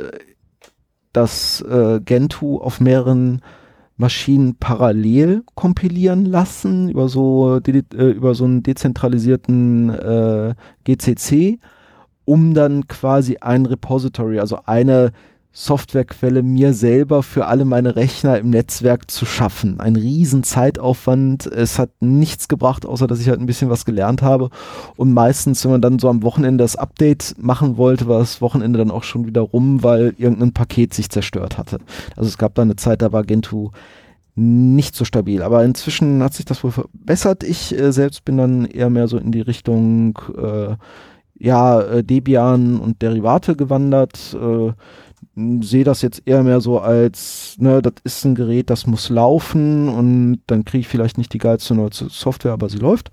[1.12, 3.40] das äh, Gentoo auf mehreren
[3.96, 10.54] Maschinen parallel kompilieren lassen über so äh, über so einen dezentralisierten äh,
[10.84, 11.58] GCC,
[12.24, 15.12] um dann quasi ein Repository, also eine
[15.58, 19.80] Softwarequelle mir selber für alle meine Rechner im Netzwerk zu schaffen.
[19.80, 21.46] Ein riesen Zeitaufwand.
[21.46, 24.50] Es hat nichts gebracht, außer dass ich halt ein bisschen was gelernt habe.
[24.96, 28.78] Und meistens, wenn man dann so am Wochenende das Update machen wollte, war das Wochenende
[28.78, 31.78] dann auch schon wieder rum, weil irgendein Paket sich zerstört hatte.
[32.16, 33.70] Also es gab da eine Zeit, da war Gentoo
[34.34, 35.42] nicht so stabil.
[35.42, 37.44] Aber inzwischen hat sich das wohl verbessert.
[37.44, 40.76] Ich äh, selbst bin dann eher mehr so in die Richtung äh,
[41.38, 44.34] ja, äh, Debian und Derivate gewandert.
[44.34, 44.72] Äh,
[45.36, 49.88] sehe das jetzt eher mehr so als, ne, das ist ein Gerät, das muss laufen
[49.88, 53.10] und dann kriege ich vielleicht nicht die geilste neue Software, aber sie läuft.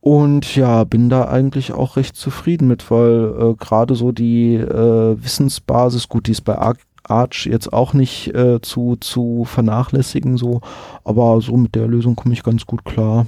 [0.00, 5.22] Und ja, bin da eigentlich auch recht zufrieden mit, weil äh, gerade so die äh,
[5.22, 10.60] Wissensbasis, gut, die ist bei Arc Arch jetzt auch nicht äh, zu, zu vernachlässigen, so,
[11.02, 13.26] aber so mit der Lösung komme ich ganz gut klar.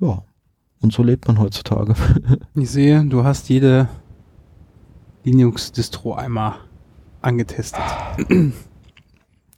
[0.00, 0.22] Ja.
[0.82, 1.94] Und so lebt man heutzutage.
[2.54, 3.88] Ich sehe, du hast jede
[5.24, 6.56] Linux-Distro einmal
[7.22, 7.82] angetestet.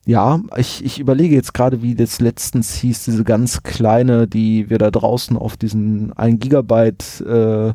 [0.05, 4.78] Ja, ich, ich überlege jetzt gerade, wie das letztens hieß, diese ganz kleine, die wir
[4.78, 7.72] da draußen auf diesen 1 Gigabyte äh,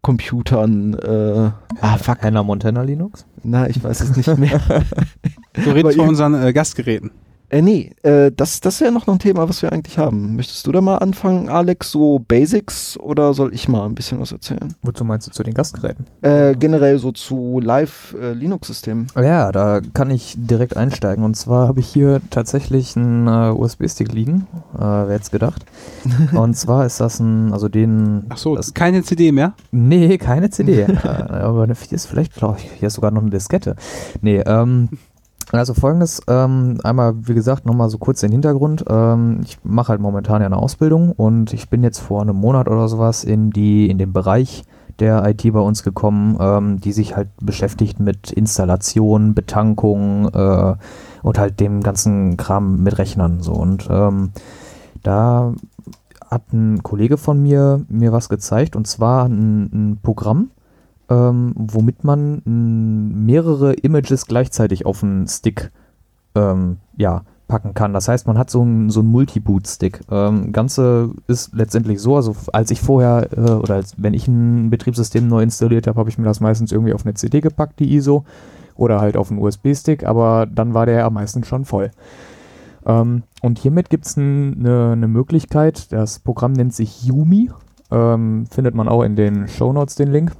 [0.00, 3.26] Computern, äh, ah fuck, Hannah Montana Linux?
[3.44, 4.60] na, ich weiß es nicht mehr.
[5.52, 7.10] Du redest von unseren äh, Gastgeräten.
[7.52, 10.36] Äh, nee, äh, das, das wäre noch ein Thema, was wir eigentlich haben.
[10.36, 14.32] Möchtest du da mal anfangen, Alex, so Basics oder soll ich mal ein bisschen was
[14.32, 14.74] erzählen?
[14.80, 16.06] Wozu meinst du zu den Gastgeräten?
[16.22, 19.08] Äh, generell so zu Live-Linux-Systemen.
[19.16, 21.24] Ja, da kann ich direkt einsteigen.
[21.24, 24.46] Und zwar habe ich hier tatsächlich einen äh, USB-Stick liegen.
[24.74, 25.66] Äh, wer hätte es gedacht?
[26.32, 28.24] Und zwar ist das ein, also den.
[28.30, 29.52] Ach so, das, keine CD mehr?
[29.72, 30.80] nee, keine CD.
[31.04, 33.76] äh, aber eine, hier ist vielleicht, glaube ich, hier ist sogar noch eine Diskette.
[34.22, 34.88] Nee, ähm.
[35.50, 38.84] Also folgendes, ähm, einmal wie gesagt nochmal so kurz den Hintergrund.
[38.88, 42.68] Ähm, ich mache halt momentan ja eine Ausbildung und ich bin jetzt vor einem Monat
[42.68, 44.64] oder sowas in die in den Bereich
[44.98, 50.74] der IT bei uns gekommen, ähm, die sich halt beschäftigt mit Installation, Betankung äh,
[51.22, 54.30] und halt dem ganzen Kram mit Rechnern so und ähm,
[55.02, 55.54] da
[56.30, 60.50] hat ein Kollege von mir mir was gezeigt und zwar ein, ein Programm,
[61.08, 65.70] ähm, womit man mehrere Images gleichzeitig auf einen Stick
[66.34, 67.92] ähm, ja, packen kann.
[67.92, 70.00] Das heißt, man hat so einen so Multi-Boot-Stick.
[70.10, 74.70] Ähm, Ganze ist letztendlich so, also als ich vorher äh, oder als, wenn ich ein
[74.70, 77.94] Betriebssystem neu installiert habe, habe ich mir das meistens irgendwie auf eine CD gepackt, die
[77.94, 78.24] ISO,
[78.74, 81.90] oder halt auf einen USB-Stick, aber dann war der ja meistens schon voll.
[82.86, 87.50] Ähm, und hiermit gibt es eine ne Möglichkeit, das Programm nennt sich Yumi,
[87.90, 90.32] ähm, findet man auch in den Show Notes den Link,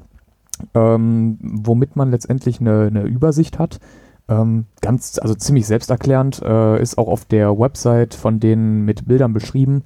[0.75, 3.81] ähm, womit man letztendlich eine, eine Übersicht hat.
[4.29, 9.33] Ähm, ganz, also ziemlich selbsterklärend, äh, ist auch auf der Website von denen mit Bildern
[9.33, 9.83] beschrieben,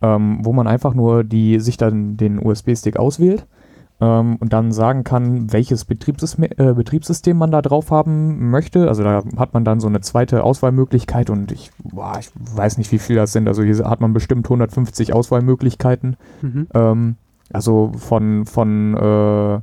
[0.00, 3.46] ähm, wo man einfach nur die, sich dann den USB-Stick auswählt
[4.00, 8.88] ähm, und dann sagen kann, welches Betriebssystem, äh, Betriebssystem man da drauf haben möchte.
[8.88, 12.90] Also da hat man dann so eine zweite Auswahlmöglichkeit und ich, boah, ich weiß nicht,
[12.92, 13.46] wie viel das sind.
[13.46, 16.16] Also hier hat man bestimmt 150 Auswahlmöglichkeiten.
[16.40, 16.68] Mhm.
[16.72, 17.16] Ähm,
[17.52, 19.60] also von, von äh,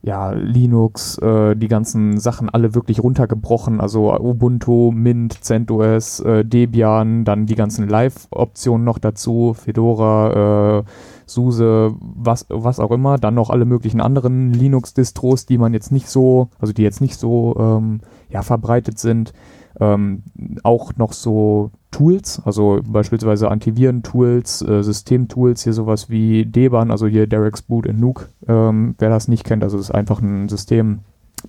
[0.00, 7.24] ja, Linux, äh, die ganzen Sachen alle wirklich runtergebrochen, also Ubuntu, Mint, CentOS, äh, Debian,
[7.24, 10.84] dann die ganzen Live-Optionen noch dazu, Fedora, äh,
[11.26, 16.08] SUSE, was, was auch immer, dann noch alle möglichen anderen Linux-Distros, die man jetzt nicht
[16.08, 18.00] so, also die jetzt nicht so ähm,
[18.30, 19.32] ja, verbreitet sind.
[19.80, 20.22] Ähm,
[20.62, 27.26] auch noch so Tools, also beispielsweise Antiviren-Tools, äh, System-Tools, hier sowas wie Debian, also hier
[27.26, 31.00] Derek's Boot in Nuke, ähm, wer das nicht kennt, also ist einfach ein System,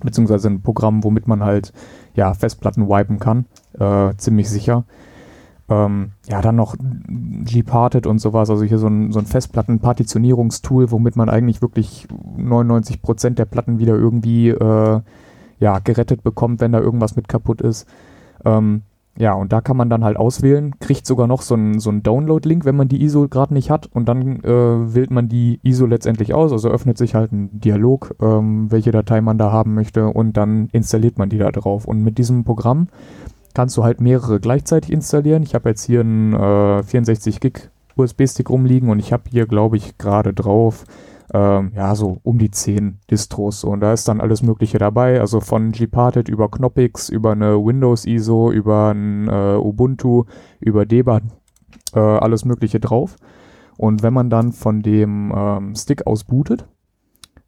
[0.02, 1.72] beziehungsweise ein Programm, womit man halt
[2.14, 3.44] ja, Festplatten wipen kann,
[3.78, 4.84] äh, ziemlich sicher.
[5.68, 6.74] Ähm, ja, dann noch
[7.44, 13.30] Gparted und sowas, also hier so ein, so ein Festplatten-Partitionierungstool, womit man eigentlich wirklich 99%
[13.30, 15.00] der Platten wieder irgendwie äh,
[15.60, 17.86] ja, gerettet bekommt, wenn da irgendwas mit kaputt ist.
[18.44, 18.82] Ähm,
[19.18, 22.64] ja, und da kann man dann halt auswählen, kriegt sogar noch so einen so Download-Link,
[22.64, 26.32] wenn man die ISO gerade nicht hat und dann äh, wählt man die ISO letztendlich
[26.32, 30.36] aus, also öffnet sich halt ein Dialog, ähm, welche Datei man da haben möchte und
[30.36, 31.84] dann installiert man die da drauf.
[31.86, 32.88] Und mit diesem Programm
[33.52, 35.42] kannst du halt mehrere gleichzeitig installieren.
[35.42, 39.76] Ich habe jetzt hier einen äh, 64 Gig USB-Stick rumliegen und ich habe hier, glaube
[39.76, 40.84] ich, gerade drauf
[41.32, 43.64] ähm, ja, so um die 10 Distros.
[43.64, 45.20] Und da ist dann alles Mögliche dabei.
[45.20, 50.24] Also von Gparted über Knoppix, über eine Windows ISO, über ein äh, Ubuntu,
[50.58, 51.30] über Debian,
[51.94, 53.16] äh, alles Mögliche drauf.
[53.76, 56.66] Und wenn man dann von dem ähm, Stick aus bootet,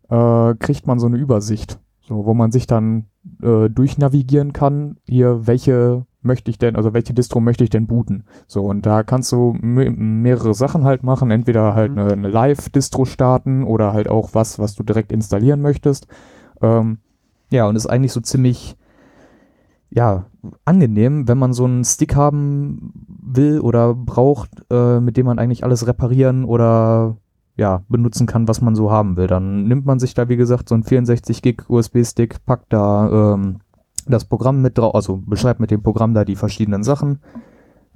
[0.09, 3.07] äh, kriegt man so eine Übersicht, so, wo man sich dann
[3.43, 8.25] äh, durchnavigieren kann, hier welche möchte ich denn, also welche Distro möchte ich denn booten?
[8.47, 11.99] So, und da kannst du mehrere Sachen halt machen, entweder halt mhm.
[11.99, 16.07] eine, eine Live-Distro starten oder halt auch was, was du direkt installieren möchtest.
[16.61, 16.99] Ähm,
[17.51, 18.77] ja, und ist eigentlich so ziemlich,
[19.91, 20.27] ja,
[20.65, 25.65] angenehm, wenn man so einen Stick haben will oder braucht, äh, mit dem man eigentlich
[25.65, 27.17] alles reparieren oder
[27.57, 29.27] ja, benutzen kann, was man so haben will.
[29.27, 33.59] Dann nimmt man sich da, wie gesagt, so einen 64 Gig USB-Stick, packt da ähm,
[34.07, 37.21] das Programm mit drauf, also beschreibt mit dem Programm da die verschiedenen Sachen.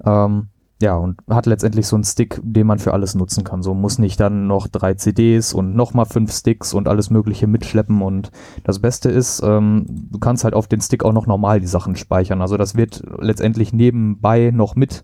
[0.03, 0.47] Ähm,
[0.79, 3.63] ja, und hat letztendlich so einen Stick, den man für alles nutzen kann.
[3.63, 8.01] So muss nicht dann noch drei CDs und nochmal fünf Sticks und alles Mögliche mitschleppen.
[8.03, 8.31] Und
[8.63, 11.95] das Beste ist, ähm, du kannst halt auf den Stick auch noch normal die Sachen
[11.95, 12.41] speichern.
[12.41, 15.03] Also das wird letztendlich nebenbei noch mit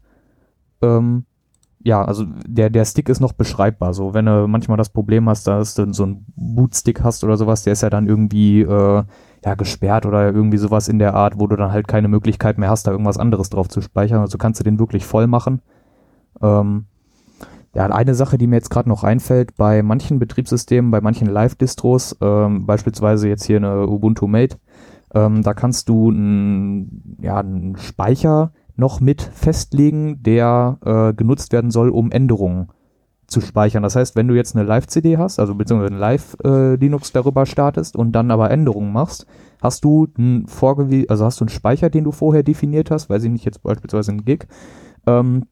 [0.84, 1.26] ähm,
[1.86, 3.94] ja, also der, der Stick ist noch beschreibbar.
[3.94, 7.64] So, wenn du manchmal das Problem hast, dass du so einen Bootstick hast oder sowas,
[7.64, 9.04] der ist ja dann irgendwie äh,
[9.46, 12.70] ja, gesperrt oder irgendwie sowas in der Art, wo du dann halt keine Möglichkeit mehr
[12.70, 14.20] hast, da irgendwas anderes drauf zu speichern.
[14.20, 15.62] Also kannst du den wirklich voll machen.
[16.42, 16.86] Ähm,
[17.76, 22.18] ja, eine Sache, die mir jetzt gerade noch einfällt, bei manchen Betriebssystemen, bei manchen Live-Distros,
[22.22, 24.58] ähm, beispielsweise jetzt hier eine Ubuntu Mate,
[25.14, 31.72] ähm, da kannst du einen ja, einen Speicher noch mit festlegen, der äh, genutzt werden
[31.72, 32.70] soll, um Änderungen
[33.34, 33.84] zu speichern.
[33.84, 37.98] Das heißt, wenn du jetzt eine Live-CD hast, also beziehungsweise ein Live-Linux äh, darüber startest
[37.98, 39.26] und dann aber Änderungen machst,
[39.62, 43.24] hast du einen vorgewie also hast du einen Speicher, den du vorher definiert hast, weiß
[43.24, 44.48] ich nicht, jetzt beispielsweise ein Gig,
[45.08, 45.44] ähm,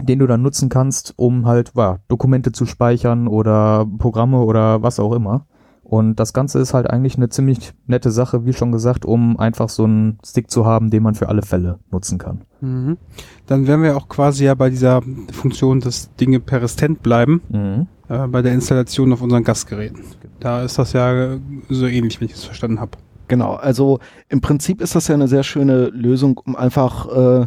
[0.00, 5.00] den du dann nutzen kannst, um halt ja, Dokumente zu speichern oder Programme oder was
[5.00, 5.46] auch immer.
[5.88, 9.70] Und das Ganze ist halt eigentlich eine ziemlich nette Sache, wie schon gesagt, um einfach
[9.70, 12.42] so einen Stick zu haben, den man für alle Fälle nutzen kann.
[12.60, 12.98] Mhm.
[13.46, 15.00] Dann wären wir auch quasi ja bei dieser
[15.32, 17.86] Funktion, dass Dinge persistent bleiben, mhm.
[18.10, 20.02] äh, bei der Installation auf unseren Gastgeräten.
[20.40, 21.38] Da ist das ja
[21.70, 22.98] so ähnlich, wenn ich es verstanden habe.
[23.26, 23.98] Genau, also
[24.28, 27.46] im Prinzip ist das ja eine sehr schöne Lösung, um einfach äh,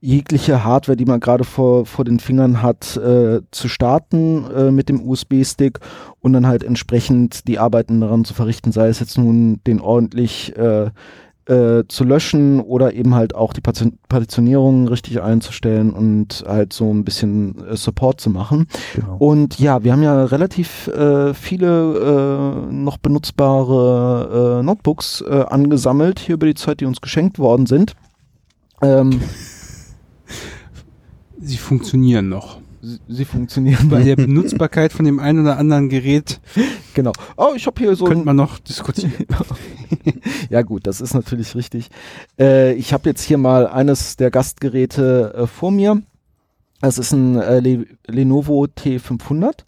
[0.00, 4.88] jegliche Hardware, die man gerade vor, vor den Fingern hat, äh, zu starten äh, mit
[4.88, 5.80] dem USB-Stick
[6.20, 10.56] und dann halt entsprechend die Arbeiten daran zu verrichten, sei es jetzt nun den ordentlich
[10.56, 10.90] äh,
[11.46, 17.04] äh, zu löschen oder eben halt auch die Partitionierung richtig einzustellen und halt so ein
[17.04, 18.66] bisschen äh, Support zu machen.
[18.94, 19.16] Genau.
[19.18, 26.54] Und ja, wir haben ja relativ äh, viele noch benutzbare Notebooks angesammelt hier über die
[26.54, 27.94] Zeit, die uns geschenkt worden sind.
[28.82, 29.20] Ähm,
[31.38, 32.60] sie funktionieren noch.
[32.82, 33.88] sie, sie funktionieren.
[33.88, 36.40] Bei der Benutzbarkeit von dem einen oder anderen Gerät
[36.94, 37.12] genau.
[37.36, 39.12] Oh, ich habe hier so könnte man noch diskutieren.
[40.50, 41.88] ja gut, das ist natürlich richtig.
[42.38, 46.02] Äh, ich habe jetzt hier mal eines der Gastgeräte äh, vor mir.
[46.80, 49.64] Das ist ein äh, Le Lenovo T500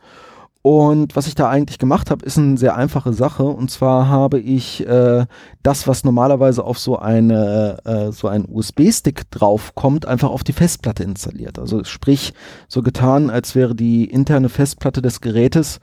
[0.68, 3.44] und was ich da eigentlich gemacht habe, ist eine sehr einfache Sache.
[3.44, 5.24] Und zwar habe ich äh,
[5.62, 11.04] das, was normalerweise auf so eine äh, so ein USB-Stick draufkommt, einfach auf die Festplatte
[11.04, 11.58] installiert.
[11.58, 12.34] Also sprich
[12.68, 15.80] so getan, als wäre die interne Festplatte des Gerätes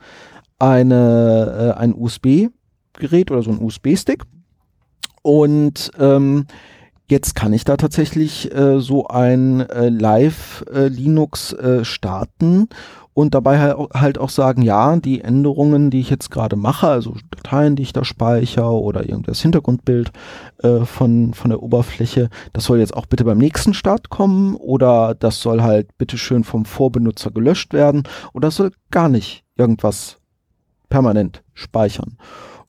[0.60, 4.22] eine äh, ein USB-Gerät oder so ein USB-Stick.
[5.22, 6.46] Und ähm,
[7.08, 12.68] Jetzt kann ich da tatsächlich äh, so ein äh, Live äh, Linux äh, starten
[13.16, 13.58] und dabei
[13.94, 17.94] halt auch sagen, ja, die Änderungen, die ich jetzt gerade mache, also Dateien, die ich
[17.94, 20.12] da speichere oder irgendwas Hintergrundbild
[20.62, 25.14] äh, von, von der Oberfläche, das soll jetzt auch bitte beim nächsten Start kommen oder
[25.14, 28.02] das soll halt bitteschön vom Vorbenutzer gelöscht werden
[28.34, 30.18] oder soll gar nicht irgendwas
[30.90, 32.18] permanent speichern.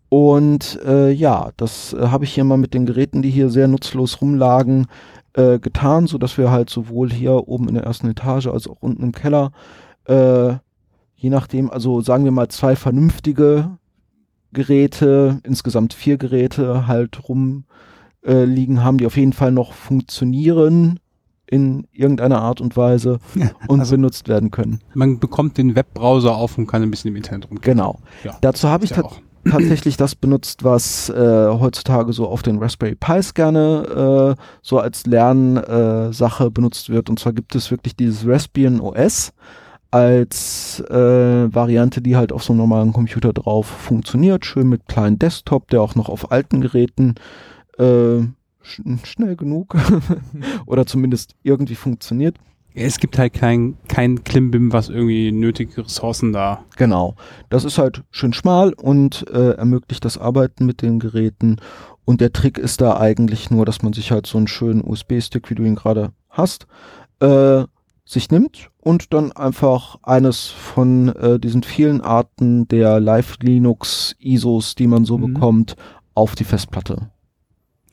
[0.07, 3.67] Und äh, ja, das äh, habe ich hier mal mit den Geräten, die hier sehr
[3.67, 4.87] nutzlos rumlagen,
[5.33, 8.77] äh, getan, so dass wir halt sowohl hier oben in der ersten Etage als auch
[8.79, 9.51] unten im Keller
[10.07, 10.55] äh,
[11.15, 13.77] je nachdem, also sagen wir mal zwei vernünftige
[14.53, 20.99] Geräte, insgesamt vier Geräte halt rumliegen äh, haben, die auf jeden Fall noch funktionieren
[21.49, 24.81] in irgendeiner Art und Weise ja, und also benutzt werden können.
[24.93, 27.61] Man bekommt den Webbrowser auf und kann ein bisschen im Internet rumgehen.
[27.61, 27.99] Genau.
[28.23, 29.03] Ja, Dazu habe ich ja
[29.49, 35.05] tatsächlich das benutzt, was äh, heutzutage so auf den Raspberry Pis gerne äh, so als
[35.05, 37.09] Lernsache äh, benutzt wird.
[37.09, 39.31] Und zwar gibt es wirklich dieses Raspbian OS
[39.91, 44.45] als äh, Variante, die halt auf so einem normalen Computer drauf funktioniert.
[44.45, 47.15] Schön mit kleinen Desktop, der auch noch auf alten Geräten
[47.77, 48.21] äh,
[48.61, 49.75] sch schnell genug
[50.65, 52.37] oder zumindest irgendwie funktioniert.
[52.73, 56.63] Es gibt halt kein, kein Klimbim, was irgendwie nötige Ressourcen da.
[56.75, 57.15] Genau.
[57.49, 61.57] Das ist halt schön schmal und äh, ermöglicht das Arbeiten mit den Geräten.
[62.05, 65.49] Und der Trick ist da eigentlich nur, dass man sich halt so einen schönen USB-Stick,
[65.49, 66.67] wie du ihn gerade hast,
[67.19, 67.63] äh,
[68.07, 75.03] sich nimmt und dann einfach eines von äh, diesen vielen Arten der Live-Linux-ISOs, die man
[75.03, 75.33] so mhm.
[75.33, 75.75] bekommt,
[76.15, 77.09] auf die Festplatte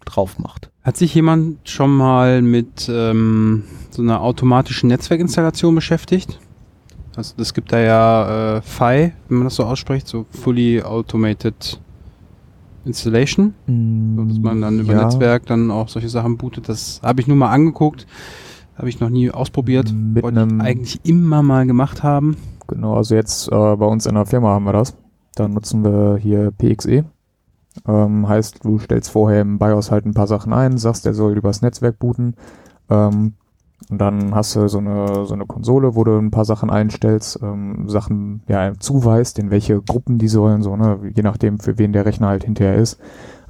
[0.04, 0.70] drauf macht.
[0.82, 6.38] Hat sich jemand schon mal mit ähm, so einer automatischen Netzwerkinstallation beschäftigt?
[7.16, 11.80] Also das gibt da ja äh, FI, wenn man das so ausspricht, so Fully Automated
[12.84, 15.04] Installation, mm, so, dass man dann über ja.
[15.04, 16.68] Netzwerk dann auch solche Sachen bootet.
[16.68, 18.06] Das habe ich nur mal angeguckt.
[18.76, 19.92] Habe ich noch nie ausprobiert.
[19.92, 22.36] Mit Wollte ich eigentlich immer mal gemacht haben.
[22.66, 24.96] Genau, also jetzt äh, bei uns in der Firma haben wir das.
[25.36, 27.04] Da nutzen wir hier PXE.
[27.86, 31.36] Ähm, heißt, du stellst vorher im BIOS halt ein paar Sachen ein, sagst, der soll
[31.36, 32.34] übers Netzwerk booten.
[32.88, 33.34] Ähm,
[33.90, 37.40] und dann hast du so eine, so eine Konsole, wo du ein paar Sachen einstellst,
[37.42, 41.92] ähm, Sachen ja zuweist, in welche Gruppen die sollen, so, ne, je nachdem, für wen
[41.92, 42.98] der Rechner halt hinterher ist,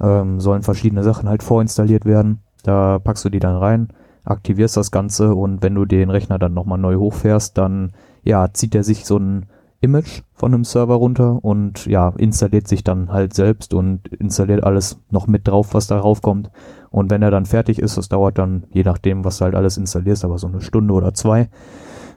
[0.01, 2.39] ähm, sollen verschiedene Sachen halt vorinstalliert werden.
[2.63, 3.89] Da packst du die dann rein
[4.25, 7.91] aktivierst das Ganze und wenn du den Rechner dann nochmal neu hochfährst, dann
[8.23, 9.45] ja, zieht er sich so ein
[9.81, 14.99] Image von einem Server runter und ja, installiert sich dann halt selbst und installiert alles
[15.11, 16.49] noch mit drauf, was darauf kommt.
[16.89, 19.77] Und wenn er dann fertig ist, das dauert dann, je nachdem, was du halt alles
[19.77, 21.49] installierst, aber so eine Stunde oder zwei,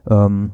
[0.09, 0.53] ähm,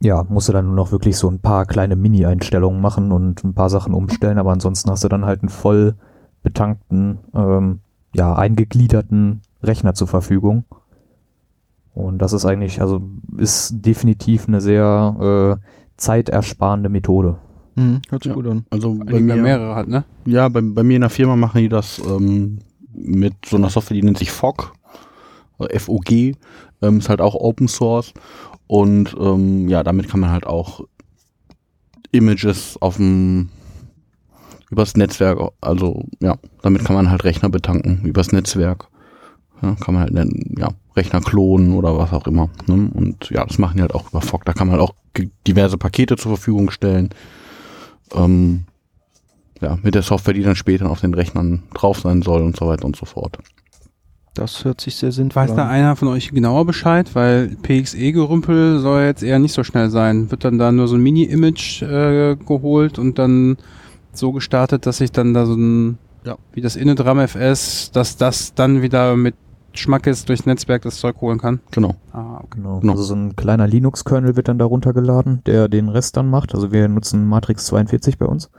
[0.00, 3.54] ja, musst du dann nur noch wirklich so ein paar kleine Mini-Einstellungen machen und ein
[3.54, 5.94] paar Sachen umstellen, aber ansonsten hast du dann halt einen voll
[6.42, 7.80] betankten, ähm,
[8.14, 10.64] ja, eingegliederten Rechner zur Verfügung.
[11.94, 13.00] Und das ist eigentlich, also
[13.38, 15.66] ist definitiv eine sehr äh,
[15.96, 17.38] zeitersparende Methode.
[17.74, 18.34] Mhm, hört sich ja.
[18.34, 18.66] gut an.
[18.70, 20.04] Also bei mir mehrere hat, ne?
[20.26, 22.58] Ja, bei, bei mir in der Firma machen die das ähm,
[22.92, 24.72] mit so einer Software, die nennt sich FOG.
[25.58, 26.10] FOG,
[26.82, 28.12] ähm, ist halt auch Open Source
[28.66, 30.82] und ähm, ja, damit kann man halt auch
[32.12, 33.48] Images auf dem
[34.70, 38.88] übers Netzwerk, also ja, damit kann man halt Rechner betanken übers Netzwerk.
[39.62, 42.50] Ja, kann man halt einen ja, Rechner klonen oder was auch immer.
[42.66, 42.90] Ne?
[42.92, 44.44] Und ja, das machen die halt auch über FOG.
[44.44, 44.94] Da kann man halt auch
[45.46, 47.10] diverse Pakete zur Verfügung stellen.
[48.14, 48.64] Ähm,
[49.60, 52.66] ja, mit der Software, die dann später auf den Rechnern drauf sein soll und so
[52.66, 53.38] weiter und so fort.
[54.34, 55.48] Das hört sich sehr sinnvoll an.
[55.48, 57.14] Weiß da einer von euch genauer Bescheid?
[57.14, 60.30] Weil PXE-Gerümpel soll jetzt eher nicht so schnell sein.
[60.30, 63.56] Wird dann da nur so ein Mini-Image äh, geholt und dann
[64.12, 66.36] so gestartet, dass sich dann da so ein, ja.
[66.52, 69.34] wie das Innedram FS, dass das dann wieder mit
[69.78, 71.60] Schmackes durchs Netzwerk das Zeug holen kann.
[71.70, 71.94] Genau.
[72.12, 72.46] Ah, okay.
[72.56, 72.80] genau.
[72.80, 72.92] genau.
[72.92, 76.54] Also so ein kleiner Linux-Kernel wird dann da runtergeladen, der den Rest dann macht.
[76.54, 78.50] Also wir nutzen Matrix 42 bei uns.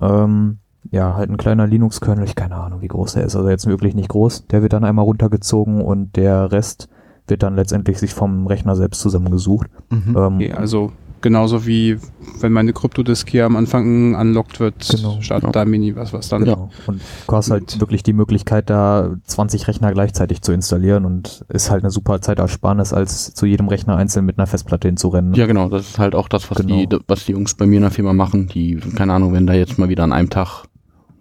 [0.00, 0.58] Ähm,
[0.90, 3.94] ja, halt ein kleiner Linux-Kernel, ich keine Ahnung, wie groß der ist, also jetzt wirklich
[3.94, 4.46] nicht groß.
[4.48, 6.88] Der wird dann einmal runtergezogen und der Rest
[7.26, 9.68] wird dann letztendlich sich vom Rechner selbst zusammengesucht.
[9.90, 10.16] Mhm.
[10.16, 10.92] Ähm, Okay, also
[11.26, 11.98] genauso wie
[12.40, 15.20] wenn meine Kryptodisk hier am Anfang unlockt wird, Genau.
[15.20, 15.52] startet Ja.
[15.52, 16.44] da Mini was, was dann.
[16.44, 16.70] Genau.
[16.86, 21.70] Und du hast halt wirklich die Möglichkeit, da 20 Rechner gleichzeitig zu installieren und ist
[21.70, 25.34] halt eine super Zeitersparnis, als zu jedem Rechner einzeln mit einer Festplatte hinzurennen.
[25.34, 26.84] Ja, genau, das ist halt auch das, was, Genau.
[26.86, 28.46] die, was die Jungs bei mir in der Firma machen.
[28.48, 30.64] Die, keine Ahnung, wenn da jetzt mal wieder an einem Tag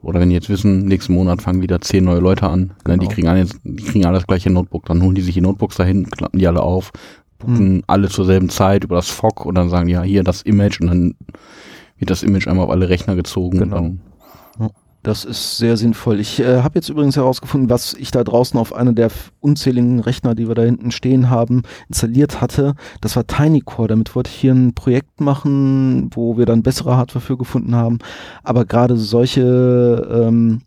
[0.02, 3.00] oder wenn die jetzt wissen, nächsten Monat fangen wieder zehn neue Leute an, ne, die
[3.00, 3.10] Genau.
[3.12, 6.08] kriegen alle, die kriegen alle das gleiche Notebook, dann holen die sich die Notebooks dahin,
[6.10, 6.92] klappen die alle auf,
[7.40, 10.82] gucken alle zur selben Zeit über das FOC und dann sagen, ja, hier das Image
[10.82, 11.16] und dann
[11.98, 13.60] wird das Image einmal auf alle Rechner gezogen.
[13.60, 13.78] Genau.
[13.78, 14.00] Und
[14.60, 14.70] dann,
[15.06, 16.20] Das ist sehr sinnvoll.
[16.20, 20.34] Ich äh, habe jetzt übrigens herausgefunden, was ich da draußen auf einer der unzähligen Rechner,
[20.34, 22.74] die wir da hinten stehen haben, installiert hatte.
[23.02, 23.88] Das war TinyCore.
[23.88, 28.00] Damit wollte ich hier ein Projekt machen, wo wir dann bessere Hardware für gefunden haben.
[28.44, 30.62] Aber gerade solche ähm,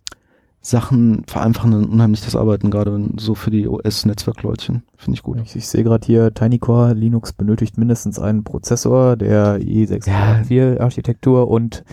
[0.60, 4.82] Sachen vereinfachen dann unheimlich das Arbeiten, gerade wenn- so für die OS-Netzwerkleutchen.
[4.96, 5.38] Finde ich gut.
[5.44, 11.84] Ich, ich sehe gerade hier, TinyCore Linux benötigt mindestens einen Prozessor der i604-Architektur und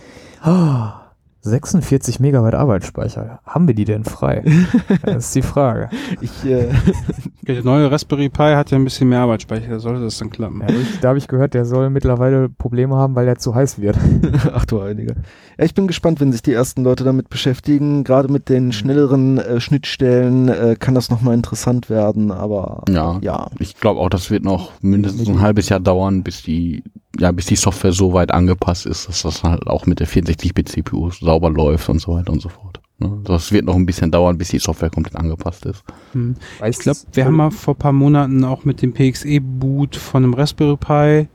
[0.42, 1.02] ah,
[1.46, 3.40] 46 Megabyte Arbeitsspeicher.
[3.46, 4.44] Haben wir die denn frei?
[5.04, 5.90] das ist die Frage.
[6.22, 6.70] Ich, äh,
[7.48, 10.62] Der neue Raspberry Pi hat ja ein bisschen mehr Arbeitsspeicher, da sollte das dann klappen.
[10.62, 13.80] Ja, ich, da habe ich gehört, der soll mittlerweile Probleme haben, weil er zu heiß
[13.80, 13.98] wird.
[14.54, 15.16] Ach du Heilige.
[15.58, 18.04] Ja, ich bin gespannt, wenn sich die ersten Leute damit beschäftigen.
[18.04, 23.20] Gerade mit den schnelleren äh, Schnittstellen äh, kann das nochmal interessant werden, aber Ja.
[23.22, 23.48] ja.
[23.60, 26.84] ich glaube auch, das wird noch mindestens ein halbes Jahr dauern, bis die,
[27.20, 30.70] ja, bis die Software so weit angepasst ist, dass das halt auch mit der 64-Bit
[30.70, 32.80] CPU sauber läuft und so weiter und so fort.
[33.00, 33.20] Ne?
[33.26, 35.84] Das wird noch ein bisschen dauern, bis die Software komplett angepasst ist.
[36.14, 36.36] Hm.
[36.68, 40.34] Ich glaube, wir haben mal vor ein paar Monaten auch mit dem PXE-Boot von einem
[40.34, 41.28] Raspberry Pi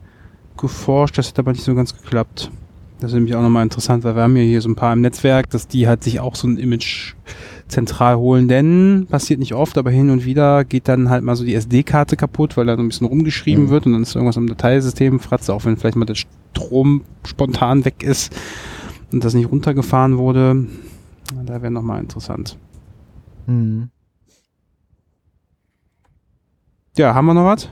[0.57, 1.17] geforscht.
[1.17, 2.49] Das hat aber nicht so ganz geklappt.
[2.99, 5.01] Das ist nämlich auch nochmal interessant, weil wir haben ja hier so ein paar im
[5.01, 7.13] Netzwerk, dass die halt sich auch so ein Image
[7.67, 8.47] zentral holen.
[8.47, 12.15] Denn, passiert nicht oft, aber hin und wieder geht dann halt mal so die SD-Karte
[12.15, 13.69] kaputt, weil da so ein bisschen rumgeschrieben Mhm.
[13.69, 17.85] wird und dann ist irgendwas am Dateisystem, fratzt auch wenn vielleicht mal der Strom spontan
[17.85, 18.33] weg ist
[19.11, 20.67] und das nicht runtergefahren wurde.
[21.45, 22.57] Da wäre nochmal interessant.
[23.45, 23.89] Hm.
[26.97, 27.69] Ja, haben wir noch was?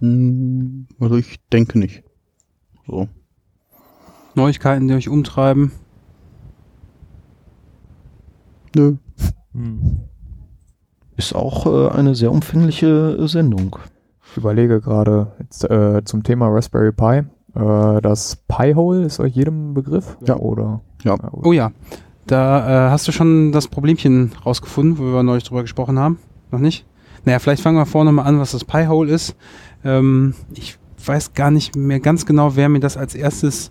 [0.00, 2.02] Hm, Also ich denke nicht.
[2.86, 3.08] So.
[4.34, 5.72] Neuigkeiten, die euch umtreiben?
[8.76, 8.96] Nö.
[11.16, 13.76] Ist auch äh, eine sehr umfängliche äh, Sendung.
[14.30, 17.24] Ich überlege gerade jetzt, äh, zum Thema Raspberry Pi.
[17.58, 20.16] Äh, das Pi-Hole ist euch jedem Begriff?
[20.24, 20.36] Ja.
[20.36, 20.80] Oder?
[21.02, 21.16] Ja.
[21.42, 21.72] Oh ja,
[22.26, 26.18] da äh, hast du schon das Problemchen rausgefunden, wo wir neulich drüber gesprochen haben?
[26.50, 26.86] Noch nicht?
[27.24, 29.34] Naja, vielleicht fangen wir vorne mal an, was das Pi-Hole ist.
[29.84, 33.70] Ähm, ich weiß gar nicht mehr ganz genau, wer mir das als erstes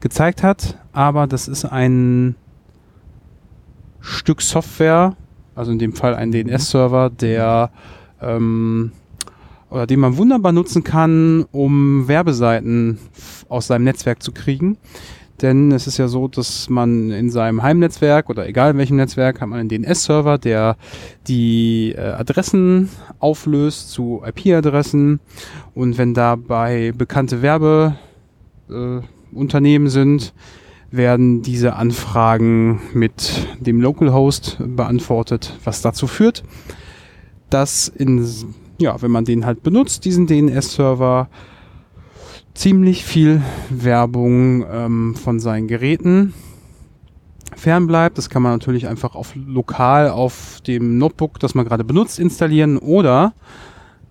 [0.00, 2.36] gezeigt hat, aber das ist ein
[4.00, 5.16] Stück Software,
[5.54, 7.70] also in dem Fall ein DNS-Server, der
[8.20, 8.92] ähm,
[9.74, 13.00] oder den man wunderbar nutzen kann, um Werbeseiten
[13.48, 14.78] aus seinem Netzwerk zu kriegen.
[15.42, 19.40] Denn es ist ja so, dass man in seinem Heimnetzwerk oder egal in welchem Netzwerk
[19.40, 20.76] hat man einen DNS-Server, der
[21.26, 22.88] die äh, Adressen
[23.18, 25.18] auflöst zu IP-Adressen.
[25.74, 30.34] Und wenn dabei bekannte Werbeunternehmen äh, sind,
[30.92, 36.44] werden diese Anfragen mit dem Localhost beantwortet, was dazu führt,
[37.50, 38.24] dass in,
[38.78, 41.28] ja, wenn man den halt benutzt, diesen DNS-Server,
[42.54, 46.34] ziemlich viel Werbung ähm, von seinen Geräten
[47.56, 48.16] fernbleibt.
[48.18, 52.78] Das kann man natürlich einfach auf lokal auf dem Notebook, das man gerade benutzt, installieren
[52.78, 53.32] oder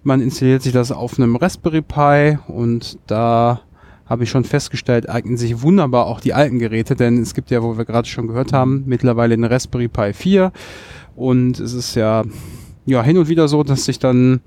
[0.04, 3.62] man installiert sich das auf einem Raspberry Pi und da
[4.06, 7.64] habe ich schon festgestellt, eignen sich wunderbar auch die alten Geräte, denn es gibt ja,
[7.64, 10.52] wo wir gerade schon gehört haben, mittlerweile eine Raspberry Pi 4
[11.16, 12.24] und es ist ja,
[12.86, 14.42] ja hin und wieder so, dass sich dann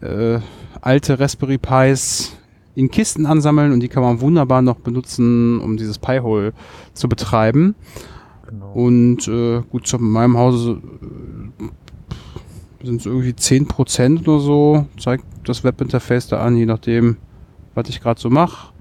[0.00, 0.38] äh,
[0.80, 2.36] alte Raspberry Pis
[2.74, 6.52] in Kisten ansammeln und die kann man wunderbar noch benutzen, um dieses Pi-Hole
[6.94, 7.74] zu betreiben.
[8.48, 8.72] Genau.
[8.72, 10.80] Und äh, gut, zu meinem Hause
[12.80, 17.16] äh, sind es irgendwie 10% oder so, zeigt das Webinterface da an, je nachdem,
[17.74, 18.72] was ich gerade so mache.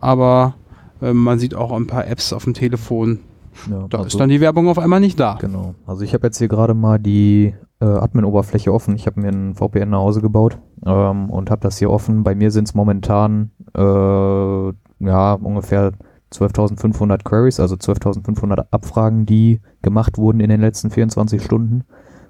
[0.00, 0.54] Aber
[1.00, 3.20] äh, man sieht auch ein paar Apps auf dem Telefon.
[3.70, 5.36] Ja, Da also- ist dann die Werbung auf einmal nicht da.
[5.40, 5.74] Genau.
[5.86, 8.94] Also ich habe jetzt hier gerade mal die äh, Admin-Oberfläche offen.
[8.94, 12.22] Ich habe mir ein VPN nach Hause gebaut ähm, und habe das hier offen.
[12.22, 15.92] Bei mir sind es momentan äh, ja ungefähr
[16.32, 21.84] 12.500 Queries, also 12.500 Abfragen, die gemacht wurden in den letzten 24 Stunden.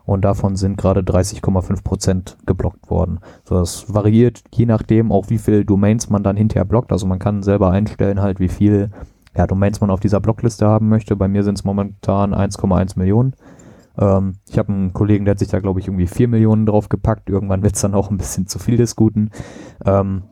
[0.04, 3.20] Und davon sind gerade 30,5 Prozent geblockt worden.
[3.44, 6.90] So, das variiert je nachdem auch, wie viel Domains man dann hinterher blockt.
[6.90, 8.90] Also man kann selber einstellen halt, wie viel
[9.36, 11.14] ja, Domains man auf dieser Blockliste haben möchte.
[11.14, 13.34] Bei mir sind es momentan 1,1 Millionen.
[13.98, 16.88] Ähm, ich habe einen Kollegen, der hat sich da, glaube ich, irgendwie 4 Millionen drauf
[16.88, 17.28] gepackt.
[17.28, 19.30] Irgendwann wird es dann auch ein bisschen zu viel des Guten.
[19.84, 20.22] Ähm,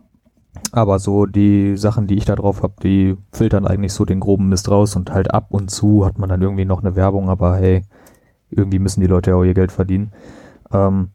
[0.73, 4.49] aber so die Sachen, die ich da drauf habe, die filtern eigentlich so den groben
[4.49, 7.57] Mist raus und halt ab und zu hat man dann irgendwie noch eine Werbung, aber
[7.57, 7.83] hey,
[8.51, 10.13] irgendwie müssen die Leute ja auch ihr Geld verdienen.
[10.73, 11.11] Ähm,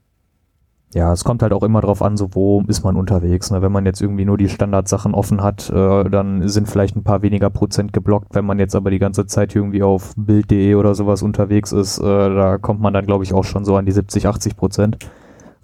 [0.95, 3.51] ja, es kommt halt auch immer drauf an, so wo ist man unterwegs.
[3.51, 3.61] Ne?
[3.61, 7.22] Wenn man jetzt irgendwie nur die Standardsachen offen hat, äh, dann sind vielleicht ein paar
[7.22, 8.34] weniger Prozent geblockt.
[8.34, 12.03] Wenn man jetzt aber die ganze Zeit irgendwie auf Bild.de oder sowas unterwegs ist, äh,
[12.03, 14.97] da kommt man dann, glaube ich, auch schon so an die 70, 80 Prozent.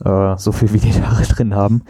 [0.04, 1.84] Äh, so viel wie die da drin haben.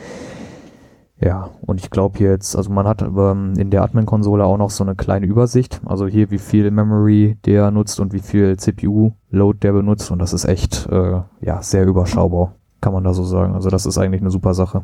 [1.19, 4.83] Ja, und ich glaube jetzt, also man hat ähm, in der Admin-Konsole auch noch so
[4.83, 5.81] eine kleine Übersicht.
[5.83, 10.11] Also hier, wie viel Memory der nutzt und wie viel CPU-Load der benutzt.
[10.11, 13.53] Und das ist echt, äh, ja, sehr überschaubar, kann man da so sagen.
[13.53, 14.83] Also das ist eigentlich eine super Sache.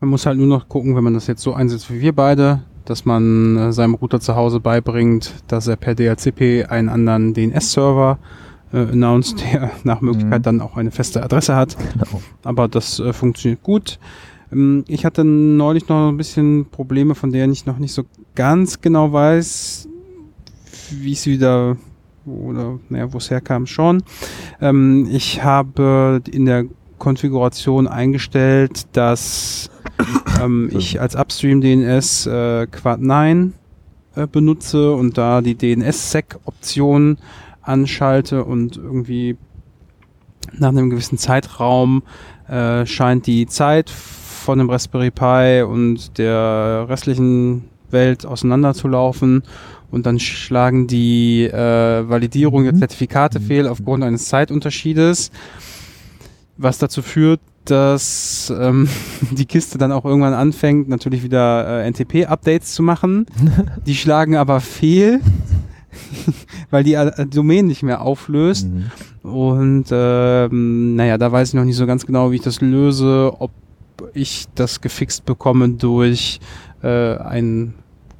[0.00, 2.62] Man muss halt nur noch gucken, wenn man das jetzt so einsetzt wie wir beide,
[2.84, 8.18] dass man äh, seinem Router zu Hause beibringt, dass er per DHCP einen anderen DNS-Server
[8.72, 10.42] äh, announced, der nach Möglichkeit Mhm.
[10.42, 11.76] dann auch eine feste Adresse hat.
[11.92, 12.20] Genau.
[12.42, 13.98] Aber das äh, funktioniert gut.
[14.52, 18.02] Ähm, ich hatte neulich noch ein bisschen Probleme, von denen ich noch nicht so
[18.34, 19.88] ganz genau weiß,
[20.90, 21.76] wie es wieder
[22.26, 24.02] oder naja, wo es herkam schon.
[24.60, 26.64] Ähm, ich habe in der
[27.04, 29.70] Konfiguration eingestellt, dass
[30.42, 33.52] ähm, ich als Upstream DNS äh, Quad 9
[34.16, 37.18] äh, benutze und da die DNS-Sec-Option
[37.60, 39.36] anschalte und irgendwie
[40.52, 42.02] nach einem gewissen Zeitraum
[42.48, 49.42] äh, scheint die Zeit von dem Raspberry Pi und der restlichen Welt auseinanderzulaufen
[49.90, 52.78] und dann schlagen die äh, Validierung der Mhm.
[52.78, 53.44] Zertifikate Mhm.
[53.44, 55.30] fehl aufgrund eines Zeitunterschiedes,
[56.56, 58.88] was dazu führt, dass ähm,
[59.32, 63.26] die Kiste dann auch irgendwann anfängt, natürlich wieder äh, NTP-Updates zu machen.
[63.86, 65.20] Die schlagen aber fehl,
[66.70, 68.68] weil die äh, Domain nicht mehr auflöst.
[68.68, 69.30] Mhm.
[69.30, 73.32] Und ähm, naja, da weiß ich noch nicht so ganz genau, wie ich das löse,
[73.38, 73.52] ob
[74.12, 76.40] ich das gefixt bekomme durch
[76.82, 77.74] äh, einen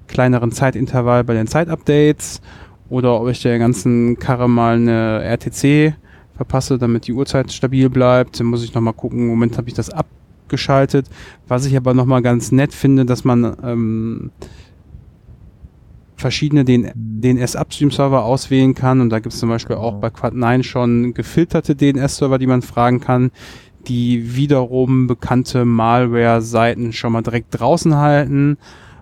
[0.09, 2.41] kleineren Zeitintervall bei den Zeitupdates
[2.89, 5.95] oder ob ich der ganzen Karre mal eine RTC
[6.37, 8.41] verpasse, damit die Uhrzeit stabil bleibt.
[8.41, 9.21] Dann muss ich nochmal gucken.
[9.21, 11.09] Im Moment habe ich das abgeschaltet.
[11.49, 14.31] Was ich aber nochmal ganz nett finde, dass man ähm,
[16.17, 19.01] verschiedene den DNS-Upstream-Server auswählen kann.
[19.01, 23.01] Und da gibt es zum Beispiel auch bei Quad9 schon gefilterte DNS-Server, die man fragen
[23.01, 23.31] kann,
[23.87, 28.57] die wiederum bekannte Malware-Seiten schon mal direkt draußen halten.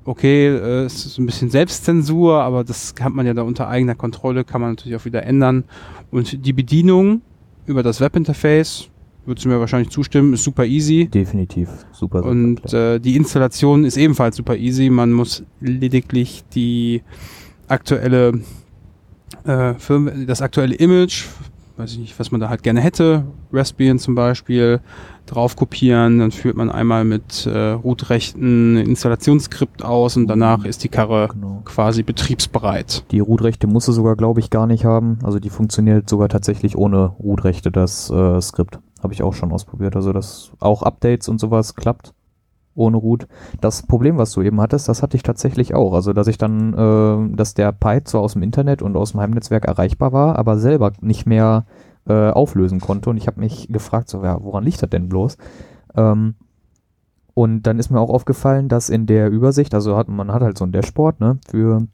[0.04, 3.94] Okay, äh, es ist ein bisschen Selbstzensur, aber das hat man ja da unter eigener
[3.94, 5.64] Kontrolle, kann man natürlich auch wieder ändern.
[6.10, 7.22] Und die Bedienung
[7.66, 8.88] über das Webinterface,
[9.24, 11.06] würdest du mir wahrscheinlich zustimmen, ist super easy.
[11.06, 11.68] Definitiv.
[11.92, 12.30] Super, super.
[12.30, 14.90] Und äh, die Installation ist ebenfalls super easy.
[14.90, 17.02] Man muss lediglich die
[17.68, 18.40] aktuelle
[19.44, 21.26] äh, Firm das aktuelle Image,
[21.76, 24.80] weiß ich nicht, was man da halt gerne hätte, Raspbian zum Beispiel,
[25.26, 26.18] drauf kopieren.
[26.18, 31.28] Dann führt man einmal mit äh, Root-Rechten ein Installationsskript aus und danach ist die Karre
[31.32, 31.62] genau.
[31.64, 33.04] quasi betriebsbereit.
[33.10, 35.18] Die Root-Rechte musst du sogar, glaube ich, gar nicht haben.
[35.22, 38.78] Also die funktioniert sogar tatsächlich ohne Root-Rechte, das äh, Skript.
[39.02, 39.96] Habe ich auch schon ausprobiert.
[39.96, 42.12] Also das auch Updates und sowas klappt
[42.74, 43.26] ohne Root.
[43.60, 45.92] Das Problem, was du eben hattest, das hatte ich tatsächlich auch.
[45.92, 49.20] Also dass ich dann, äh, dass der Pi zwar aus dem Internet und aus dem
[49.20, 51.66] Heimnetzwerk erreichbar war, aber selber nicht mehr
[52.08, 53.10] äh, auflösen konnte.
[53.10, 55.36] Und ich habe mich gefragt, so, ja, woran liegt das denn bloß?
[55.96, 56.34] Ähm,
[57.34, 60.58] und dann ist mir auch aufgefallen, dass in der Übersicht, also hat, man hat halt
[60.58, 61.86] so ein Dashboard, ne, für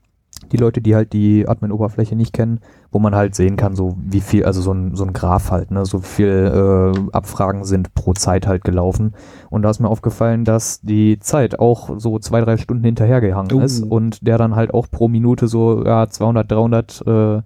[0.52, 2.60] die Leute, die halt die Admin-Oberfläche nicht kennen,
[2.90, 5.70] wo man halt sehen kann, so wie viel, also so ein, so ein Graph halt,
[5.70, 9.14] ne, so viel äh, Abfragen sind pro Zeit halt gelaufen.
[9.50, 13.60] Und da ist mir aufgefallen, dass die Zeit auch so zwei, drei Stunden hinterhergehangen Oh.
[13.60, 17.42] ist und der dann halt auch pro Minute so ja, 200, 300 äh,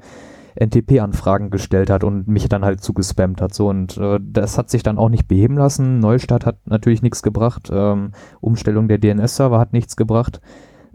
[0.55, 3.55] NTP-Anfragen gestellt hat und mich dann halt zugespammt hat.
[3.55, 5.99] So und äh, das hat sich dann auch nicht beheben lassen.
[5.99, 7.71] Neustart hat natürlich nichts gebracht.
[7.73, 10.41] Ähm, Umstellung der DNS-Server hat nichts gebracht.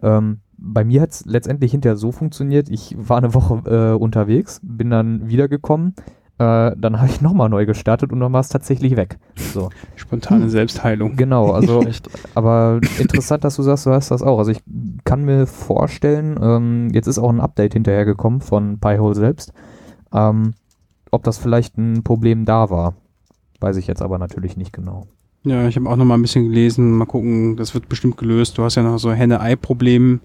[0.01, 4.59] Ähm, bei mir hat es letztendlich hinterher so funktioniert, ich war eine Woche äh, unterwegs,
[4.63, 5.93] bin dann wiedergekommen,
[6.39, 9.17] äh, dann habe ich nochmal neu gestartet und dann war es tatsächlich weg.
[9.35, 11.15] So, Spontane Selbstheilung.
[11.15, 12.07] genau, also Echt.
[12.35, 14.37] aber interessant, dass du sagst, du hast das auch.
[14.37, 14.61] Also ich
[15.03, 19.51] kann mir vorstellen, ähm, jetzt ist auch ein Update hinterhergekommen von Pi-hole selbst,
[20.13, 20.53] ähm,
[21.11, 22.93] ob das vielleicht ein Problem da war.
[23.59, 25.07] Weiß ich jetzt aber natürlich nicht genau.
[25.43, 26.91] Ja, ich habe auch noch mal ein bisschen gelesen.
[26.91, 28.57] Mal gucken, das wird bestimmt gelöst.
[28.57, 30.19] Du hast ja noch so Henne-Ei-Problem,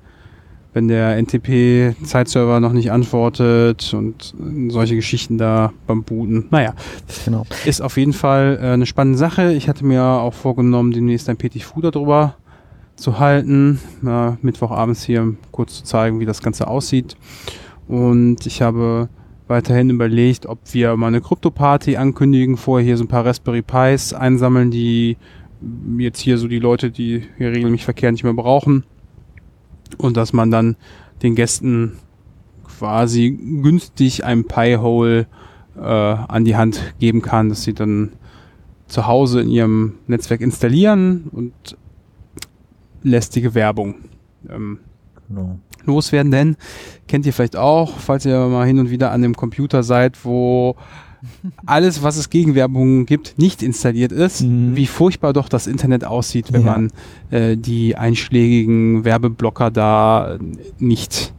[0.74, 4.34] wenn der NTP-Zeitserver noch nicht antwortet und
[4.68, 6.46] solche Geschichten da beim Booten.
[6.50, 6.74] Naja,
[7.24, 7.44] Genau.
[7.64, 9.52] ist auf jeden Fall äh, eine spannende Sache.
[9.52, 12.36] Ich hatte mir auch vorgenommen, demnächst ein Petit Fu darüber
[12.96, 13.80] zu halten.
[14.06, 17.16] Äh, Mittwochabends hier kurz zu zeigen, wie das Ganze aussieht.
[17.88, 19.08] Und ich habe
[19.48, 24.14] weiterhin überlegt, ob wir mal eine Krypto-Party ankündigen, vorher hier so ein paar Raspberry Pis
[24.14, 25.16] einsammeln, die
[25.98, 28.84] jetzt hier so die Leute, die hier regelmäßig Verkehr nicht mehr brauchen.
[29.98, 30.76] Und dass man dann
[31.22, 31.98] den Gästen
[32.78, 35.26] quasi günstig ein Pi-Hole
[35.76, 38.12] äh, an die Hand geben kann, dass sie dann
[38.86, 41.76] zu Hause in ihrem Netzwerk installieren und
[43.02, 43.96] lästige Werbung
[44.48, 44.78] ähm,
[45.28, 45.58] Genau.
[45.84, 46.30] loswerden.
[46.30, 46.56] Denn
[47.08, 50.76] kennt ihr vielleicht auch, falls ihr mal hin und wieder an dem Computer seid, wo
[51.66, 54.76] alles, was es gegen Werbung gibt, nicht installiert ist, Mhm.
[54.76, 56.72] wie furchtbar doch das Internet aussieht, wenn Ja.
[56.72, 56.90] man
[57.30, 60.38] äh, die einschlägigen Werbeblocker da
[60.78, 61.32] nicht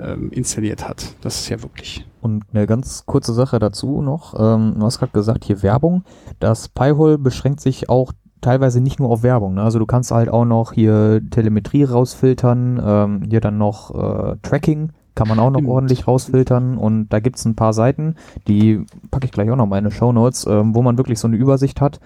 [0.00, 1.14] ähm, installiert hat.
[1.22, 2.06] Das ist ja wirklich.
[2.20, 4.34] Und eine ganz kurze Sache dazu noch.
[4.38, 6.04] Ähm, du hast gerade gesagt, hier Werbung.
[6.38, 9.54] Das Pi-Hole beschränkt sich auch teilweise nicht nur auf Werbung.
[9.54, 9.62] Ne?
[9.62, 14.90] Also du kannst halt auch noch hier Telemetrie rausfiltern, ähm, hier dann noch äh, Tracking
[15.18, 18.14] kann man auch noch ordentlich rausfiltern und da gibt's ein paar Seiten,
[18.46, 21.26] die packe ich gleich auch noch mal in meine Shownotes, ähm, wo man wirklich so
[21.26, 21.98] eine Übersicht hat.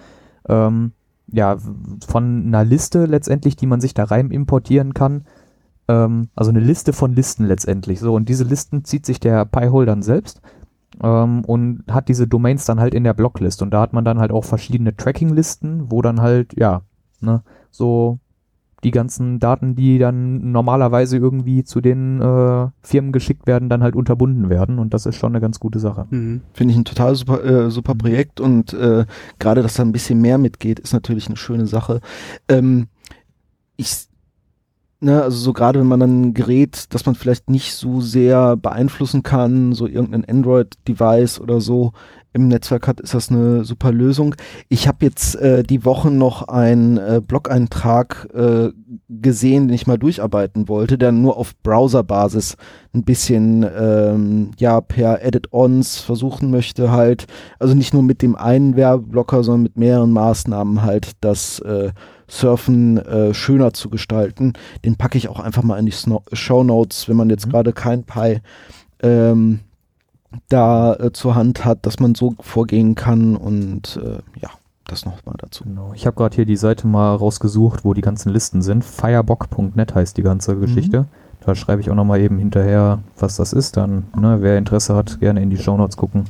[0.49, 0.93] Ähm,
[1.31, 1.57] ja,
[2.07, 5.25] von einer Liste letztendlich, die man sich da rein importieren kann.
[5.87, 7.99] Ähm, also eine Liste von Listen letztendlich.
[7.99, 10.41] So, und diese Listen zieht sich der Pi-Hole dann selbst
[11.03, 13.61] ähm, und hat diese Domains dann halt in der Blocklist.
[13.61, 16.81] Und da hat man dann halt auch verschiedene Tracking-Listen, wo dann halt, ja,
[17.21, 18.17] ne, so
[18.83, 23.95] die ganzen Daten, die dann normalerweise irgendwie zu den äh, Firmen geschickt werden, dann halt
[23.95, 24.79] unterbunden werden.
[24.79, 26.07] Und das ist schon eine ganz gute Sache.
[26.09, 26.41] Mhm.
[26.53, 29.05] Finde ich ein total super, äh, super Projekt und äh,
[29.39, 32.01] gerade, dass da ein bisschen mehr mitgeht, ist natürlich eine schöne Sache.
[32.47, 32.87] Ähm,
[33.77, 34.07] ich,
[34.99, 38.57] ne, also so gerade wenn man dann ein Gerät, das man vielleicht nicht so sehr
[38.57, 41.93] beeinflussen kann, so irgendein Android-Device oder so
[42.33, 44.35] im Netzwerk hat, ist das eine super Lösung.
[44.69, 48.69] Ich habe jetzt äh, die Woche noch einen äh, Blog-Eintrag äh,
[49.09, 52.57] gesehen, den ich mal durcharbeiten wollte, der nur auf Browser-Basis
[52.93, 57.27] ein bisschen ähm, ja per Edit-Ons versuchen möchte halt,
[57.59, 61.91] also nicht nur mit dem einen Werbeblocker, sondern mit mehreren Maßnahmen halt das äh,
[62.27, 64.53] Surfen äh, schöner zu gestalten.
[64.85, 65.93] Den packe ich auch einfach mal in die
[66.33, 67.51] Show Notes, wenn man jetzt Mhm.
[67.51, 68.41] gerade kein Pi
[69.01, 69.59] ähm,
[70.49, 74.49] da äh, zur Hand hat, dass man so vorgehen kann und äh, ja,
[74.85, 75.63] das nochmal dazu.
[75.63, 75.93] Genau.
[75.95, 78.83] Ich habe gerade hier die Seite mal rausgesucht, wo die ganzen Listen sind.
[78.83, 81.05] Firebock.net heißt die ganze Geschichte.
[81.45, 83.77] Da schreibe ich auch nochmal eben hinterher, was das ist.
[83.77, 86.25] Dann, ne, wer Interesse hat, gerne in die Shownotes gucken.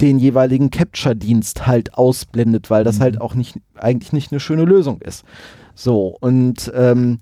[0.00, 3.02] den jeweiligen Capture-Dienst halt ausblendet, weil das Mhm.
[3.02, 5.24] halt auch nicht, eigentlich nicht eine schöne Lösung ist.
[5.74, 7.18] So, und ähm,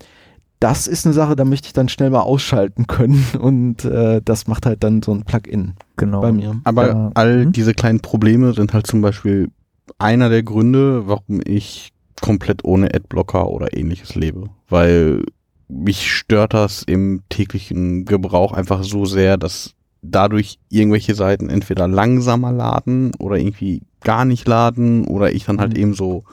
[0.61, 4.47] das ist eine Sache, da möchte ich dann schnell mal ausschalten können und äh, das
[4.47, 6.21] macht halt dann so ein Plugin Genau.
[6.21, 6.61] bei mir.
[6.65, 7.11] Aber Ja.
[7.15, 7.53] all Mhm.
[7.53, 9.51] diese kleinen Probleme sind halt zum Beispiel
[9.99, 14.45] einer der Gründe, warum ich komplett ohne Adblocker oder ähnliches lebe.
[14.69, 15.25] Weil
[15.73, 22.53] mich stört das im täglichen Gebrauch einfach so sehr, dass dadurch irgendwelche Seiten entweder langsamer
[22.53, 25.81] laden oder irgendwie gar nicht laden oder ich dann halt Mhm.
[25.81, 26.25] eben so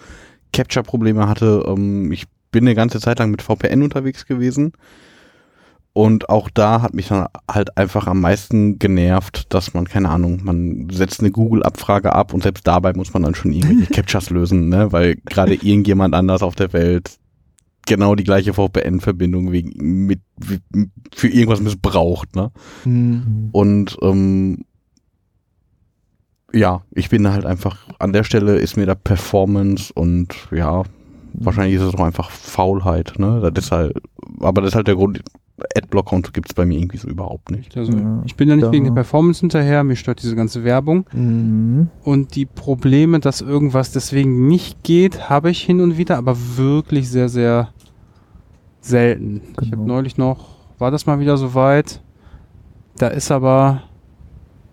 [0.54, 1.64] Capture-Probleme hatte.
[1.68, 4.74] Ähm, ich bin eine ganze Zeit lang mit VPN unterwegs gewesen.
[5.94, 10.40] Und auch da hat mich dann halt einfach am meisten genervt, dass man, keine Ahnung,
[10.44, 14.70] man setzt eine Google-Abfrage ab und selbst dabei muss man dann schon irgendwelche Captchas lösen,
[14.70, 14.92] ne?
[14.92, 17.18] Weil gerade irgendjemand anders auf der Welt
[17.90, 20.22] genau die gleiche VPN-Verbindung wegen mit
[21.14, 22.52] für irgendwas missbraucht, ne?
[22.84, 23.12] Hm.
[23.12, 23.50] Mhm.
[23.52, 24.66] Und ähm,
[26.54, 30.84] ja, ich bin halt einfach, an der Stelle ist mir da Performance und ja,
[31.34, 33.52] wahrscheinlich ist es auch einfach Faulheit, ne?
[33.52, 33.98] Das ist halt,
[34.40, 35.22] aber das ist halt der Grund.
[35.76, 37.76] Adblock-Konto gibt's bei mir irgendwie so überhaupt nicht.
[37.78, 38.22] Also, Ja.
[38.26, 41.06] ich bin ja nicht Da- wegen der Performance hinterher, mir stört diese ganze Werbung.
[41.14, 41.90] Mhm.
[42.04, 47.10] Und die Probleme, dass irgendwas deswegen nicht geht, habe ich hin und wieder, aber wirklich
[47.10, 47.70] sehr, sehr
[48.82, 49.42] selten.
[49.62, 49.96] Ich habe Genau.
[49.96, 52.02] neulich noch, war das mal wieder so weit?
[52.98, 53.84] Da ist aber,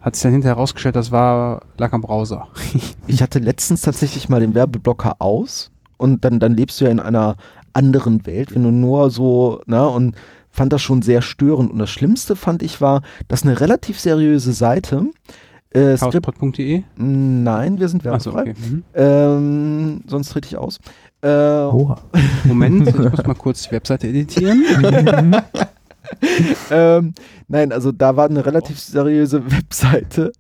[0.01, 2.49] hat sich dann hinterher herausgestellt, das war, lag am Browser.
[3.09, 7.01] Ich hatte letztens tatsächlich mal den Werbeblocker aus und dann, dann lebst du ja in
[7.01, 7.37] einer
[7.73, 10.17] anderen Welt, wenn du nur so, ne, und
[10.57, 11.71] fand das schon sehr störend.
[11.71, 15.11] Und das Schlimmste fand ich war, dass eine relativ seriöse Seite,
[15.71, 16.83] äh, Script, Chaospot.de?
[16.97, 18.55] nein, wir sind werbefrei, okay.
[18.59, 18.83] Mhm.
[18.95, 20.79] ähm, sonst trete ich aus.
[21.21, 22.01] Äh, Oha.
[22.45, 24.65] Moment, ich muss mal kurz die Webseite editieren.
[26.71, 27.13] ähm,
[27.49, 30.33] nein, also da war eine relativ seriöse Webseite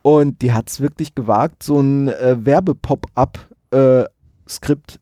[0.00, 4.98] und die hat es wirklich gewagt, so ein äh, Werbe-Pop-up-Skript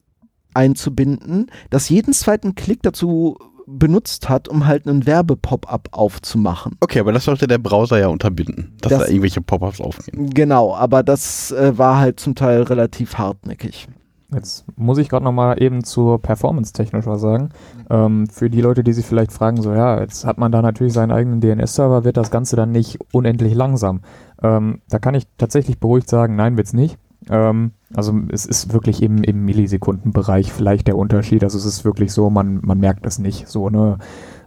[0.54, 6.76] einzubinden, das jeden zweiten Klick dazu benutzt hat, um halt einen Werbe-Pop-up aufzumachen.
[6.80, 10.30] Okay, aber das sollte der Browser ja unterbinden, dass Das- da irgendwelche Pop-ups aufgehen.
[10.30, 13.88] Genau, aber das äh, war halt zum Teil relativ hartnäckig.
[14.34, 17.50] Jetzt muss ich gerade noch mal eben zur Performance technisch was sagen.
[17.90, 20.92] Ähm, für die Leute, die sich vielleicht fragen, so ja, jetzt hat man da natürlich
[20.94, 24.00] seinen eigenen DNS-Server, wird das Ganze dann nicht unendlich langsam?
[24.42, 26.98] Ähm, da kann ich tatsächlich beruhigt sagen, nein, wird's nicht.
[27.30, 31.44] Ähm, also es ist wirklich im, im Millisekundenbereich vielleicht der Unterschied.
[31.44, 33.48] Also es ist wirklich so, man, man merkt es nicht.
[33.48, 33.98] So ne,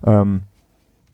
[0.05, 0.41] ähm,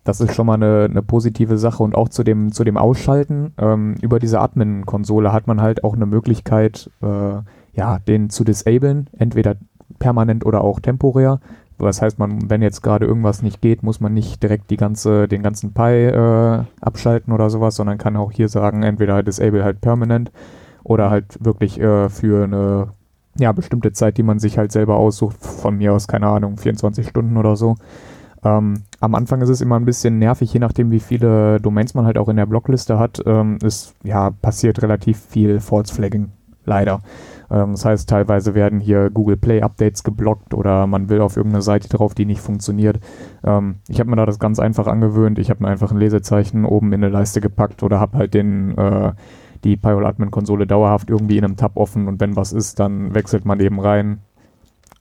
[0.04, 3.54] das ist schon mal eine, eine positive Sache und auch zu dem, zu dem Ausschalten
[3.58, 7.38] ähm, über diese Admin-Konsole hat man halt auch eine Möglichkeit, äh,
[7.74, 9.56] ja, den zu disablen, entweder
[10.00, 11.40] permanent oder auch temporär.
[11.78, 15.28] Das heißt, man, wenn jetzt gerade irgendwas nicht geht, muss man nicht direkt die ganze,
[15.28, 19.82] den ganzen Pi äh, abschalten oder sowas, sondern kann auch hier sagen, entweder disable halt
[19.82, 20.32] permanent
[20.86, 22.90] oder halt wirklich äh, für eine
[23.38, 27.08] ja, bestimmte Zeit, die man sich halt selber aussucht, von mir aus, keine Ahnung, 24
[27.08, 27.76] Stunden oder so.
[28.44, 32.06] Ähm, am Anfang ist es immer ein bisschen nervig, je nachdem, wie viele Domains man
[32.06, 33.22] halt auch in der Blockliste hat.
[33.26, 36.32] Ähm, ist, ja, passiert relativ viel False Flagging,
[36.64, 37.02] leider.
[37.50, 41.64] Ähm, das heißt, teilweise werden hier Google Play Updates geblockt oder man will auf irgendeine
[41.64, 43.00] Seite drauf, die nicht funktioniert.
[43.44, 45.40] Ähm, ich habe mir da das ganz einfach angewöhnt.
[45.40, 48.78] Ich habe mir einfach ein Lesezeichen oben in eine Leiste gepackt oder habe halt den,
[48.78, 49.14] äh,
[49.66, 53.14] die Pyrol Admin Konsole dauerhaft irgendwie in einem Tab offen und wenn was ist, dann
[53.14, 54.20] wechselt man eben rein,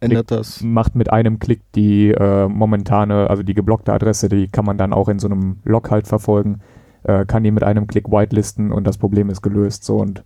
[0.00, 0.62] Ändert das?
[0.62, 4.92] macht mit einem Klick die äh, momentane, also die geblockte Adresse, die kann man dann
[4.92, 6.60] auch in so einem Log halt verfolgen,
[7.04, 9.84] äh, kann die mit einem Klick whitelisten und das Problem ist gelöst.
[9.84, 10.24] So und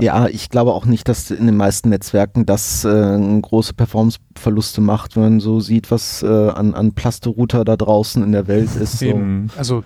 [0.00, 5.16] Ja, ich glaube auch nicht, dass in den meisten Netzwerken das äh, große Performance-Verluste macht,
[5.16, 9.00] wenn man so sieht, was äh, an, an Plaste-Router da draußen in der Welt ist.
[9.00, 9.20] So.
[9.56, 9.82] Also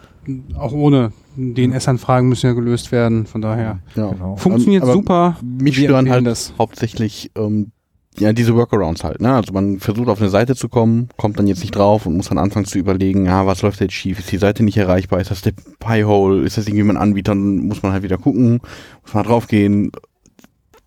[0.56, 3.80] auch ohne DNS-Anfragen müssen ja gelöst werden, von daher.
[3.94, 4.10] Ja.
[4.10, 4.36] genau.
[4.36, 5.36] Funktioniert Aber super.
[5.42, 6.52] Mich Wir stören halt das.
[6.58, 7.72] hauptsächlich ähm,
[8.18, 9.20] ja, diese Workarounds halt.
[9.20, 9.34] Ne?
[9.34, 12.28] Also man versucht auf eine Seite zu kommen, kommt dann jetzt nicht drauf und muss
[12.28, 14.20] dann anfangen zu überlegen, ja, was läuft jetzt schief?
[14.20, 15.20] Ist die Seite nicht erreichbar?
[15.20, 16.44] Ist das der Pi-Hole?
[16.44, 17.32] Ist das irgendwie ein Anbieter?
[17.32, 18.60] Dann muss man halt wieder gucken,
[19.02, 19.90] muss mal draufgehen.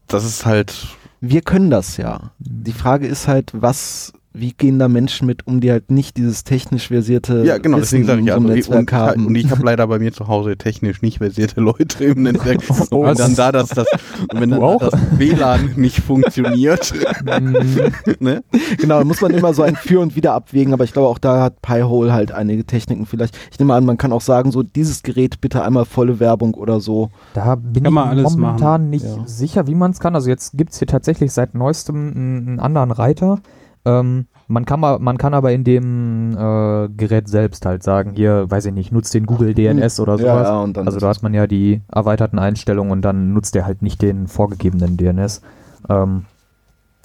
[0.07, 0.87] Das ist halt,
[1.19, 2.31] Wir können das ja.
[2.39, 6.43] Die Frage ist halt, was, wie gehen da Menschen mit um, die halt nicht dieses
[6.43, 9.25] technisch versierte ja genau, deswegen Wissen sage ich also, und, Netzwerk ich- haben.
[9.27, 12.59] und ich habe leider bei mir zu Hause technisch nicht versierte Leute im Netzwerk.
[12.91, 13.87] Und wenn dann da das, das,
[14.31, 14.79] und wenn dann auch?
[14.79, 16.93] das WLAN nicht funktioniert,
[18.19, 18.43] ne?
[18.77, 21.17] genau, da muss man immer so ein Für und Wider abwägen, aber ich glaube, auch
[21.17, 23.37] da hat Pi-Hole halt einige Techniken vielleicht.
[23.51, 26.79] Ich nehme an, man kann auch sagen, so dieses Gerät bitte einmal volle Werbung oder
[26.79, 27.09] so.
[27.33, 28.89] Da bin Kann ich momentan machen.
[28.89, 29.23] nicht Ja.
[29.25, 30.15] sicher, wie man es kann.
[30.15, 33.39] Also jetzt gibt es hier tatsächlich seit neuestem einen anderen Reiter.
[33.87, 38.49] Ähm, man, kann mal, man kann aber in dem äh, Gerät selbst halt sagen, hier,
[38.51, 40.47] weiß ich nicht, nutzt den Google DNS oder Ja, sowas.
[40.47, 43.65] ja, und dann also da hat man ja die erweiterten Einstellungen und dann nutzt er
[43.65, 45.41] halt nicht den vorgegebenen DNS.
[45.89, 46.25] Ähm,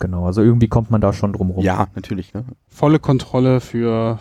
[0.01, 1.65] genau, also irgendwie kommt man da schon drum rum.
[1.65, 2.45] Ja, natürlich, ne?
[2.69, 4.19] Volle Kontrolle für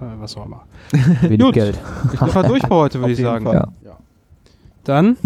[0.00, 0.62] äh, was auch immer.
[1.22, 1.54] Wenig Gut.
[1.54, 1.78] Geld.
[2.12, 3.46] Ich bin durch für heute, würde ich sagen.
[3.46, 3.68] Ja.
[4.84, 5.16] Dann,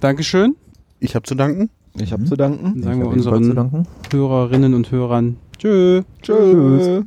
[0.00, 0.56] Dankeschön.
[1.00, 1.70] Ich habe zu danken.
[1.94, 2.74] Ich habe zu danken.
[2.74, 3.86] Dann sagen Ich wir hab jedenfalls zu unseren danken.
[4.12, 6.02] Hörerinnen und Hörern Tschö.
[6.22, 7.04] Tschüss.